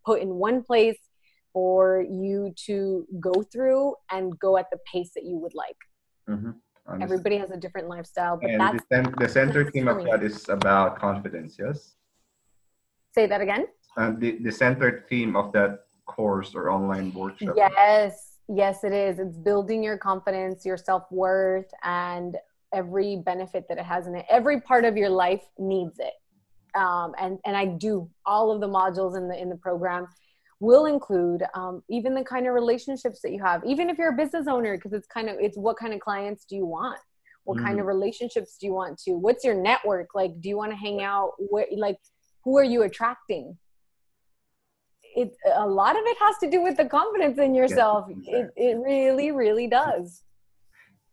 put 0.06 0.22
in 0.22 0.28
one 0.36 0.62
place 0.62 0.96
for 1.52 2.02
you 2.02 2.52
to 2.66 3.06
go 3.20 3.42
through 3.42 3.94
and 4.10 4.38
go 4.38 4.56
at 4.56 4.66
the 4.70 4.78
pace 4.90 5.10
that 5.14 5.24
you 5.24 5.36
would 5.36 5.54
like. 5.54 5.76
Mhm. 6.28 6.54
Everybody 7.00 7.38
has 7.38 7.50
a 7.50 7.56
different 7.56 7.88
lifestyle, 7.88 8.36
but 8.36 8.50
And 8.50 8.60
that's 8.60 8.82
the, 8.88 8.96
cen- 8.96 9.14
the 9.18 9.28
center 9.28 9.70
theme 9.70 9.86
of 9.86 10.04
that 10.04 10.22
is 10.24 10.48
about 10.48 10.98
confidence, 10.98 11.56
yes? 11.58 11.94
say 13.12 13.26
that 13.26 13.40
again. 13.40 13.66
The, 13.96 14.38
the 14.40 14.52
centered 14.52 15.08
theme 15.08 15.34
of 15.36 15.52
that 15.52 15.80
course 16.06 16.54
or 16.54 16.70
online 16.70 17.12
workshop. 17.12 17.54
Yes, 17.56 18.38
yes, 18.48 18.84
it 18.84 18.92
is. 18.92 19.18
It's 19.18 19.36
building 19.36 19.82
your 19.82 19.98
confidence, 19.98 20.64
your 20.64 20.76
self 20.76 21.10
worth, 21.10 21.70
and 21.82 22.36
every 22.72 23.16
benefit 23.16 23.66
that 23.68 23.78
it 23.78 23.84
has 23.84 24.06
in 24.06 24.14
it. 24.14 24.26
Every 24.30 24.60
part 24.60 24.84
of 24.84 24.96
your 24.96 25.08
life 25.10 25.42
needs 25.58 25.98
it. 25.98 26.14
Um, 26.78 27.14
and 27.18 27.38
and 27.44 27.56
I 27.56 27.66
do 27.66 28.08
all 28.24 28.52
of 28.52 28.60
the 28.60 28.68
modules 28.68 29.16
in 29.16 29.26
the 29.26 29.36
in 29.36 29.48
the 29.48 29.56
program 29.56 30.06
will 30.60 30.84
include 30.84 31.42
um, 31.54 31.82
even 31.88 32.14
the 32.14 32.22
kind 32.22 32.46
of 32.46 32.54
relationships 32.54 33.20
that 33.22 33.32
you 33.32 33.42
have 33.42 33.64
even 33.64 33.88
if 33.90 33.98
you're 33.98 34.12
a 34.12 34.16
business 34.16 34.46
owner 34.46 34.76
because 34.76 34.92
it's 34.92 35.06
kind 35.06 35.28
of 35.28 35.36
it's 35.40 35.56
what 35.56 35.76
kind 35.76 35.92
of 35.92 36.00
clients 36.00 36.44
do 36.44 36.54
you 36.54 36.66
want? 36.66 37.00
What 37.44 37.58
kind 37.58 37.80
of 37.80 37.86
relationships 37.86 38.58
do 38.60 38.66
you 38.66 38.74
want 38.74 38.98
to 38.98 39.12
what's 39.12 39.44
your 39.44 39.54
network? 39.54 40.14
Like 40.14 40.40
do 40.40 40.48
you 40.48 40.56
want 40.56 40.70
to 40.72 40.76
hang 40.76 41.02
out? 41.02 41.32
What 41.38 41.66
like 41.76 41.98
who 42.44 42.56
are 42.58 42.64
you 42.64 42.82
attracting? 42.82 43.56
It 45.16 45.34
a 45.56 45.66
lot 45.66 45.96
of 45.96 46.02
it 46.04 46.16
has 46.20 46.36
to 46.38 46.50
do 46.50 46.62
with 46.62 46.76
the 46.76 46.84
confidence 46.84 47.38
in 47.38 47.54
yourself. 47.54 48.08
It, 48.08 48.18
exactly. 48.18 48.66
it 48.66 48.78
really 48.78 49.32
really 49.32 49.66
does. 49.66 50.22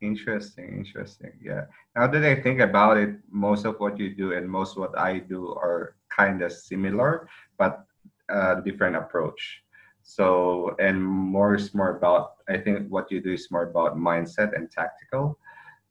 Interesting, 0.01 0.77
interesting. 0.77 1.31
Yeah. 1.43 1.63
Now 1.95 2.05
that 2.05 2.23
I 2.23 2.39
think 2.39 2.59
about 2.59 2.97
it, 2.97 3.15
most 3.31 3.65
of 3.65 3.79
what 3.79 3.97
you 3.97 4.13
do 4.13 4.33
and 4.33 4.47
most 4.47 4.77
what 4.77 4.95
I 4.95 5.17
do 5.19 5.55
are 5.55 5.95
kind 6.15 6.43
of 6.43 6.51
similar, 6.51 7.27
but 7.57 7.86
uh, 8.29 8.55
different 8.61 8.95
approach. 8.95 9.63
So, 10.03 10.75
and 10.79 11.03
more 11.03 11.55
is 11.55 11.73
more 11.73 11.97
about, 11.97 12.35
I 12.47 12.57
think 12.57 12.87
what 12.87 13.11
you 13.11 13.21
do 13.21 13.33
is 13.33 13.51
more 13.51 13.63
about 13.63 13.97
mindset 13.97 14.55
and 14.55 14.71
tactical. 14.71 15.37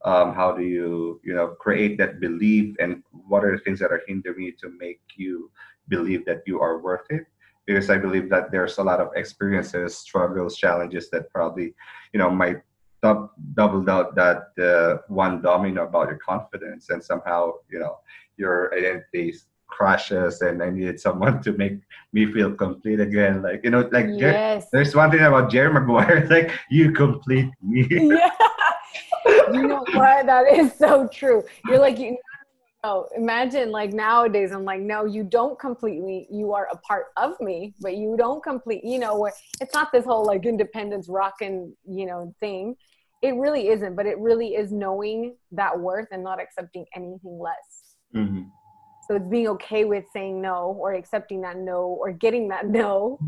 Um, 0.03 0.33
how 0.33 0.51
do 0.51 0.63
you, 0.63 1.21
you 1.23 1.33
know, 1.33 1.49
create 1.49 1.97
that 1.99 2.19
belief 2.19 2.75
and 2.79 3.03
what 3.11 3.43
are 3.43 3.55
the 3.55 3.63
things 3.63 3.79
that 3.79 3.91
are 3.91 4.01
hindering 4.07 4.45
you 4.45 4.53
to 4.61 4.69
make 4.79 5.01
you 5.15 5.51
believe 5.87 6.25
that 6.25 6.41
you 6.45 6.59
are 6.61 6.79
worth 6.79 7.05
it? 7.09 7.25
Because 7.65 7.89
I 7.89 7.97
believe 7.97 8.29
that 8.29 8.51
there's 8.51 8.77
a 8.77 8.83
lot 8.83 9.01
of 9.01 9.09
experiences, 9.15 9.97
struggles, 9.97 10.57
challenges 10.57 11.09
that 11.11 11.29
probably, 11.29 11.73
you 12.13 12.19
know, 12.19 12.29
might 12.29 12.61
dub- 13.01 13.31
doubled 13.53 13.89
out 13.89 14.15
that 14.15 14.49
uh, 14.61 15.01
one 15.07 15.41
domino 15.41 15.83
about 15.83 16.09
your 16.09 16.17
confidence 16.17 16.89
and 16.89 17.03
somehow 17.03 17.51
you 17.69 17.79
know 17.79 17.97
your 18.37 18.73
identity 18.75 19.35
crashes 19.67 20.41
and 20.41 20.63
i 20.63 20.69
needed 20.69 20.99
someone 20.99 21.41
to 21.43 21.51
make 21.53 21.77
me 22.13 22.25
feel 22.31 22.53
complete 22.53 22.99
again. 22.99 23.41
Like 23.41 23.61
you 23.63 23.69
know 23.69 23.87
like 23.91 24.07
Jer- 24.17 24.61
there's 24.71 24.95
one 24.95 25.11
thing 25.11 25.21
about 25.21 25.51
jerry 25.51 25.71
maguire 25.73 26.25
like 26.29 26.51
you 26.69 26.91
complete 26.91 27.49
me. 27.61 27.87
Yeah. 27.91 28.29
You 29.53 29.67
know 29.67 29.85
what? 29.91 30.25
That 30.25 30.45
is 30.51 30.73
so 30.77 31.07
true. 31.07 31.43
You're 31.67 31.79
like 31.79 31.99
you 31.99 32.17
know 32.83 33.07
imagine 33.15 33.71
like 33.71 33.91
nowadays 33.91 34.51
i'm 34.51 34.63
like 34.63 34.79
no 34.79 35.03
you 35.05 35.23
don't 35.23 35.59
complete 35.59 36.01
me. 36.01 36.27
You 36.31 36.53
are 36.53 36.67
a 36.71 36.77
part 36.77 37.07
of 37.17 37.39
me 37.41 37.73
but 37.81 37.97
you 37.97 38.15
don't 38.17 38.41
complete 38.43 38.83
you 38.83 38.99
know 38.99 39.17
where 39.17 39.33
it's 39.59 39.73
not 39.73 39.91
this 39.91 40.05
whole 40.05 40.25
like 40.25 40.45
independence 40.45 41.09
rockin' 41.09 41.73
you 41.89 42.05
know 42.05 42.33
thing. 42.39 42.75
It 43.21 43.33
really 43.35 43.69
isn't 43.69 43.95
but 43.95 44.05
it 44.05 44.17
really 44.19 44.49
is 44.55 44.71
knowing 44.71 45.35
that 45.51 45.77
worth 45.77 46.07
and 46.11 46.23
not 46.23 46.39
accepting 46.39 46.85
anything 46.95 47.39
less. 47.39 47.95
Mhm. 48.15 48.49
So 49.07 49.15
it's 49.15 49.27
being 49.27 49.47
okay 49.47 49.85
with 49.85 50.05
saying 50.11 50.41
no 50.41 50.75
or 50.79 50.93
accepting 50.93 51.41
that 51.41 51.57
no 51.57 51.97
or 52.01 52.11
getting 52.11 52.47
that 52.47 52.67
no 52.81 53.19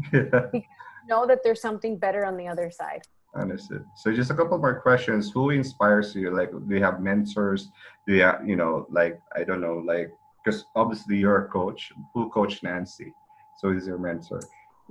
know 1.08 1.26
that 1.26 1.40
there's 1.44 1.62
something 1.62 1.98
better 1.98 2.26
on 2.26 2.38
the 2.38 2.48
other 2.48 2.70
side 2.72 3.02
Understood. 3.36 3.86
So 3.96 4.12
just 4.12 4.32
a 4.32 4.34
couple 4.34 4.58
more 4.58 4.82
questions. 4.82 5.32
Who 5.32 5.52
inspires 5.52 6.16
you? 6.16 6.36
Like, 6.36 6.50
do 6.52 6.76
you 6.76 6.84
have 6.84 7.00
mentors? 7.00 7.70
Do 8.08 8.16
you, 8.16 8.24
have, 8.24 8.48
you 8.48 8.56
know, 8.56 8.88
like 8.90 9.22
I 9.36 9.44
don't 9.44 9.62
know, 9.62 9.84
like 9.86 10.12
because 10.44 10.66
obviously 10.76 11.18
you're 11.18 11.46
a 11.46 11.48
coach. 11.50 11.92
Who 12.14 12.30
coached 12.30 12.64
Nancy? 12.64 13.14
So 13.60 13.70
is 13.70 13.86
your 13.86 14.00
mentor? 14.00 14.42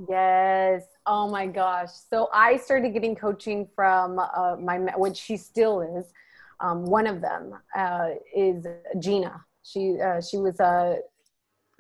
Yes. 0.09 0.85
Oh 1.07 1.29
my 1.29 1.47
gosh. 1.47 1.91
So 1.91 2.29
I 2.33 2.59
started 2.59 2.91
getting 2.91 3.17
coaching 3.17 3.67
from 3.75 4.21
uh, 4.21 4.57
my, 4.61 4.79
which 4.97 5.17
she 5.17 5.37
still 5.37 5.81
is. 5.81 6.13
Um, 6.61 6.85
one 6.85 7.07
of 7.07 7.21
them 7.21 7.55
uh, 7.77 8.11
is 8.35 8.65
Gina. 9.01 9.45
She 9.63 9.99
uh, 10.01 10.21
she 10.21 10.37
was 10.39 10.59
uh, 10.61 10.97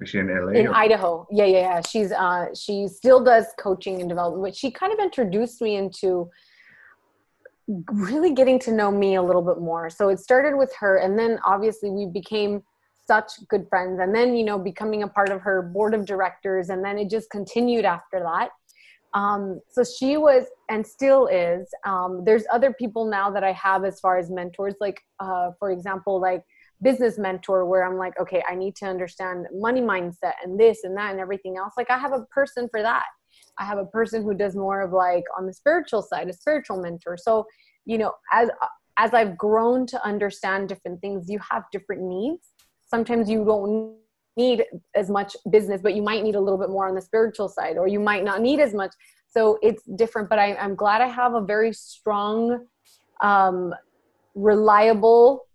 Is 0.01 0.11
she 0.11 0.18
in 0.18 0.29
LA? 0.29 0.53
in 0.53 0.68
or- 0.68 0.74
Idaho. 0.74 1.26
Yeah, 1.31 1.45
yeah, 1.45 1.59
yeah. 1.61 1.81
She's 1.89 2.12
uh, 2.12 2.47
she 2.55 2.89
still 2.89 3.22
does 3.22 3.47
coaching 3.59 4.01
and 4.01 4.09
development. 4.09 4.43
But 4.45 4.57
she 4.57 4.70
kind 4.70 4.93
of 4.93 4.99
introduced 4.99 5.61
me 5.62 5.76
into 5.76 6.31
really 7.93 8.33
getting 8.35 8.59
to 8.61 8.72
know 8.72 8.91
me 8.91 9.16
a 9.16 9.22
little 9.22 9.43
bit 9.43 9.59
more. 9.59 9.91
So 9.91 10.09
it 10.09 10.18
started 10.18 10.57
with 10.57 10.72
her, 10.81 10.97
and 10.99 11.18
then 11.18 11.39
obviously 11.45 11.91
we 11.91 12.07
became 12.07 12.62
such 13.07 13.33
good 13.49 13.66
friends. 13.68 14.01
And 14.01 14.14
then 14.14 14.37
you 14.37 14.45
know 14.45 14.59
becoming 14.59 15.03
a 15.03 15.09
part 15.09 15.31
of 15.31 15.41
her 15.43 15.62
board 15.62 15.95
of 15.95 16.07
directors, 16.07 16.68
and 16.70 16.85
then 16.85 16.99
it 16.99 17.11
just 17.11 17.31
continued 17.31 17.85
after 17.85 18.20
that. 18.20 18.51
Um, 19.14 19.61
so 19.70 19.83
she 19.85 20.18
was 20.18 20.45
and 20.68 20.87
still 20.87 21.26
is. 21.29 21.66
Um, 21.87 22.22
there's 22.26 22.45
other 22.53 22.74
people 22.74 23.07
now 23.07 23.31
that 23.31 23.43
I 23.43 23.53
have 23.53 23.85
as 23.85 24.01
far 24.01 24.18
as 24.18 24.31
mentors, 24.31 24.74
like 24.81 25.01
uh, 25.20 25.53
for 25.59 25.70
example, 25.70 26.20
like 26.20 26.43
business 26.83 27.18
mentor 27.18 27.66
where 27.66 27.85
I'm 27.85 27.97
like, 27.97 28.18
okay, 28.20 28.43
I 28.49 28.55
need 28.55 28.76
to 28.76 28.87
understand 28.87 29.47
money 29.53 29.81
mindset 29.81 30.35
and 30.45 30.59
this 30.59 30.85
and 30.85 30.97
that 30.97 31.11
and 31.11 31.20
everything 31.20 31.57
else. 31.57 31.74
Like 31.76 31.91
I 31.91 31.99
have 31.99 32.12
a 32.12 32.24
person 32.26 32.68
for 32.70 32.83
that. 32.83 33.05
I 33.59 33.64
have 33.64 33.79
a 33.79 33.87
person 33.87 34.22
who 34.22 34.35
does 34.35 34.55
more 34.55 34.81
of 34.81 34.93
like 34.93 35.24
on 35.37 35.47
the 35.47 35.53
spiritual 35.53 36.03
side, 36.03 36.29
a 36.29 36.33
spiritual 36.33 36.81
mentor. 36.81 37.16
So, 37.16 37.47
you 37.85 37.99
know, 37.99 38.12
as 38.33 38.51
as 38.99 39.14
I've 39.14 39.39
grown 39.39 39.87
to 39.87 40.05
understand 40.05 40.68
different 40.68 41.01
things, 41.01 41.29
you 41.29 41.39
have 41.51 41.64
different 41.70 42.03
needs. 42.03 42.49
Sometimes 42.87 43.31
you 43.31 43.45
don't 43.45 43.97
need 44.37 44.64
as 44.97 45.09
much 45.09 45.37
business, 45.51 45.81
but 45.83 45.95
you 45.95 46.03
might 46.03 46.22
need 46.22 46.35
a 46.35 46.41
little 46.41 46.59
bit 46.59 46.68
more 46.68 46.89
on 46.89 46.95
the 46.95 47.01
spiritual 47.01 47.49
side, 47.49 47.76
or 47.76 47.87
you 47.87 48.01
might 48.01 48.24
not 48.24 48.41
need 48.41 48.61
as 48.61 48.74
much. 48.74 48.93
So 49.29 49.59
it's 49.62 49.83
different. 49.97 50.29
But 50.29 50.39
I, 50.39 50.55
am 50.55 50.74
glad 50.74 51.01
I 51.01 51.09
have 51.09 51.35
a 51.35 51.41
very 51.41 51.72
strong, 51.72 52.66
um, 53.20 53.74
reliable 54.35 55.47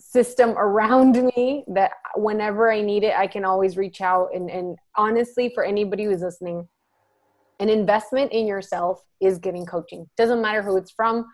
system 0.00 0.50
around 0.50 1.22
me 1.36 1.64
that 1.68 1.92
whenever 2.14 2.72
I 2.72 2.80
need 2.80 3.04
it, 3.04 3.14
I 3.16 3.26
can 3.26 3.44
always 3.44 3.76
reach 3.76 4.00
out. 4.00 4.28
And, 4.34 4.50
and 4.50 4.76
honestly, 4.96 5.50
for 5.54 5.64
anybody 5.64 6.04
who's 6.04 6.22
listening, 6.22 6.68
an 7.60 7.68
investment 7.68 8.32
in 8.32 8.46
yourself 8.46 9.02
is 9.20 9.38
getting 9.38 9.66
coaching. 9.66 10.08
Doesn't 10.16 10.40
matter 10.40 10.62
who 10.62 10.76
it's 10.76 10.92
from, 10.92 11.26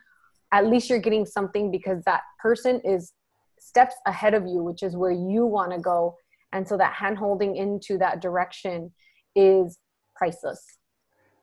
at 0.52 0.66
least 0.66 0.88
you're 0.88 0.98
getting 0.98 1.26
something 1.26 1.70
because 1.70 2.02
that 2.04 2.22
person 2.40 2.80
is 2.84 3.12
steps 3.58 3.94
ahead 4.06 4.34
of 4.34 4.46
you, 4.46 4.62
which 4.62 4.82
is 4.82 4.96
where 4.96 5.10
you 5.10 5.46
want 5.46 5.72
to 5.72 5.78
go. 5.78 6.16
And 6.52 6.66
so 6.66 6.76
that 6.76 6.92
hand 6.92 7.18
holding 7.18 7.56
into 7.56 7.98
that 7.98 8.22
direction 8.22 8.92
is 9.34 9.78
priceless. 10.14 10.62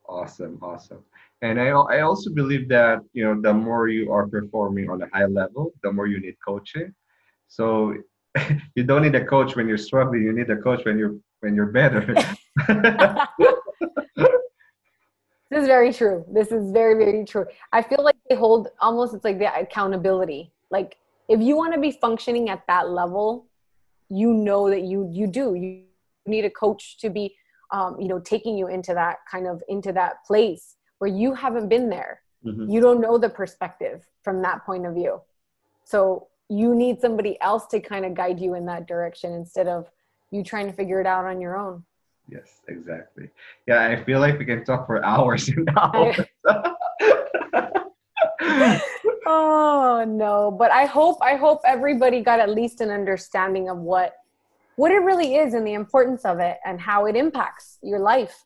Awesome, 0.07 0.57
awesome. 0.61 1.03
And 1.41 1.59
I, 1.59 1.67
I 1.67 2.01
also 2.01 2.31
believe 2.31 2.69
that 2.69 2.99
you 3.13 3.23
know 3.23 3.39
the 3.41 3.53
more 3.53 3.87
you 3.87 4.11
are 4.11 4.27
performing 4.27 4.89
on 4.89 5.01
a 5.01 5.09
high 5.13 5.25
level, 5.25 5.73
the 5.83 5.91
more 5.91 6.07
you 6.07 6.19
need 6.19 6.35
coaching. 6.45 6.93
So 7.51 7.93
you 8.75 8.83
don't 8.83 9.01
need 9.03 9.13
a 9.15 9.25
coach 9.25 9.55
when 9.57 9.67
you're 9.67 9.77
struggling. 9.77 10.23
You 10.23 10.31
need 10.31 10.49
a 10.49 10.55
coach 10.55 10.85
when 10.85 10.97
you're 10.97 11.17
when 11.41 11.53
you're 11.53 11.67
better. 11.67 12.01
this 14.15 15.61
is 15.61 15.67
very 15.67 15.91
true. 15.93 16.25
This 16.31 16.51
is 16.51 16.71
very 16.71 16.95
very 16.95 17.25
true. 17.25 17.45
I 17.73 17.81
feel 17.81 18.03
like 18.03 18.15
they 18.29 18.35
hold 18.35 18.69
almost 18.79 19.13
it's 19.13 19.25
like 19.25 19.37
the 19.37 19.53
accountability. 19.53 20.53
Like 20.71 20.95
if 21.27 21.41
you 21.41 21.57
want 21.57 21.73
to 21.73 21.79
be 21.79 21.91
functioning 21.91 22.49
at 22.49 22.65
that 22.67 22.89
level, 22.89 23.47
you 24.09 24.33
know 24.33 24.69
that 24.69 24.83
you 24.83 25.09
you 25.11 25.27
do. 25.27 25.53
You 25.53 25.83
need 26.25 26.45
a 26.45 26.49
coach 26.49 26.97
to 26.99 27.09
be 27.09 27.35
um, 27.71 27.99
you 27.99 28.07
know 28.07 28.19
taking 28.19 28.57
you 28.57 28.67
into 28.67 28.93
that 28.93 29.17
kind 29.29 29.45
of 29.45 29.61
into 29.67 29.91
that 29.91 30.23
place 30.25 30.77
where 30.99 31.11
you 31.11 31.33
haven't 31.33 31.67
been 31.67 31.89
there. 31.89 32.21
Mm-hmm. 32.45 32.69
You 32.69 32.79
don't 32.79 33.01
know 33.01 33.17
the 33.17 33.29
perspective 33.29 34.07
from 34.23 34.41
that 34.43 34.65
point 34.65 34.85
of 34.85 34.93
view. 34.93 35.21
So 35.83 36.27
you 36.51 36.75
need 36.75 36.99
somebody 36.99 37.39
else 37.39 37.65
to 37.67 37.79
kind 37.79 38.03
of 38.03 38.13
guide 38.13 38.37
you 38.37 38.55
in 38.55 38.65
that 38.65 38.85
direction 38.85 39.31
instead 39.31 39.69
of 39.69 39.89
you 40.31 40.43
trying 40.43 40.67
to 40.67 40.73
figure 40.73 40.99
it 40.99 41.07
out 41.07 41.23
on 41.23 41.39
your 41.39 41.57
own. 41.57 41.81
Yes, 42.27 42.59
exactly. 42.67 43.29
Yeah, 43.67 43.87
I 43.87 44.03
feel 44.03 44.19
like 44.19 44.37
we 44.37 44.43
can 44.43 44.65
talk 44.65 44.85
for 44.85 45.03
hours 45.05 45.47
and 45.55 45.69
hours. 45.77 46.19
oh 49.25 50.03
no, 50.05 50.51
but 50.51 50.71
I 50.71 50.85
hope 50.85 51.19
I 51.21 51.35
hope 51.35 51.61
everybody 51.65 52.21
got 52.21 52.41
at 52.41 52.49
least 52.49 52.81
an 52.81 52.89
understanding 52.89 53.69
of 53.69 53.77
what 53.77 54.15
what 54.75 54.91
it 54.91 54.99
really 55.03 55.35
is 55.35 55.53
and 55.53 55.65
the 55.65 55.73
importance 55.73 56.25
of 56.25 56.39
it 56.39 56.57
and 56.65 56.81
how 56.81 57.05
it 57.05 57.15
impacts 57.15 57.77
your 57.81 57.99
life. 57.99 58.43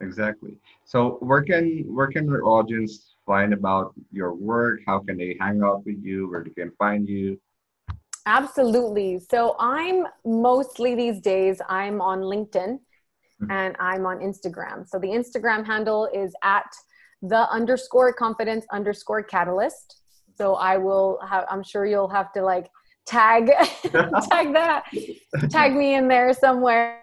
Exactly. 0.00 0.56
So 0.84 1.18
where 1.20 1.42
can 1.42 1.84
where 1.88 2.06
can 2.06 2.28
our 2.28 2.44
audience 2.44 3.11
find 3.26 3.52
about 3.52 3.94
your 4.10 4.34
work? 4.34 4.80
How 4.86 5.00
can 5.00 5.16
they 5.16 5.36
hang 5.40 5.62
out 5.62 5.84
with 5.84 6.02
you? 6.02 6.30
Where 6.30 6.44
they 6.44 6.50
can 6.50 6.72
find 6.78 7.08
you? 7.08 7.40
Absolutely. 8.26 9.18
So 9.18 9.56
I'm 9.58 10.06
mostly 10.24 10.94
these 10.94 11.20
days 11.20 11.60
I'm 11.68 12.00
on 12.00 12.20
LinkedIn 12.20 12.78
mm-hmm. 12.78 13.50
and 13.50 13.76
I'm 13.80 14.06
on 14.06 14.18
Instagram. 14.18 14.88
So 14.88 14.98
the 14.98 15.08
Instagram 15.08 15.66
handle 15.66 16.08
is 16.14 16.32
at 16.44 16.70
the 17.22 17.48
underscore 17.50 18.12
confidence 18.12 18.64
underscore 18.72 19.22
catalyst. 19.22 20.02
So 20.36 20.54
I 20.54 20.76
will 20.76 21.20
have 21.28 21.44
I'm 21.50 21.62
sure 21.62 21.84
you'll 21.86 22.08
have 22.08 22.32
to 22.32 22.42
like 22.42 22.68
tag 23.06 23.46
tag 23.84 24.52
that 24.52 24.84
tag 25.50 25.74
me 25.74 25.94
in 25.94 26.08
there 26.08 26.32
somewhere. 26.32 27.00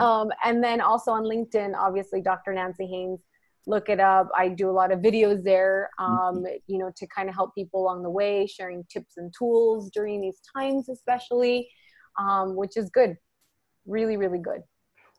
Um, 0.00 0.32
and 0.44 0.62
then 0.62 0.80
also 0.80 1.12
on 1.12 1.22
LinkedIn, 1.22 1.76
obviously 1.76 2.20
Dr. 2.20 2.52
Nancy 2.52 2.86
Haines 2.86 3.20
look 3.66 3.88
it 3.88 4.00
up. 4.00 4.28
I 4.36 4.48
do 4.48 4.70
a 4.70 4.72
lot 4.72 4.92
of 4.92 5.00
videos 5.00 5.42
there, 5.44 5.90
um, 5.98 6.36
mm-hmm. 6.36 6.44
you 6.66 6.78
know, 6.78 6.90
to 6.96 7.06
kind 7.08 7.28
of 7.28 7.34
help 7.34 7.54
people 7.54 7.82
along 7.82 8.02
the 8.02 8.10
way, 8.10 8.46
sharing 8.46 8.84
tips 8.90 9.16
and 9.16 9.32
tools 9.36 9.90
during 9.90 10.20
these 10.20 10.40
times, 10.56 10.88
especially, 10.88 11.68
um, 12.18 12.56
which 12.56 12.76
is 12.76 12.90
good. 12.90 13.16
Really, 13.86 14.16
really 14.16 14.38
good. 14.38 14.60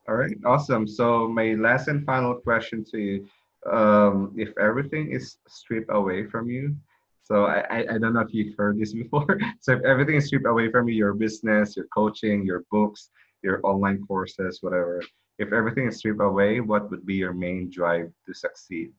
All 0.07 0.15
right, 0.15 0.35
awesome. 0.45 0.87
So, 0.87 1.27
my 1.27 1.53
last 1.53 1.87
and 1.87 2.05
final 2.05 2.35
question 2.35 2.83
to 2.91 2.97
you 2.97 3.27
um, 3.71 4.33
if 4.35 4.49
everything 4.59 5.11
is 5.11 5.37
stripped 5.47 5.91
away 5.91 6.25
from 6.25 6.49
you, 6.49 6.75
so 7.23 7.45
I, 7.45 7.59
I, 7.69 7.77
I 7.81 7.97
don't 7.99 8.13
know 8.13 8.21
if 8.21 8.33
you've 8.33 8.57
heard 8.57 8.79
this 8.79 8.93
before. 9.01 9.39
so, 9.59 9.73
if 9.73 9.83
everything 9.83 10.15
is 10.15 10.25
stripped 10.27 10.47
away 10.47 10.71
from 10.71 10.89
you, 10.89 10.95
your 10.95 11.13
business, 11.13 11.75
your 11.75 11.85
coaching, 11.93 12.43
your 12.43 12.63
books, 12.71 13.09
your 13.43 13.59
online 13.63 14.03
courses, 14.07 14.59
whatever, 14.61 15.03
if 15.41 15.51
everything 15.51 15.87
is 15.87 15.97
stripped 15.97 16.21
away, 16.21 16.59
what 16.59 16.89
would 16.91 17.05
be 17.05 17.15
your 17.15 17.33
main 17.33 17.69
drive 17.69 18.11
to 18.27 18.33
succeed? 18.33 18.91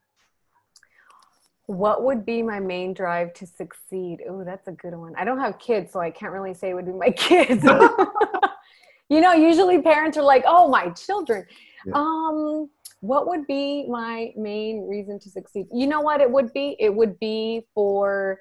What 1.67 2.03
would 2.03 2.27
be 2.27 2.43
my 2.43 2.59
main 2.59 2.93
drive 2.93 3.33
to 3.35 3.47
succeed? 3.47 4.19
Oh, 4.29 4.43
that's 4.45 4.67
a 4.67 4.73
good 4.73 4.95
one. 4.95 5.15
I 5.17 5.25
don't 5.25 5.39
have 5.39 5.59
kids, 5.59 5.93
so 5.93 6.01
I 6.01 6.11
can't 6.11 6.33
really 6.33 6.53
say 6.53 6.71
it 6.71 6.75
would 6.75 6.87
be 6.87 6.93
my 6.93 7.11
kids. 7.17 7.65
you 9.09 9.21
know, 9.21 9.33
usually 9.33 9.81
parents 9.81 10.19
are 10.19 10.25
like, 10.25 10.43
"Oh, 10.47 10.69
my 10.69 10.91
children." 10.91 11.47
Yeah. 11.87 11.95
Um, 11.95 12.69
what 13.01 13.29
would 13.29 13.47
be 13.47 13.87
my 13.89 14.33
main 14.37 14.89
reason 14.89 15.19
to 15.21 15.31
succeed? 15.31 15.67
You 15.73 15.87
know 15.87 16.01
what 16.01 16.21
it 16.21 16.31
would 16.31 16.53
be? 16.53 16.77
It 16.79 16.95
would 16.95 17.19
be 17.21 17.67
for 17.75 18.41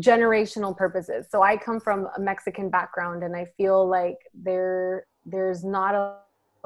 generational 0.00 0.76
purposes. 0.76 1.26
So 1.30 1.42
I 1.42 1.56
come 1.56 1.80
from 1.80 2.08
a 2.16 2.20
Mexican 2.20 2.70
background 2.70 3.22
and 3.22 3.34
I 3.34 3.46
feel 3.56 3.88
like 3.88 4.18
there 4.34 5.06
there's 5.24 5.64
not 5.64 5.94
a 5.94 6.16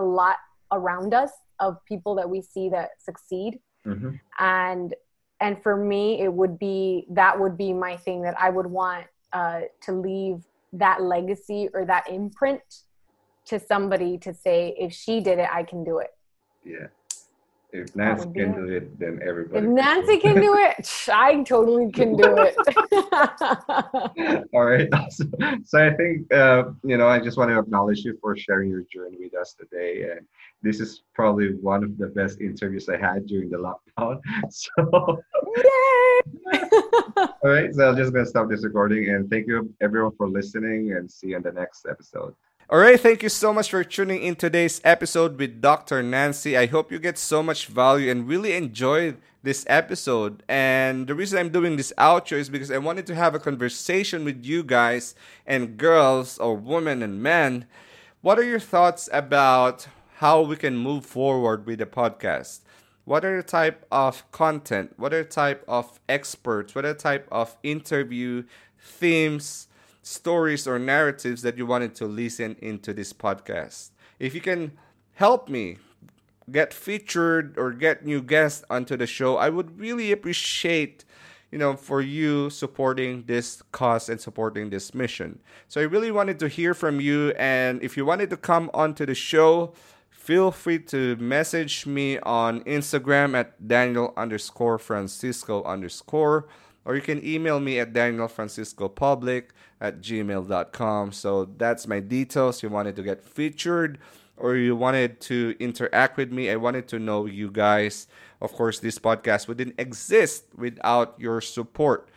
a 0.01 0.05
lot 0.05 0.37
around 0.73 1.15
us 1.15 1.31
of 1.61 1.77
people 1.85 2.15
that 2.17 2.29
we 2.29 2.43
see 2.43 2.69
that 2.71 2.91
succeed. 2.99 3.61
Mm-hmm. 3.87 4.11
and 4.39 4.95
and 5.41 5.63
for 5.63 5.75
me 5.75 6.21
it 6.21 6.31
would 6.31 6.59
be 6.59 7.07
that 7.09 7.41
would 7.41 7.57
be 7.57 7.73
my 7.73 7.97
thing 7.97 8.21
that 8.21 8.39
i 8.39 8.51
would 8.51 8.67
want 8.67 9.07
uh, 9.33 9.63
to 9.81 9.93
leave 9.93 10.43
that 10.75 11.01
legacy 11.01 11.71
or 11.73 11.87
that 11.87 12.07
imprint 12.11 12.61
to 13.47 13.59
somebody 13.59 14.19
to 14.19 14.35
say 14.35 14.77
if 14.79 14.93
she 14.93 15.23
did 15.23 15.39
it 15.39 15.49
i 15.51 15.63
can 15.63 15.83
do 15.83 15.97
it. 15.97 16.11
Yeah 16.63 16.89
if 17.73 17.95
Nancy 17.95 18.31
can 18.33 18.53
do 18.55 18.65
it, 18.73 18.99
then 18.99 19.21
everybody. 19.27 19.65
If 19.65 19.71
Nancy 19.71 20.19
can 20.19 20.41
do 20.41 20.55
it, 20.57 21.09
I 21.13 21.43
totally 21.43 21.91
can 21.93 22.17
do 22.17 22.37
it. 22.39 22.57
All 24.53 24.65
right. 24.65 24.89
Awesome. 25.01 25.33
So 25.65 25.85
I 25.85 25.95
think 25.95 26.33
uh, 26.33 26.65
you 26.85 26.97
know 26.97 27.09
I 27.09 27.19
just 27.21 27.37
want 27.39 27.51
to 27.51 27.59
acknowledge 27.59 28.01
you 28.01 28.19
for 28.21 28.37
sharing 28.37 28.71
your 28.71 28.85
journey 28.93 29.17
with 29.19 29.35
us 29.35 29.55
today, 29.59 30.11
and 30.11 30.27
this 30.63 30.81
is 30.81 31.03
probably 31.15 31.55
one 31.55 31.83
of 31.83 31.97
the 31.97 32.09
best 32.09 32.41
interviews 32.41 32.89
I 32.89 32.99
had 32.99 33.27
during 33.27 33.51
the 33.51 33.59
lockdown. 33.59 34.21
So. 34.51 35.23
Yay! 35.57 36.61
All 37.17 37.51
right. 37.51 37.75
So 37.75 37.89
I'm 37.89 37.97
just 37.97 38.13
gonna 38.13 38.27
stop 38.27 38.49
this 38.49 38.65
recording, 38.65 39.11
and 39.11 39.31
thank 39.31 39.47
you 39.47 39.73
everyone 39.81 40.13
for 40.17 40.29
listening, 40.29 40.93
and 40.93 41.11
see 41.11 41.29
you 41.29 41.37
in 41.37 41.43
the 41.43 41.53
next 41.53 41.87
episode. 41.89 42.35
All 42.73 42.79
right, 42.79 43.01
thank 43.01 43.25
you 43.25 43.29
so 43.29 43.53
much 43.53 43.69
for 43.69 43.83
tuning 43.83 44.23
in 44.23 44.37
today's 44.37 44.81
episode 44.85 45.37
with 45.41 45.61
Dr. 45.61 46.05
Nancy. 46.05 46.57
I 46.57 46.67
hope 46.67 46.93
you 46.93 47.01
get 47.01 47.19
so 47.19 47.43
much 47.43 47.67
value 47.67 48.13
and 48.13 48.29
really 48.29 48.53
enjoy 48.53 49.17
this 49.43 49.67
episode. 49.69 50.45
And 50.49 51.09
the 51.09 51.17
reason 51.17 51.41
I'm 51.41 51.49
doing 51.49 51.75
this 51.75 51.93
outro 51.99 52.37
is 52.37 52.49
because 52.49 52.71
I 52.71 52.79
wanted 52.79 53.09
to 53.09 53.17
have 53.17 53.35
a 53.35 53.41
conversation 53.41 54.25
with 54.25 54.45
you 54.45 54.63
guys 54.63 55.17
and 55.45 55.77
girls 55.77 56.39
or 56.39 56.55
women 56.55 57.03
and 57.03 57.21
men. 57.21 57.67
What 58.21 58.39
are 58.39 58.45
your 58.45 58.61
thoughts 58.61 59.09
about 59.13 59.89
how 60.19 60.43
we 60.43 60.55
can 60.55 60.77
move 60.77 61.05
forward 61.05 61.67
with 61.67 61.81
the 61.81 61.87
podcast? 61.87 62.61
What 63.05 63.25
are 63.25 63.37
the 63.37 63.43
type 63.43 63.85
of 63.91 64.31
content? 64.31 64.95
What 64.97 65.13
are 65.13 65.25
the 65.25 65.29
type 65.29 65.65
of 65.67 65.99
experts? 66.09 66.77
What 66.77 66.85
are 66.85 66.93
the 66.93 67.01
type 67.01 67.27
of 67.33 67.57
interview 67.65 68.45
themes? 68.79 69.67
Stories 70.03 70.67
or 70.67 70.79
narratives 70.79 71.43
that 71.43 71.59
you 71.59 71.67
wanted 71.67 71.95
to 71.97 72.07
listen 72.07 72.57
into 72.61 72.93
this 72.93 73.13
podcast. 73.13 73.91
If 74.19 74.35
you 74.35 74.41
can 74.41 74.73
help 75.15 75.49
me 75.49 75.79
get 76.51 76.73
featured 76.73 77.59
or 77.59 77.73
get 77.73 78.05
new 78.05 78.23
guests 78.23 78.65
onto 78.71 78.97
the 78.97 79.07
show, 79.07 79.37
I 79.37 79.51
would 79.51 79.79
really 79.79 80.13
appreciate 80.13 81.05
you 81.51 81.59
know 81.59 81.77
for 81.77 82.01
you 82.01 82.49
supporting 82.49 83.25
this 83.27 83.63
cause 83.73 84.09
and 84.09 84.21
supporting 84.21 84.71
this 84.71 84.95
mission. 84.95 85.41
So 85.69 85.81
I 85.81 85.85
really 85.85 86.11
wanted 86.11 86.39
to 86.41 86.49
hear 86.49 86.75
from 86.75 87.01
you 87.01 87.31
and 87.33 87.83
if 87.83 87.97
you 87.97 88.05
wanted 88.05 88.31
to 88.31 88.37
come 88.37 88.71
onto 88.73 89.05
the 89.05 89.15
show, 89.15 89.75
feel 90.11 90.51
free 90.51 90.79
to 90.79 91.17
message 91.17 91.87
me 91.87 92.19
on 92.21 92.63
Instagram 92.65 93.35
at 93.35 93.67
Danielle 93.67 94.15
underscore 94.17 94.79
Francisco 94.79 95.63
underscore 95.65 96.47
or 96.85 96.95
you 96.95 97.03
can 97.03 97.25
email 97.25 97.61
me 97.61 97.79
at 97.79 97.93
danielfranciscopublic 97.93 99.45
at 99.81 100.01
gmail.com. 100.01 101.13
So 101.13 101.45
that's 101.57 101.87
my 101.87 102.01
details. 102.01 102.63
You 102.63 102.69
wanted 102.69 102.97
to 102.97 103.03
get 103.03 103.23
featured 103.23 103.99
or 104.37 104.57
you 104.57 104.75
wanted 104.75 105.21
to 105.21 105.55
interact 105.61 106.17
with 106.17 106.33
me. 106.33 106.51
I 106.51 106.57
wanted 106.57 106.89
to 106.89 106.99
know 106.99 107.27
you 107.27 107.51
guys. 107.51 108.09
Of 108.41 108.53
course, 108.53 108.81
this 108.81 108.99
podcast 108.99 109.49
wouldn't 109.49 109.79
exist 109.79 110.47
without 110.57 111.15
your 111.19 111.41
support. 111.41 112.09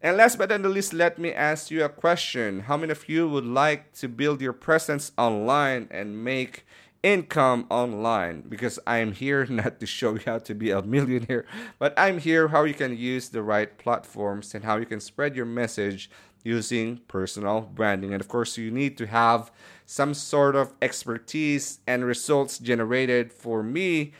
And 0.00 0.16
last 0.16 0.36
but 0.36 0.50
not 0.50 0.62
least, 0.62 0.92
let 0.92 1.18
me 1.18 1.32
ask 1.32 1.70
you 1.70 1.84
a 1.84 1.88
question. 1.88 2.60
How 2.60 2.76
many 2.76 2.90
of 2.90 3.08
you 3.08 3.28
would 3.28 3.44
like 3.44 3.92
to 3.94 4.08
build 4.08 4.40
your 4.40 4.52
presence 4.52 5.12
online 5.16 5.86
and 5.92 6.24
make 6.24 6.66
income 7.02 7.66
online? 7.70 8.42
Because 8.48 8.78
I'm 8.86 9.12
here 9.12 9.44
not 9.50 9.80
to 9.80 9.86
show 9.86 10.14
you 10.14 10.20
how 10.24 10.38
to 10.38 10.54
be 10.54 10.70
a 10.70 10.82
millionaire, 10.82 11.44
but 11.78 11.94
I'm 11.96 12.18
here 12.18 12.48
how 12.48 12.64
you 12.64 12.74
can 12.74 12.96
use 12.96 13.28
the 13.28 13.42
right 13.42 13.76
platforms 13.78 14.54
and 14.54 14.64
how 14.64 14.76
you 14.76 14.86
can 14.86 15.00
spread 15.00 15.36
your 15.36 15.46
message 15.46 16.10
using 16.44 16.98
personal 17.08 17.60
branding. 17.60 18.12
And 18.12 18.20
of 18.20 18.28
course, 18.28 18.58
you 18.58 18.70
need 18.70 18.98
to 18.98 19.06
have 19.06 19.52
some 19.86 20.14
sort 20.14 20.56
of 20.56 20.72
expertise 20.82 21.80
and 21.86 22.04
results 22.04 22.58
generated 22.58 23.32
for 23.32 23.62
me 23.62 24.12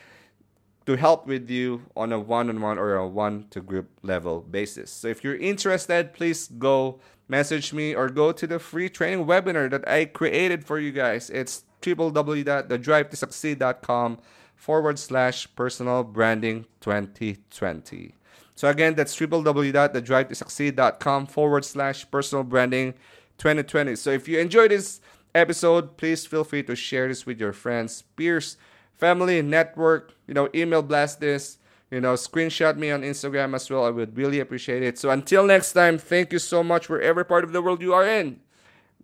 to 0.85 0.97
help 0.97 1.27
with 1.27 1.49
you 1.49 1.83
on 1.95 2.11
a 2.11 2.19
one-on-one 2.19 2.77
or 2.77 2.95
a 2.95 3.07
one-to-group 3.07 3.89
level 4.01 4.41
basis. 4.41 4.91
So 4.91 5.07
if 5.07 5.23
you're 5.23 5.35
interested, 5.35 6.13
please 6.13 6.47
go 6.47 6.99
message 7.27 7.73
me 7.73 7.95
or 7.95 8.09
go 8.09 8.31
to 8.31 8.45
the 8.45 8.59
free 8.59 8.89
training 8.89 9.25
webinar 9.25 9.69
that 9.71 9.87
I 9.87 10.05
created 10.05 10.65
for 10.65 10.79
you 10.79 10.91
guys. 10.91 11.29
It's 11.29 11.63
www.thedrivetosucceed.com 11.83 14.17
forward 14.55 14.97
slash 14.97 15.55
personal 15.55 16.03
branding 16.03 16.65
2020. 16.79 18.15
So 18.55 18.69
again, 18.69 18.95
that's 18.95 19.15
www.thedrivetosucceed.com 19.15 21.27
forward 21.27 21.65
slash 21.65 22.09
personal 22.09 22.43
branding 22.43 22.93
2020. 23.39 23.95
So 23.95 24.11
if 24.11 24.27
you 24.27 24.39
enjoyed 24.39 24.71
this 24.71 25.01
episode, 25.35 25.97
please 25.97 26.25
feel 26.25 26.43
free 26.43 26.63
to 26.63 26.75
share 26.75 27.07
this 27.07 27.25
with 27.25 27.39
your 27.39 27.53
friends, 27.53 28.03
peers, 28.15 28.57
family, 28.93 29.41
network, 29.41 30.13
you 30.27 30.33
know, 30.33 30.49
email 30.53 30.81
blast 30.81 31.19
this, 31.19 31.57
you 31.91 32.01
know, 32.01 32.13
screenshot 32.13 32.77
me 32.77 32.91
on 32.91 33.01
Instagram 33.01 33.55
as 33.55 33.69
well. 33.69 33.85
I 33.85 33.89
would 33.89 34.17
really 34.17 34.39
appreciate 34.39 34.83
it. 34.83 34.97
So 34.97 35.09
until 35.09 35.45
next 35.45 35.73
time, 35.73 35.97
thank 35.97 36.31
you 36.31 36.39
so 36.39 36.63
much 36.63 36.89
wherever 36.89 37.23
part 37.23 37.43
of 37.43 37.51
the 37.51 37.61
world 37.61 37.81
you 37.81 37.93
are 37.93 38.07
in. 38.07 38.39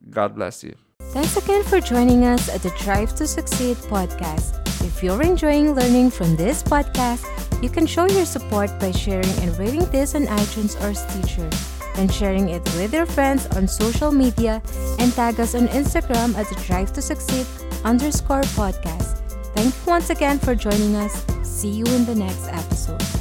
God 0.09 0.35
bless 0.35 0.63
you. 0.63 0.88
Thanks 1.09 1.37
again 1.37 1.63
for 1.63 1.81
joining 1.81 2.23
us 2.23 2.49
at 2.49 2.61
the 2.61 2.69
Drive 2.77 3.15
to 3.15 3.25
Succeed 3.25 3.77
podcast. 3.89 4.61
If 4.85 5.01
you're 5.01 5.21
enjoying 5.23 5.73
learning 5.73 6.11
from 6.11 6.35
this 6.35 6.61
podcast, 6.61 7.25
you 7.63 7.69
can 7.69 7.87
show 7.87 8.05
your 8.05 8.25
support 8.25 8.69
by 8.79 8.91
sharing 8.91 9.29
and 9.41 9.57
rating 9.57 9.85
this 9.89 10.13
on 10.13 10.27
iTunes 10.27 10.79
or 10.83 10.93
Stitcher, 10.93 11.49
and 11.95 12.13
sharing 12.13 12.49
it 12.49 12.63
with 12.75 12.93
your 12.93 13.07
friends 13.07 13.47
on 13.57 13.67
social 13.67 14.11
media, 14.11 14.61
and 14.99 15.11
tag 15.13 15.39
us 15.39 15.55
on 15.55 15.67
Instagram 15.69 16.37
at 16.37 16.47
the 16.47 16.61
Drive 16.67 16.93
to 16.93 17.01
Succeed 17.01 17.47
underscore 17.83 18.45
podcast. 18.53 19.17
Thank 19.55 19.73
you 19.73 19.81
once 19.87 20.11
again 20.11 20.37
for 20.37 20.53
joining 20.53 20.95
us. 20.95 21.25
See 21.41 21.69
you 21.69 21.85
in 21.85 22.05
the 22.05 22.15
next 22.15 22.47
episode. 22.49 23.18